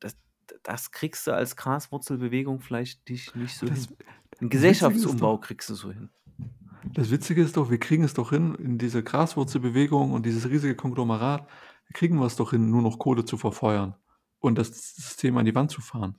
das 0.00 0.16
das 0.64 0.90
kriegst 0.90 1.26
du 1.26 1.32
als 1.32 1.54
Graswurzelbewegung 1.56 2.60
vielleicht 2.60 3.08
dich 3.08 3.34
nicht 3.34 3.56
so 3.56 3.68
Das 3.68 3.70
hin. 3.70 3.94
'N 4.40 4.48
das 4.52 4.66
Witzige 4.66 4.98
ist 4.98 5.06
Gesellschaftsumbau 5.08 5.38
kriegst 5.38 5.68
du 5.70 5.74
so 5.74 5.92
hin. 5.92 6.10
Das 6.84 7.10
Witzige 7.10 7.42
ist 7.42 7.56
doch, 7.56 7.70
wir 7.70 7.78
kriegen 7.78 8.04
es 8.04 8.14
doch 8.14 8.30
hin, 8.30 8.54
in 8.54 8.78
diese 8.78 9.02
Graswurzelbewegung 9.02 10.12
und 10.12 10.26
dieses 10.26 10.48
riesige 10.48 10.74
Konglomerat 10.76 11.48
kriegen 11.92 12.18
wir 12.18 12.26
es 12.26 12.36
doch 12.36 12.50
hin, 12.50 12.70
nur 12.70 12.82
noch 12.82 12.98
Kohle 12.98 13.24
zu 13.24 13.36
verfeuern 13.36 13.96
und 14.38 14.56
das 14.58 14.68
System 14.94 15.36
an 15.36 15.44
die 15.46 15.54
Wand 15.54 15.70
zu 15.70 15.80
fahren. 15.80 16.18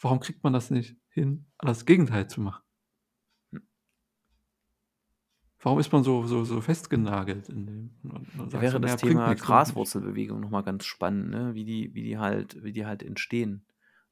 Warum 0.00 0.20
kriegt 0.20 0.44
man 0.44 0.52
das 0.52 0.70
nicht 0.70 0.96
hin, 1.10 1.46
das 1.60 1.86
Gegenteil 1.86 2.28
zu 2.28 2.40
machen? 2.42 2.62
Warum 5.60 5.78
ist 5.80 5.90
man 5.92 6.04
so 6.04 6.24
so 6.26 6.44
so 6.44 6.60
festgenagelt 6.60 7.48
in 7.48 7.66
dem 7.66 7.90
Da 8.50 8.60
wäre 8.60 8.80
„Na 8.80 8.80
das 8.80 8.96
Thema 8.96 9.34
nix, 9.34 9.44
bringt 9.44 9.58
nix.“ 9.58 9.84
Graswurzelbewegung 9.86 10.40
noch 10.40 10.50
mal 10.50 10.62
ganz 10.62 10.84
spannend, 10.84 11.30
ne, 11.30 11.54
wie 11.54 11.64
die 11.64 11.94
wie 11.94 12.02
die 12.02 12.18
halt 12.18 12.62
wie 12.62 12.72
die 12.72 12.86
halt 12.86 13.02
entstehen. 13.02 13.66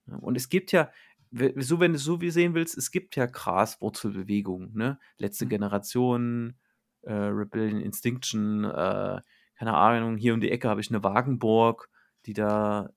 Und 0.06 0.36
es 0.36 0.48
gibt 0.48 0.72
ja 0.72 0.90
so 1.32 1.80
wenn 1.80 1.92
du's 1.94 2.04
so 2.04 2.20
wie 2.20 2.30
sehen 2.30 2.54
willst, 2.54 2.76
es 2.78 2.90
gibt 2.90 3.16
ja 3.16 3.26
Graswurzelbewegungen, 3.26 4.74
ne? 4.74 4.98
Letzte 5.18 5.46
Mhm. 5.46 5.50
Generation, 5.50 6.56
äh, 7.02 7.12
Rebellion 7.14 7.80
Extinction, 7.82 8.64
äh, 8.64 9.20
keine 9.56 9.74
Ahnung, 9.74 10.16
hier 10.18 10.34
um 10.34 10.40
die 10.40 10.50
Ecke 10.50 10.68
habe 10.68 10.80
ich 10.80 10.90
'ne 10.90 11.02
Wagenburg, 11.04 11.88
die 12.26 12.34
da 12.34 12.90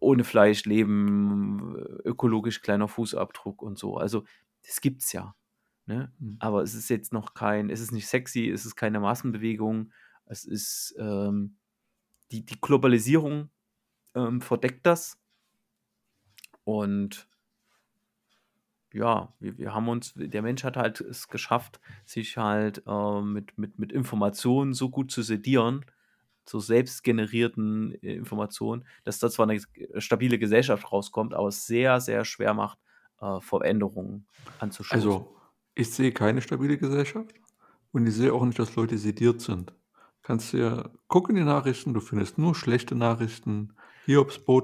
ohne 0.00 0.24
Fleisch 0.24 0.64
leben, 0.64 1.76
ökologisch 2.04 2.60
kleiner 2.60 2.88
Fußabdruck 2.88 3.62
und 3.62 3.78
so. 3.78 3.96
Also, 3.96 4.24
das 4.66 4.80
gibt's 4.80 5.12
ja, 5.12 5.34
ne? 5.86 6.12
Mhm. 6.18 6.42
Aber 6.42 6.62
es 6.62 6.74
ist 6.74 6.88
jetzt 6.90 7.12
noch 7.12 7.34
kein 7.34 7.70
es 7.70 7.80
ist 7.80 7.92
nicht 7.92 8.06
sexy, 8.08 8.48
es 8.50 8.66
ist 8.66 8.76
keine 8.76 9.00
Massenbewegung. 9.00 9.92
Es 10.26 10.44
ist, 10.44 10.94
ähm 10.98 11.56
die 12.32 12.44
die 12.46 12.60
Globalisierung, 12.60 13.50
ähm, 14.14 14.40
verdeckt 14.42 14.86
das. 14.86 15.16
Und 16.64 17.28
ja, 18.92 19.34
wir 19.40 19.58
wir 19.58 19.74
haben 19.74 19.88
uns 19.88 20.12
der 20.16 20.42
Mensch 20.42 20.62
hat 20.64 20.76
halt 20.76 21.00
es 21.00 21.28
geschafft, 21.28 21.80
sich 22.04 22.36
halt, 22.36 22.82
äh, 22.86 23.20
mit 23.22 23.58
mit 23.58 23.78
mit 23.78 23.92
Informationen 23.92 24.72
so 24.74 24.88
gut 24.90 25.10
zu 25.10 25.22
sedieren, 25.22 25.84
so 26.48 26.60
selbstgenerierten 26.60 27.92
Informationen, 27.94 28.86
dass 29.04 29.18
da 29.18 29.30
zwar 29.30 29.46
'ne 29.46 29.60
stabile 29.98 30.38
Gesellschaft 30.38 30.92
rauskommt, 30.92 31.34
aber 31.34 31.48
es 31.48 31.66
sehr, 31.66 32.00
sehr 32.00 32.24
schwer 32.24 32.54
macht, 32.54 32.78
äh, 33.20 33.40
Veränderungen 33.40 34.28
anzustoßen. 34.58 35.24
Also, 35.28 35.36
ich 35.74 35.90
sehe 35.92 36.12
keine 36.12 36.40
stabile 36.42 36.78
Gesellschaft 36.78 37.34
und 37.92 38.06
ich 38.06 38.14
sehe 38.14 38.32
auch 38.32 38.44
nicht, 38.44 38.58
dass 38.58 38.76
Leute 38.76 38.98
sediert 38.98 39.40
sind. 39.40 39.74
Kannst 40.22 40.52
du 40.52 40.58
ja 40.58 40.90
guck 41.08 41.28
in 41.30 41.36
die 41.36 41.44
Nachrichten, 41.44 41.94
du 41.94 42.00
findest 42.00 42.38
nur 42.38 42.54
schlechte 42.54 42.94
Nachrichten, 42.94 43.74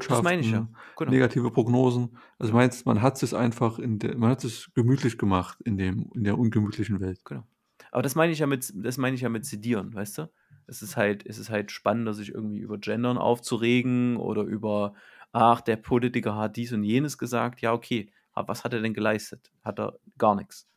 Das 0.07 0.23
meine 0.23 0.41
ich 0.43 0.51
ja, 0.51 0.61
Hiobsbotschaften, 0.61 0.77
genau. 0.97 1.11
negative 1.11 1.51
Prognosen. 1.51 2.19
Also, 2.39 2.53
meinst, 2.53 2.87
man 2.87 3.03
hat 3.03 3.19
sich's 3.19 3.35
einfach 3.35 3.79
in 3.79 3.99
der 3.99 4.17
man 4.17 4.31
hat 4.31 4.41
sich's 4.41 4.71
gemütlich 4.75 5.19
gemacht 5.19 5.61
in 5.65 5.77
dem 5.77 6.11
in 6.15 6.25
der 6.25 6.39
ungemütlichen 6.39 7.01
Welt. 7.01 7.25
Genau. 7.25 7.45
Aber 7.93 8.03
das 8.03 8.15
meine 8.15 8.33
ich 8.33 8.39
ja 8.39 8.47
mit 8.47 8.73
das 8.75 8.99
meine 8.99 9.15
ich 9.17 9.23
ja 9.23 9.29
mit 9.29 9.45
sedieren, 9.45 9.95
weißt 9.95 10.19
du? 10.19 10.31
Es 10.67 10.83
ist 10.83 10.97
halt 10.97 11.27
es 11.27 11.39
ist 11.39 11.51
halt 11.51 11.73
spannender, 11.73 12.15
sich 12.15 12.33
irgendwie 12.35 12.61
über 12.61 12.79
Gendern 12.79 13.19
aufzuregen 13.19 14.17
oder 14.17 14.43
über: 14.43 14.95
„Ach, 15.33 15.61
der 15.61 15.77
Politiker 15.77 16.37
hat 16.37 16.57
dies 16.57 16.73
und 16.73 16.85
jenes 16.85 17.19
gesagt.“ 17.19 17.61
Ja, 17.61 17.73
okay, 17.73 18.13
aber 18.33 18.49
was 18.49 18.65
hat 18.65 18.73
er 18.75 18.81
denn 18.81 18.95
geleistet? 18.95 19.53
Hat 19.65 19.79
er 19.81 19.99
gar 20.19 20.35
nix, 20.37 20.69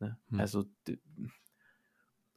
ne? 0.00 0.18
Hm. 0.30 0.38
Also, 0.40 0.64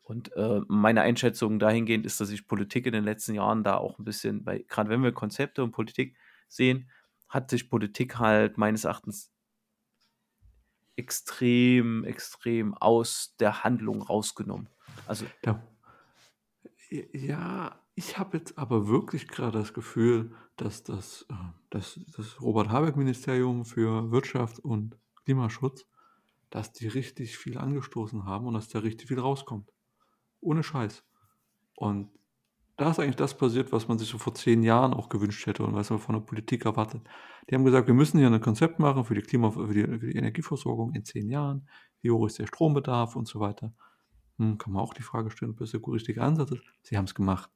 und, 0.06 0.34
äh, 0.38 0.62
meine 0.70 1.02
Einschätzung 1.02 1.60
dahingehend 1.60 2.06
ist, 2.06 2.22
dass 2.22 2.30
sich 2.30 2.48
Politik 2.48 2.88
in 2.88 2.94
den 2.94 3.04
letzten 3.06 3.36
Jahren 3.36 3.64
da 3.64 3.78
auch 3.78 4.00
'n 4.00 4.06
bisschen 4.06 4.46
weil 4.46 4.64
grad 4.66 4.90
wenn 4.90 5.04
wir 5.04 5.12
Konzepte 5.14 5.64
und 5.64 5.72
Politik 5.72 6.18
sehen, 6.50 6.90
hat 7.30 7.50
sich 7.52 7.70
Politik 7.70 8.20
halt 8.20 8.58
meines 8.58 8.86
Erachtens 8.86 9.28
extrem, 10.98 12.06
extrem 12.06 12.74
aus 12.74 13.36
der 13.40 13.64
Handlung 13.66 14.02
rausgenommen. 14.02 14.70
Also 15.04 15.36
Ja. 15.44 15.66
Ja, 16.92 17.80
ich 17.96 18.18
habe 18.18 18.38
jetzt 18.38 18.58
aber 18.58 18.88
wirklich 18.88 19.28
grade 19.28 19.58
das 19.60 19.74
Gefühl, 19.74 20.34
dass 20.58 20.84
das, 20.84 21.26
äh 21.30 21.34
dass 21.70 22.00
das 22.16 22.42
Robert-Habeck-Ministerium 22.42 23.66
für 23.66 24.12
Wirtschaft 24.12 24.60
und 24.60 24.98
Klimaschutz 25.26 25.86
dass 26.52 26.72
die 26.74 26.88
richtig 26.88 27.38
viel 27.38 27.58
angestoßen 27.58 28.26
haben 28.26 28.48
und 28.48 28.54
dass 28.56 28.70
da 28.70 28.80
richtig 28.80 29.08
viel 29.10 29.20
rauskommt. 29.20 29.72
Ohne 30.46 30.64
Scheiß. 30.64 31.04
Und 31.76 32.10
da 32.78 32.92
ist 32.92 33.00
eigentlich 33.00 33.18
das 33.18 33.38
passiert, 33.38 33.72
was 33.74 33.88
man 33.88 34.00
sich 34.00 34.10
so 34.10 34.18
vor 34.20 34.36
10 34.36 34.64
Jahren 34.64 34.94
auch 34.94 35.10
gewünscht 35.10 35.46
hätte 35.48 35.64
und 35.64 35.76
was 35.76 35.90
man 35.92 36.00
von 36.00 36.16
der 36.16 36.22
Politik 36.22 36.66
erwartet. 36.66 37.04
Die 37.50 37.56
haben 37.56 37.66
gesagt: 37.66 37.88
„Wir 37.88 37.96
müssen 37.96 38.20
hier 38.20 38.30
'ne 38.30 38.40
Konzept 38.42 38.80
machen 38.80 39.06
für 39.06 39.16
die 39.16 39.22
Klima 39.22 39.52
für 39.52 39.74
die 39.74 39.84
für 40.00 40.08
die 40.08 40.18
Energieversorgung 40.18 40.94
in 40.96 41.06
10 41.06 41.30
Jahren. 41.30 41.70
Wie 42.02 42.12
hoch 42.12 42.28
ist 42.28 42.40
der 42.40 42.48
Strombedarf?“ 42.48 43.16
und 43.16 43.28
so 43.28 43.40
weiter. 43.42 43.74
Hm, 44.40 44.58
kann 44.60 44.74
man 44.74 44.84
auch 44.84 44.94
die 44.96 45.04
Frage 45.04 45.32
stellen, 45.32 45.52
ob 45.54 45.60
das 45.60 45.72
der 45.72 45.82
richtige 45.88 46.22
Ansatz 46.24 46.52
ist. 46.52 46.64
Sie 46.84 46.98
haben's 46.98 47.16
gemacht. 47.16 47.52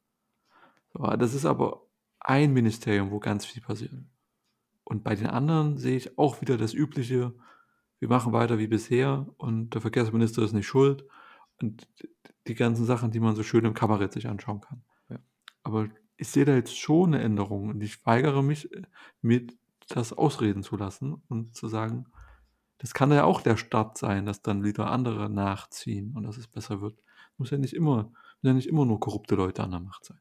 Ah, 0.95 1.17
das 1.17 1.33
ist 1.35 1.45
aber 1.45 1.87
ein 2.19 2.53
Ministerium, 2.53 3.11
wo 3.11 3.19
ganz 3.19 3.45
viel 3.45 3.61
passiert. 3.61 3.93
Und 4.85 5.03
bei 5.03 5.15
den 5.15 5.27
anderen 5.27 5.77
sehe 5.77 5.97
ich 5.97 6.17
auch 6.19 6.41
wieder 6.41 6.57
das 6.57 6.73
Übliche: 6.73 7.33
Wir 7.99 8.09
machen 8.09 8.33
weiter 8.33 8.59
wie 8.59 8.67
bisher 8.67 9.27
und 9.37 9.71
der 9.75 9.81
Verkehrsminister 9.81 10.43
ist 10.43 10.53
nicht 10.53 10.67
schuld 10.67 11.05
und 11.61 11.87
die 12.49 12.55
ganzen 12.55 12.85
Sachen, 12.85 13.11
die 13.11 13.21
man 13.21 13.35
so 13.35 13.43
schön 13.43 13.65
im 13.65 13.75
Kabarett 13.75 14.13
sich 14.13 14.27
anschauen 14.29 14.61
kann. 14.61 14.83
Ja. 15.09 15.19
Aber 15.63 15.89
ich 16.17 16.29
sehe 16.29 16.45
da 16.45 16.55
jetzt 16.55 16.77
schon 16.79 17.11
'ne 17.11 17.21
Änderung 17.21 17.69
und 17.69 17.81
ich 17.83 18.05
weigere 18.05 18.43
mich, 18.43 18.71
äh, 18.73 18.83
mir 19.21 19.47
das 19.89 20.13
ausreden 20.13 20.63
zu 20.63 20.77
lassen 20.77 21.15
und 21.29 21.55
zu 21.55 21.67
sagen: 21.69 22.07
„Das 22.79 22.93
kann 22.95 23.11
ja 23.13 23.25
auch 23.25 23.41
der 23.41 23.57
Start 23.57 23.97
sein, 23.99 24.25
dass 24.27 24.41
dann 24.43 24.63
wieder 24.65 24.91
andere 24.91 25.29
nachziehen 25.29 26.15
und 26.17 26.23
dass 26.23 26.37
es 26.37 26.47
besser 26.49 26.81
wird.“ 26.81 26.99
Muss 27.37 27.51
ja 27.51 27.57
nicht 27.59 27.73
immer 27.75 28.13
müssen 28.41 28.47
ja 28.47 28.53
nicht 28.55 28.67
immer 28.69 28.85
nur 28.85 28.99
korrupte 29.01 29.35
Leute 29.35 29.63
an 29.63 29.71
der 29.71 29.81
Macht 29.81 30.05
sein. 30.05 30.19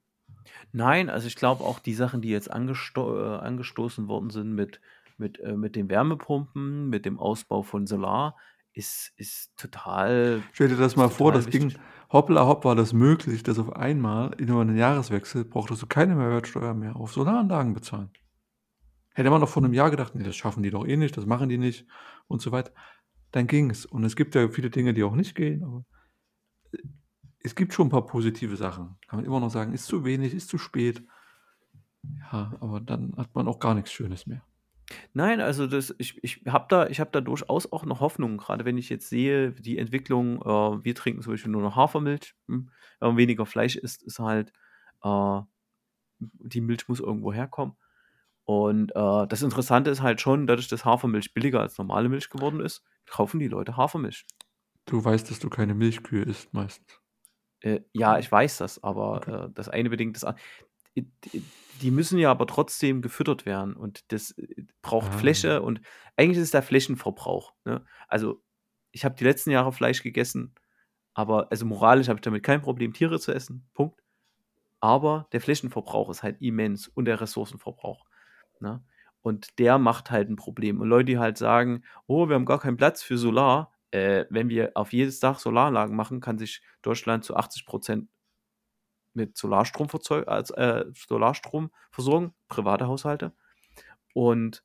Nein, 0.74 1.08
also, 1.08 1.26
ich 1.26 1.36
glaube 1.36 1.64
auch 1.64 1.78
die 1.78 1.94
Sachen, 1.94 2.20
die 2.20 2.28
jetzt 2.28 2.50
angesto 2.50 3.18
äh, 3.18 3.38
angestoßen 3.38 4.08
worden 4.08 4.30
sind 4.30 4.54
mit 4.54 4.80
mit 5.16 5.40
äh, 5.40 5.56
mit 5.56 5.74
den 5.76 5.88
Wärmepumpen, 5.88 6.88
mit 6.88 7.04
dem 7.06 7.18
Ausbau 7.18 7.62
von 7.62 7.86
Solar, 7.86 8.36
ist 8.72 9.12
ist 9.16 9.56
total 9.56 10.46
Stell 10.54 10.68
dir 10.68 10.76
das 10.76 10.96
mal 10.96 11.10
vor, 11.10 11.32
das 11.32 11.50
ging 11.50 11.74
wichtig. 11.74 11.80
Hoppla 12.12 12.46
hopp 12.46 12.64
war 12.64 12.74
das 12.76 12.92
möglich, 12.92 13.42
dass 13.42 13.58
auf 13.58 13.74
einmal 13.76 14.34
über 14.38 14.64
'nen 14.64 14.76
Jahreswechsel 14.76 15.44
brauchtest 15.44 15.82
du 15.82 15.86
keine 15.86 16.14
Mehrwertsteuer 16.16 16.74
mehr 16.74 16.96
auf 16.96 17.12
Solaranlagen 17.12 17.74
bezahlen. 17.74 18.10
Hätte 19.14 19.30
man 19.30 19.40
noch 19.40 19.48
vor 19.48 19.62
'nem 19.62 19.74
Jahr 19.74 19.90
gedacht: 19.90 20.14
„Ne, 20.14 20.24
das 20.24 20.36
schaffen 20.36 20.62
die 20.62 20.70
doch 20.70 20.86
eh 20.86 20.96
nicht, 20.96 21.16
das 21.16 21.26
machen 21.26 21.48
die 21.48 21.58
nicht“ 21.58 21.86
und 22.28 22.42
so 22.42 22.52
weiter. 22.52 22.72
Dann 23.32 23.46
ging's. 23.48 23.86
Und 23.86 24.04
es 24.04 24.16
gibt 24.16 24.34
ja 24.36 24.48
viele 24.50 24.70
Dinge, 24.70 24.94
die 24.94 25.04
auch 25.04 25.14
nicht 25.16 25.34
gehen, 25.36 25.64
aber, 25.64 25.84
es 27.40 27.54
gibt 27.56 27.74
schon 27.74 27.88
'n 27.88 27.90
paar 27.90 28.06
positive 28.06 28.56
Sachen. 28.56 28.96
Kann 29.08 29.18
man 29.20 29.26
immer 29.26 29.40
noch 29.40 29.50
sagen: 29.50 29.74
„Ist 29.74 29.86
zu 29.86 30.04
wenig, 30.04 30.34
ist 30.34 30.48
zu 30.50 30.58
spät.“ 30.58 31.02
Ja, 32.32 32.52
aber 32.60 32.80
dann 32.80 33.14
hat 33.16 33.34
man 33.34 33.48
auch 33.48 33.58
gar 33.58 33.74
nix 33.74 33.92
Schönes 33.92 34.26
mehr. 34.26 34.42
Nein, 35.14 35.40
also, 35.40 35.66
das 35.66 35.94
ich 35.98 36.22
ich 36.22 36.42
habe 36.46 36.66
da 36.68 36.86
ich 36.88 37.00
habe 37.00 37.10
da 37.10 37.20
durchaus 37.20 37.70
auch 37.72 37.84
noch 37.84 38.00
Hoffnung, 38.00 38.36
grade 38.36 38.64
wenn 38.64 38.76
ich 38.78 38.88
jetzt 38.90 39.08
sehe, 39.08 39.52
die 39.52 39.78
Entwicklung 39.78 40.40
äh, 40.42 40.84
wir 40.84 40.94
trinken 40.94 41.22
zum 41.22 41.32
Beispiel 41.32 41.50
nur 41.52 41.62
noch 41.62 41.76
Hafermilch, 41.76 42.34
hm? 42.46 42.70
Wenn 43.00 43.08
man 43.08 43.16
weniger 43.16 43.46
Fleisch 43.46 43.76
isst, 43.76 44.02
ist 44.02 44.18
halt, 44.18 44.52
äh 45.02 45.40
die 46.20 46.60
Milch 46.62 46.88
muss 46.88 47.00
irgendwo 47.00 47.32
herkommen. 47.32 47.76
Und, 48.44 48.92
äh, 48.96 49.26
das 49.28 49.42
Interessante 49.42 49.90
ist 49.90 50.02
halt 50.02 50.20
schon, 50.22 50.46
dadurch, 50.48 50.68
dass 50.68 50.84
Hafermilch 50.86 51.34
billiger 51.34 51.60
als 51.62 51.78
normale 51.78 52.08
Milch 52.10 52.30
geworden 52.30 52.60
ist, 52.60 52.84
kaufen 53.06 53.40
die 53.40 53.48
Leute 53.48 53.76
Hafermilch. 53.76 54.26
Du 54.86 55.04
weißt, 55.04 55.30
dass 55.30 55.38
du 55.38 55.50
keine 55.50 55.74
Milchkühe 55.74 56.22
isst 56.22 56.52
meistens. 56.54 57.00
Äh, 57.62 57.80
ja, 57.92 58.18
ich 58.18 58.30
weiß 58.30 58.58
das, 58.58 58.82
aber, 58.84 59.22
Okay. 59.22 59.38
äh, 59.48 59.50
das 59.52 59.68
eine 59.68 59.90
bedingt 59.90 60.16
das 60.16 60.24
an 60.24 60.36
d 60.36 60.40
d 60.42 60.67
die 60.96 61.90
müssen 61.90 62.18
ja 62.18 62.30
aber 62.30 62.46
trotzdem 62.46 63.02
gefüttert 63.02 63.46
werden 63.46 63.74
und 63.76 64.10
das, 64.12 64.32
äh, 64.32 64.64
braucht 64.82 65.14
Ah. 65.14 65.14
Fläche 65.14 65.62
und 65.62 65.80
eigentlich 66.16 66.38
ist 66.38 66.54
der 66.54 66.62
Flächenverbrauch, 66.62 67.54
ne? 67.64 67.84
Also, 68.08 68.42
ich 68.92 69.04
habe 69.04 69.14
die 69.16 69.24
letzten 69.24 69.50
Jahre 69.50 69.72
Fleisch 69.72 70.02
gegessen, 70.02 70.54
aber 71.14 71.50
also, 71.52 71.66
moralisch 71.66 72.08
habe 72.08 72.18
ich 72.18 72.22
damit 72.22 72.42
kein 72.44 72.62
Problem, 72.62 72.92
Tiere 72.94 73.20
zu 73.20 73.32
essen, 73.34 73.68
Punkt. 73.74 74.00
Aber 74.80 75.28
der 75.32 75.40
Flächenverbrauch 75.42 76.10
ist 76.10 76.22
halt 76.24 76.40
immens 76.42 76.88
und 76.88 77.06
der 77.06 77.20
Ressourcenverbrauch, 77.20 78.06
ne? 78.60 78.84
Und 79.22 79.58
der 79.60 79.78
macht 79.78 80.10
halt 80.12 80.28
'n 80.30 80.36
Problem. 80.36 80.80
Und 80.80 80.88
Leute, 80.88 81.06
die 81.06 81.18
halt 81.18 81.38
sagen: 81.38 81.84
„Oh, 82.06 82.28
wir 82.28 82.36
haben 82.36 82.46
gar 82.46 82.60
keinen 82.60 82.76
Platz 82.78 83.02
für 83.02 83.18
Solar.“ 83.18 83.72
äh, 83.92 84.26
wenn 84.30 84.48
wir 84.50 84.72
auf 84.76 84.92
jedes 84.92 85.20
Dach 85.20 85.38
Solaranlagen 85.40 85.96
machen, 85.96 86.20
kann 86.20 86.38
sich 86.38 86.62
Deutschland 86.82 87.24
zu 87.24 87.36
80 87.36 87.66
Prozent 87.66 88.08
mit 89.18 89.36
Solarstrom, 89.36 89.88
äh, 89.88 90.84
Solarstrom 90.94 91.70
versorgen, 91.90 92.32
private 92.48 92.86
Haushalte. 92.86 93.32
Und 94.14 94.64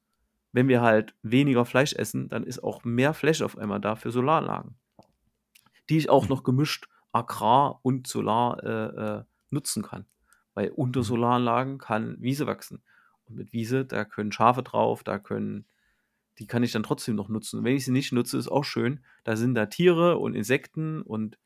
wenn 0.54 0.68
wir 0.68 0.82
halt 0.82 1.16
weniger 1.24 1.66
Fleisch 1.66 1.94
essen, 1.94 2.30
dann 2.30 2.44
ist 2.44 2.64
auch 2.64 2.84
mehr 2.84 3.14
Fläche 3.14 3.44
auf 3.44 3.58
einmal 3.58 3.82
da 3.82 3.96
für 3.96 4.12
Solaranlagen, 4.12 4.76
die 5.90 5.98
ich 5.98 6.10
auch 6.10 6.30
noch 6.30 6.44
gemischt 6.44 6.88
Agrar 7.12 7.80
und 7.82 8.08
Solar 8.08 8.64
äh, 8.64 9.20
äh, 9.20 9.24
nutzen 9.50 9.84
kann. 9.84 10.06
Weil 10.54 10.70
unter 10.70 11.00
Mhm. 11.02 11.06
Solaranlagen 11.06 11.78
kann 11.80 12.22
Wiese 12.22 12.46
wachsen. 12.46 12.84
Und 13.26 13.36
mit 13.36 13.54
Wiese, 13.54 13.86
da 13.86 14.06
können 14.06 14.32
Schafe 14.32 14.62
drauf, 14.62 15.04
da 15.04 15.18
können, 15.18 15.66
die 16.40 16.48
kann 16.48 16.64
ich 16.64 16.72
dann 16.72 16.84
trotzdem 16.84 17.16
noch 17.16 17.30
nutzen. 17.30 17.60
Und 17.60 17.66
wenn 17.66 17.76
ich 17.76 17.86
sie 17.86 17.92
nicht 17.92 18.12
nutze, 18.12 18.38
ist 18.38 18.52
auch 18.52 18.64
schön. 18.64 19.04
Da 19.24 19.36
sind 19.36 19.56
da 19.56 19.66
Tiere 19.66 20.18
und 20.20 20.36
Insekten 20.36 21.02
und 21.02 21.38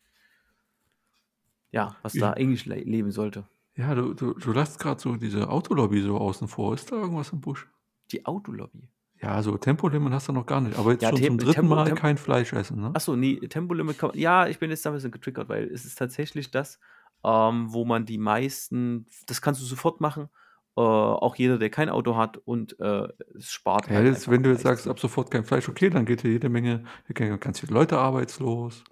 ja, 1.71 1.95
was 2.01 2.13
da 2.13 2.31
eigentlich 2.33 2.65
le 2.65 2.75
leben 2.75 3.11
sollte. 3.11 3.45
Ja, 3.75 3.93
du, 3.93 4.13
du, 4.13 4.33
du 4.33 4.51
lässt 4.53 4.79
gerade 4.79 4.99
so 4.99 5.15
diese 5.17 5.49
Autolobby 5.49 6.01
so 6.01 6.17
außen 6.17 6.47
vor. 6.47 6.73
Ist 6.73 6.91
da 6.91 6.95
irgendwas 6.95 7.31
im 7.31 7.41
Busch? 7.41 7.67
Die 8.11 8.25
Autolobby. 8.25 8.87
Ja, 9.21 9.41
so 9.43 9.57
Tempolimit 9.57 10.13
hast 10.13 10.27
du 10.27 10.31
noch 10.31 10.45
gar 10.45 10.61
nicht. 10.61 10.77
Aber 10.77 10.91
jetzt 10.91 11.01
Ja, 11.03 11.09
schon 11.09 11.21
zum 11.23 11.37
dritten 11.37 11.53
Tempo- 11.53 11.75
Mal 11.75 11.85
Tem- 11.85 11.95
kein 11.95 12.17
Fleisch 12.17 12.53
essen, 12.53 12.81
ne? 12.81 12.91
Achso, 12.93 13.15
nee, 13.15 13.35
Tempolimit 13.47 13.97
kann 13.97 14.09
man, 14.11 14.17
Ja, 14.19 14.47
ich 14.47 14.59
bin 14.59 14.69
jetzt 14.69 14.85
da 14.85 14.89
ein 14.91 14.93
bisschen 14.95 15.11
getriggert, 15.11 15.49
weil 15.49 15.65
es 15.65 15.85
ist 15.85 15.97
tatsächlich 15.97 16.49
das, 16.51 16.79
ähm, 17.23 17.71
wo 17.73 17.83
man 17.85 18.05
die 18.05 18.17
meisten, 18.19 19.07
das 19.27 19.41
kannst 19.41 19.59
du 19.61 19.65
sofort 19.65 20.01
machen, 20.01 20.29
äh, 20.75 20.81
auch 20.81 21.35
jeder, 21.35 21.57
der 21.57 21.69
kein 21.71 21.89
Auto 21.89 22.15
hat 22.15 22.37
und 22.45 22.79
äh, 22.79 23.07
es 23.35 23.51
spart 23.51 23.87
Ja, 23.89 23.95
halt 23.95 24.05
jetzt, 24.07 24.29
wenn 24.29 24.43
du 24.43 24.51
jetzt 24.51 24.61
sagst, 24.61 24.87
ab 24.87 24.99
sofort 24.99 25.31
kein 25.31 25.43
Fleisch, 25.43 25.67
okay, 25.67 25.89
dann 25.89 26.05
geht 26.05 26.21
hier 26.21 26.31
jede 26.31 26.49
Menge, 26.49 26.83
hier 27.07 27.13
gehen 27.15 27.39
ganz 27.39 27.59
viele 27.59 27.73
Leute 27.73 27.97
arbeitslos. 27.97 28.83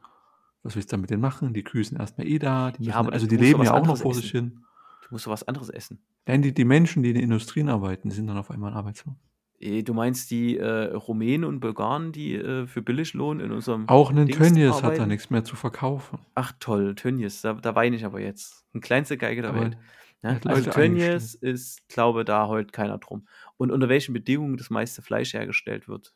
Was 0.66 0.76
willst 0.76 0.92
du 0.92 0.94
dann 0.94 1.02
mit 1.02 1.12
denen 1.12 1.22
machen? 1.22 1.54
Die 1.54 1.64
Kühe 1.64 1.84
sind 1.84 2.00
erstmal 2.00 2.28
eh 2.28 2.40
da. 2.40 2.72
Die 2.72 2.84
Ja, 2.86 3.02
müssen, 3.04 3.14
also 3.14 3.28
die 3.28 3.38
leben 3.38 3.62
ja 3.64 3.76
auch 3.76 3.86
noch 3.86 3.98
vor 3.98 4.12
essen. 4.12 4.22
sich 4.22 4.32
hin. 4.32 4.66
Du 5.04 5.08
musst 5.12 5.28
doch 5.28 5.32
was 5.32 5.48
anderes 5.48 5.70
essen. 5.70 6.00
Nein, 6.26 6.42
die, 6.42 6.54
die 6.56 6.66
Menschen, 6.66 7.04
die 7.04 7.10
in 7.10 7.16
den 7.16 7.24
Industrien 7.26 7.70
arbeiten, 7.70 8.10
die 8.10 8.16
sind 8.16 8.26
dann 8.26 8.38
auf 8.38 8.50
einmal 8.50 8.74
arbeitslos. 8.74 9.16
Eh, 9.60 9.84
Du 9.84 9.94
meinst 9.94 10.32
die 10.32 10.58
äh, 10.58 10.94
Rumänen 10.94 11.46
und 11.46 11.60
Bulgaren, 11.60 12.12
die 12.12 12.34
äh, 12.34 12.66
für 12.66 12.82
Billiglohn 12.82 13.40
in 13.42 13.52
unserem 13.52 13.88
Auch 13.88 14.10
ein 14.10 14.26
Dings 14.26 14.38
Tönnies 14.38 14.82
hat 14.82 14.98
da 14.98 15.06
nichts 15.06 15.30
mehr 15.30 15.44
zu 15.44 15.56
verkaufen. 15.56 16.18
Ach 16.34 16.52
toll, 16.60 16.96
Tönnies, 16.96 17.42
da, 17.42 17.54
da 17.54 17.76
weine 17.76 17.96
ich 17.96 18.04
aber 18.04 18.20
jetzt. 18.20 18.66
Ein 18.74 18.82
kleinste 18.82 19.18
Geige 19.18 19.44
der 19.44 19.52
Aber 19.52 19.62
Welt. 19.62 19.78
Ja, 20.24 20.40
also 20.46 20.72
Tönnies 20.72 21.36
ist, 21.36 21.88
glaube 21.88 22.26
da 22.26 22.48
heult 22.48 22.74
keiner 22.74 22.98
drum. 22.98 23.28
Und 23.58 23.72
unter 23.72 23.88
welchen 23.88 24.14
Bedingungen 24.14 24.58
das 24.58 24.72
meiste 24.72 25.04
Fleisch 25.04 25.36
hergestellt 25.36 25.88
wird, 25.88 26.16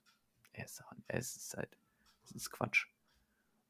es, 0.53 0.81
es 1.07 1.35
ist 1.35 1.55
halt, 1.55 1.77
es 2.25 2.31
ist 2.31 2.49
Quatsch. 2.49 2.87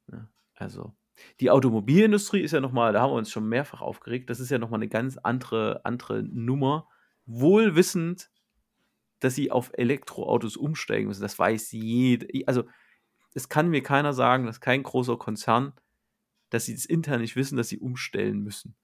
Ja, 0.09 0.25
also, 0.60 0.93
die 1.39 1.49
Automobilindustrie 1.49 2.41
ist 2.41 2.51
ja 2.51 2.62
nochmal, 2.62 2.93
da 2.93 3.01
haben 3.01 3.12
wir 3.12 3.18
uns 3.18 3.32
schon 3.32 3.47
mehrfach 3.47 3.82
aufgeregt, 3.82 4.30
das 4.30 4.39
ist 4.39 4.51
ja 4.51 4.57
nochmal 4.57 4.80
eine 4.80 4.89
ganz 4.89 5.18
andere, 5.18 5.82
andere 5.84 6.24
Nummer. 6.24 6.88
Wohl 7.26 7.76
wissend, 7.76 8.32
dass 9.20 9.36
sie 9.36 9.51
auf 9.51 9.72
Elektroautos 9.74 10.57
umsteigen 10.57 11.07
müssen. 11.07 11.22
Das 11.22 11.39
weiß 11.39 11.72
jeder. 11.72 12.28
Also, 12.47 12.64
es 13.34 13.49
kann 13.49 13.70
mir 13.70 13.84
keiner 13.84 14.14
sagen, 14.14 14.45
dass 14.45 14.62
kein 14.62 14.84
großer 14.84 15.18
Konzern, 15.18 15.74
dass 16.49 16.66
sie 16.66 16.76
das 16.76 16.86
intern 16.86 17.22
nicht 17.22 17.36
wissen, 17.36 17.57
dass 17.57 17.70
sie 17.70 17.80
umstellen 17.80 18.41
müssen. 18.41 18.76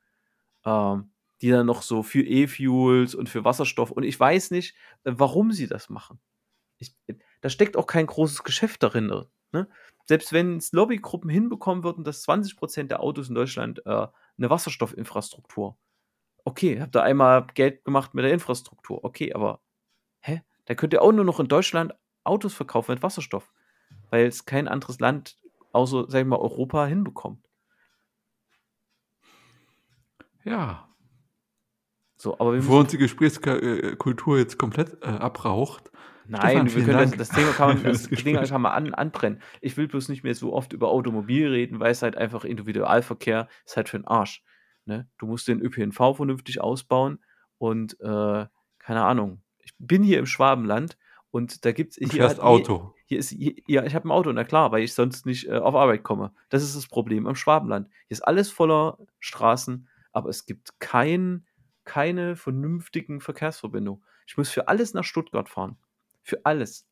Ähm, 0.65 1.11
die 1.41 1.49
dann 1.49 1.65
noch 1.65 1.81
so 1.81 2.03
für 2.03 2.21
E-Fuels 2.21 3.15
und 3.15 3.27
für 3.27 3.43
Wasserstoff. 3.43 3.91
Und 3.91 4.03
ich 4.03 4.19
weiß 4.19 4.51
nicht, 4.51 4.75
warum 5.03 5.51
sie 5.51 5.67
das 5.67 5.89
machen. 5.89 6.19
Ich, 6.77 6.95
da 7.41 7.49
steckt 7.49 7.75
auch 7.75 7.87
kein 7.87 8.07
großes 8.07 8.43
Geschäft 8.43 8.83
darin. 8.83 9.07
Ne? 9.51 9.67
Selbst 10.05 10.33
wenn 10.33 10.57
es 10.57 10.71
Lobbygruppen 10.71 11.29
hinbekommen 11.29 11.83
würden, 11.83 12.03
dass 12.03 12.27
20% 12.27 12.83
der 12.83 13.01
Autos 13.01 13.29
in 13.29 13.35
Deutschland 13.35 13.85
äh, 13.85 14.07
eine 14.37 14.49
Wasserstoffinfrastruktur. 14.49 15.77
Okay, 16.43 16.79
habt 16.79 16.95
ihr 16.95 17.03
einmal 17.03 17.47
Geld 17.55 17.83
gemacht 17.83 18.13
mit 18.13 18.23
der 18.23 18.33
Infrastruktur. 18.33 19.03
Okay, 19.03 19.33
aber 19.33 19.61
hä? 20.21 20.43
Da 20.65 20.75
könnt 20.75 20.93
ihr 20.93 21.01
auch 21.01 21.11
nur 21.11 21.25
noch 21.25 21.39
in 21.39 21.47
Deutschland 21.47 21.93
Autos 22.23 22.53
verkaufen 22.53 22.91
mit 22.91 23.03
Wasserstoff. 23.03 23.51
Weil 24.11 24.27
es 24.27 24.45
kein 24.45 24.67
anderes 24.67 24.99
Land 24.99 25.39
außer, 25.71 26.05
sag 26.07 26.21
ich 26.21 26.27
mal, 26.27 26.37
Europa 26.37 26.85
hinbekommt. 26.85 27.45
Ja. 30.43 30.87
So, 32.15 32.35
aber 32.39 32.53
wir 32.53 32.59
Bevor 32.59 32.81
uns 32.81 32.91
die 32.91 32.97
Gesprächskultur 32.97 34.37
jetzt 34.37 34.57
komplett 34.57 35.01
äh, 35.03 35.07
abraucht. 35.07 35.91
Nein, 36.27 36.69
Stefan, 36.69 36.75
wir 36.75 36.93
können 36.93 37.11
das, 37.11 37.29
das 37.29 37.29
Thema 37.29 37.51
kann 37.51 37.67
man, 37.67 37.83
das 37.83 38.09
das 38.09 38.23
Ding 38.23 38.35
kann 38.35 38.61
man 38.61 38.71
an, 38.71 38.93
anbrennen. 38.93 39.41
Ich 39.61 39.77
will 39.77 39.87
bloß 39.87 40.09
nicht 40.09 40.23
mehr 40.23 40.35
so 40.35 40.53
oft 40.53 40.73
über 40.73 40.89
Automobil 40.89 41.47
reden, 41.47 41.79
weil 41.79 41.91
es 41.91 42.01
halt 42.01 42.17
einfach 42.17 42.45
Individualverkehr 42.45 43.47
ist 43.65 43.77
halt 43.77 43.89
für 43.89 43.99
den 43.99 44.07
Arsch. 44.07 44.43
Ne? 44.85 45.07
Du 45.17 45.27
musst 45.27 45.47
den 45.47 45.61
ÖPNV 45.61 46.15
vernünftig 46.15 46.61
ausbauen 46.61 47.19
und 47.57 47.99
äh, 47.99 48.45
keine 48.79 49.03
Ahnung. 49.03 49.41
Ich 49.59 49.73
bin 49.79 50.03
hier 50.03 50.19
im 50.19 50.25
Schwabenland 50.25 50.97
und 51.31 51.65
da 51.65 51.71
gibt's 51.71 51.97
Du 51.97 52.05
hier 52.07 52.21
fährst 52.21 52.37
hat 52.37 52.43
Auto. 52.43 52.93
Hier 53.07 53.19
ist, 53.19 53.29
hier, 53.29 53.55
ja, 53.67 53.83
ich 53.83 53.93
habe 53.93 54.07
ein 54.07 54.11
Auto, 54.11 54.31
na 54.31 54.43
klar, 54.43 54.71
weil 54.71 54.83
ich 54.83 54.93
sonst 54.93 55.25
nicht 55.25 55.47
äh, 55.47 55.57
auf 55.57 55.75
Arbeit 55.75 56.03
komme. 56.03 56.33
Das 56.49 56.63
ist 56.63 56.75
das 56.75 56.87
Problem 56.87 57.27
am 57.27 57.35
Schwabenland. 57.35 57.87
Hier 58.07 58.15
ist 58.15 58.21
alles 58.21 58.49
voller 58.49 58.97
Straßen, 59.19 59.87
aber 60.11 60.29
es 60.29 60.45
gibt 60.45 60.79
kein, 60.79 61.45
keine 61.83 62.35
vernünftigen 62.35 63.21
Verkehrsverbindungen. 63.21 64.03
Ich 64.27 64.37
muss 64.37 64.49
für 64.49 64.67
alles 64.67 64.93
nach 64.93 65.03
Stuttgart 65.03 65.49
fahren. 65.49 65.77
Für 66.25 66.43
alles. 66.43 66.87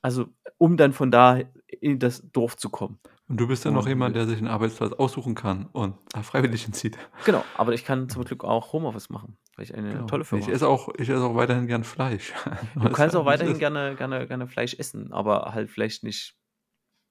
Also, 0.00 0.26
um 0.56 0.76
dann 0.78 0.92
von 0.94 1.10
da 1.10 1.38
in 1.66 1.98
das 1.98 2.22
Dorf 2.32 2.56
zu 2.56 2.70
kommen. 2.70 2.98
Und 3.28 3.38
du 3.38 3.46
bist 3.46 3.66
dann 3.66 3.74
noch 3.74 3.86
jemand, 3.86 4.16
der 4.16 4.26
sich 4.26 4.38
einen 4.38 4.46
Arbeitsplatz 4.48 4.94
aussuchen 4.94 5.34
kann 5.34 5.66
und 5.72 5.96
freiwillig 6.22 6.62
hinzieht. 6.64 6.96
Genau, 7.26 7.44
aber 7.58 7.74
ich 7.74 7.84
kann 7.84 8.08
zum 8.08 8.24
Glück 8.24 8.42
auch 8.42 8.72
Homeoffice 8.72 9.10
machen, 9.10 9.36
weil 9.56 9.64
ich 9.66 9.74
eine 9.74 9.92
Genau. 9.92 10.06
tolle 10.06 10.24
Firma 10.24 10.40
Ich 10.40 10.46
habe. 10.46 10.54
esse 10.56 10.66
auch, 10.66 10.88
ich 10.96 11.10
esse 11.10 11.22
auch 11.22 11.34
weiterhin 11.34 11.66
gern 11.66 11.84
Fleisch. 11.84 12.32
Du 12.74 12.88
kannst 12.90 13.14
auch 13.16 13.26
weiterhin 13.26 13.58
gerne, 13.58 13.96
gerne, 13.96 14.26
gerne 14.26 14.48
Fleisch 14.48 14.74
essen, 14.78 15.12
aber 15.12 15.52
halt 15.52 15.68
vielleicht 15.68 16.04
nicht, 16.04 16.36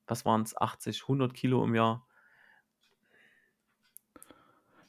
was 0.07 0.25
waren 0.25 0.41
es, 0.41 0.57
80, 0.57 1.03
100 1.03 1.35
Kilo 1.35 1.63
im 1.63 1.75
Jahr. 1.75 2.07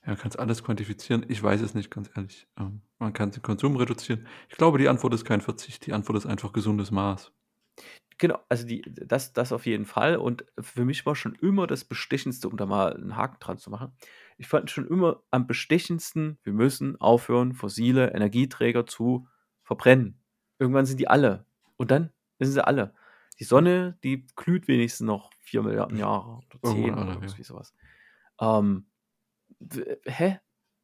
Ja, 0.09 0.16
kannst 0.16 0.38
alles 0.38 0.64
quantifizieren. 0.64 1.26
Ich 1.28 1.42
weiß 1.42 1.61
es 1.61 1.74
nicht, 1.74 1.90
ganz 1.90 2.11
ehrlich. 2.16 2.48
Ähm, 2.59 2.80
man 2.98 3.12
kann 3.12 3.30
den 3.30 3.42
Konsum 3.42 3.76
reduzieren. 3.76 4.26
Ich 4.48 4.56
glaube, 4.56 4.78
die 4.78 4.88
Antwort 4.88 5.12
ist 5.12 5.26
kein 5.26 5.42
Verzicht. 5.42 5.84
Die 5.84 5.92
Antwort 5.92 6.16
ist 6.16 6.24
einfach 6.24 6.54
gesundes 6.54 6.90
Maß. 6.90 7.30
Genau, 8.16 8.38
also 8.48 8.66
die, 8.66 8.80
das, 8.86 9.34
das 9.34 9.52
auf 9.52 9.66
jeden 9.66 9.84
Fall. 9.84 10.16
Und 10.16 10.46
für 10.59 10.86
mich 10.86 11.04
war 11.04 11.14
schon 11.14 11.34
immer 11.34 11.66
das 11.66 11.84
Bestechendste, 11.84 12.48
um 12.48 12.56
da 12.56 12.64
mal 12.64 12.94
einen 12.94 13.16
Haken 13.16 13.36
dran 13.38 13.59
zu 13.59 13.68
machen. 13.68 13.92
Ich 14.38 14.48
fand 14.48 14.70
schon 14.70 14.86
immer 14.86 15.22
am 15.30 15.46
bestechendsten, 15.46 16.38
wir 16.42 16.54
müssen 16.54 16.98
aufhören, 16.98 17.52
fossile 17.52 18.14
Energieträger 18.14 18.86
zu 18.86 19.28
verbrennen. 19.62 20.18
Irgendwann 20.59 20.86
sind 20.86 21.00
die 21.00 21.09
alle. 21.09 21.44
Und 21.76 21.90
dann 21.90 22.14
sind 22.38 22.54
sie 22.54 22.66
alle. 22.66 22.94
Die 23.38 23.44
Sonne, 23.44 23.98
die 24.02 24.26
glüht 24.36 24.68
wenigstens 24.68 25.06
noch 25.06 25.30
4 25.40 25.64
Milliarden 25.64 25.98
Jahre 25.98 26.40
oder 26.46 26.62
10 26.62 26.76
Irgendwann 26.76 26.92
oder 26.92 27.02
alle, 27.02 27.20
ja. 27.20 27.22
irgendwie 27.26 27.44
sowas. 27.44 27.74
Ähm, 28.40 28.86
hä? 30.05 30.40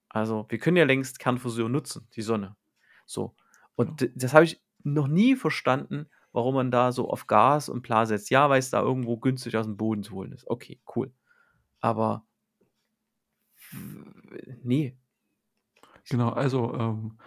Also, 0.08 0.46
wir 0.48 0.58
können 0.58 0.76
ja 0.76 0.84
längst 0.84 1.18
Kernfusion 1.18 1.72
nutzen, 1.72 2.06
die 2.14 2.22
Sonne. 2.22 2.56
So. 3.06 3.34
Und 3.74 4.00
d- 4.00 4.12
das 4.14 4.32
habe 4.32 4.44
ich 4.44 4.62
noch 4.84 5.08
nie 5.08 5.34
verstanden, 5.36 6.08
warum 6.32 6.54
man 6.54 6.70
da 6.70 6.92
so 6.92 7.10
auf 7.10 7.26
Gas 7.26 7.68
und 7.68 7.82
bla 7.82 8.06
setzt. 8.06 8.30
Ja, 8.30 8.48
weil 8.48 8.58
es 8.60 8.70
da 8.70 8.80
irgendwo 8.80 9.16
günstig 9.16 9.56
aus 9.56 9.66
dem 9.66 9.76
Boden 9.76 10.02
zu 10.02 10.12
holen 10.14 10.32
ist. 10.32 10.48
Okay, 10.48 10.80
cool. 10.94 11.12
Aber 11.80 12.24
nee. 14.62 14.96
Genau, 16.08 16.30
also 16.30 16.74
ähm, 16.74 17.18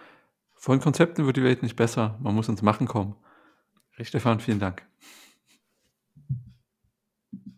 von 0.53 0.79
Konzepten 0.79 1.25
wird 1.25 1.38
die 1.38 1.43
Welt 1.43 1.63
nicht 1.63 1.75
besser. 1.75 2.17
Man 2.21 2.35
muss 2.35 2.47
ins 2.47 2.61
Machen 2.61 2.88
kommen. 2.88 3.15
Richtig. 3.93 4.09
Stefan, 4.09 4.39
vielen 4.39 4.59
Dank. 4.59 4.85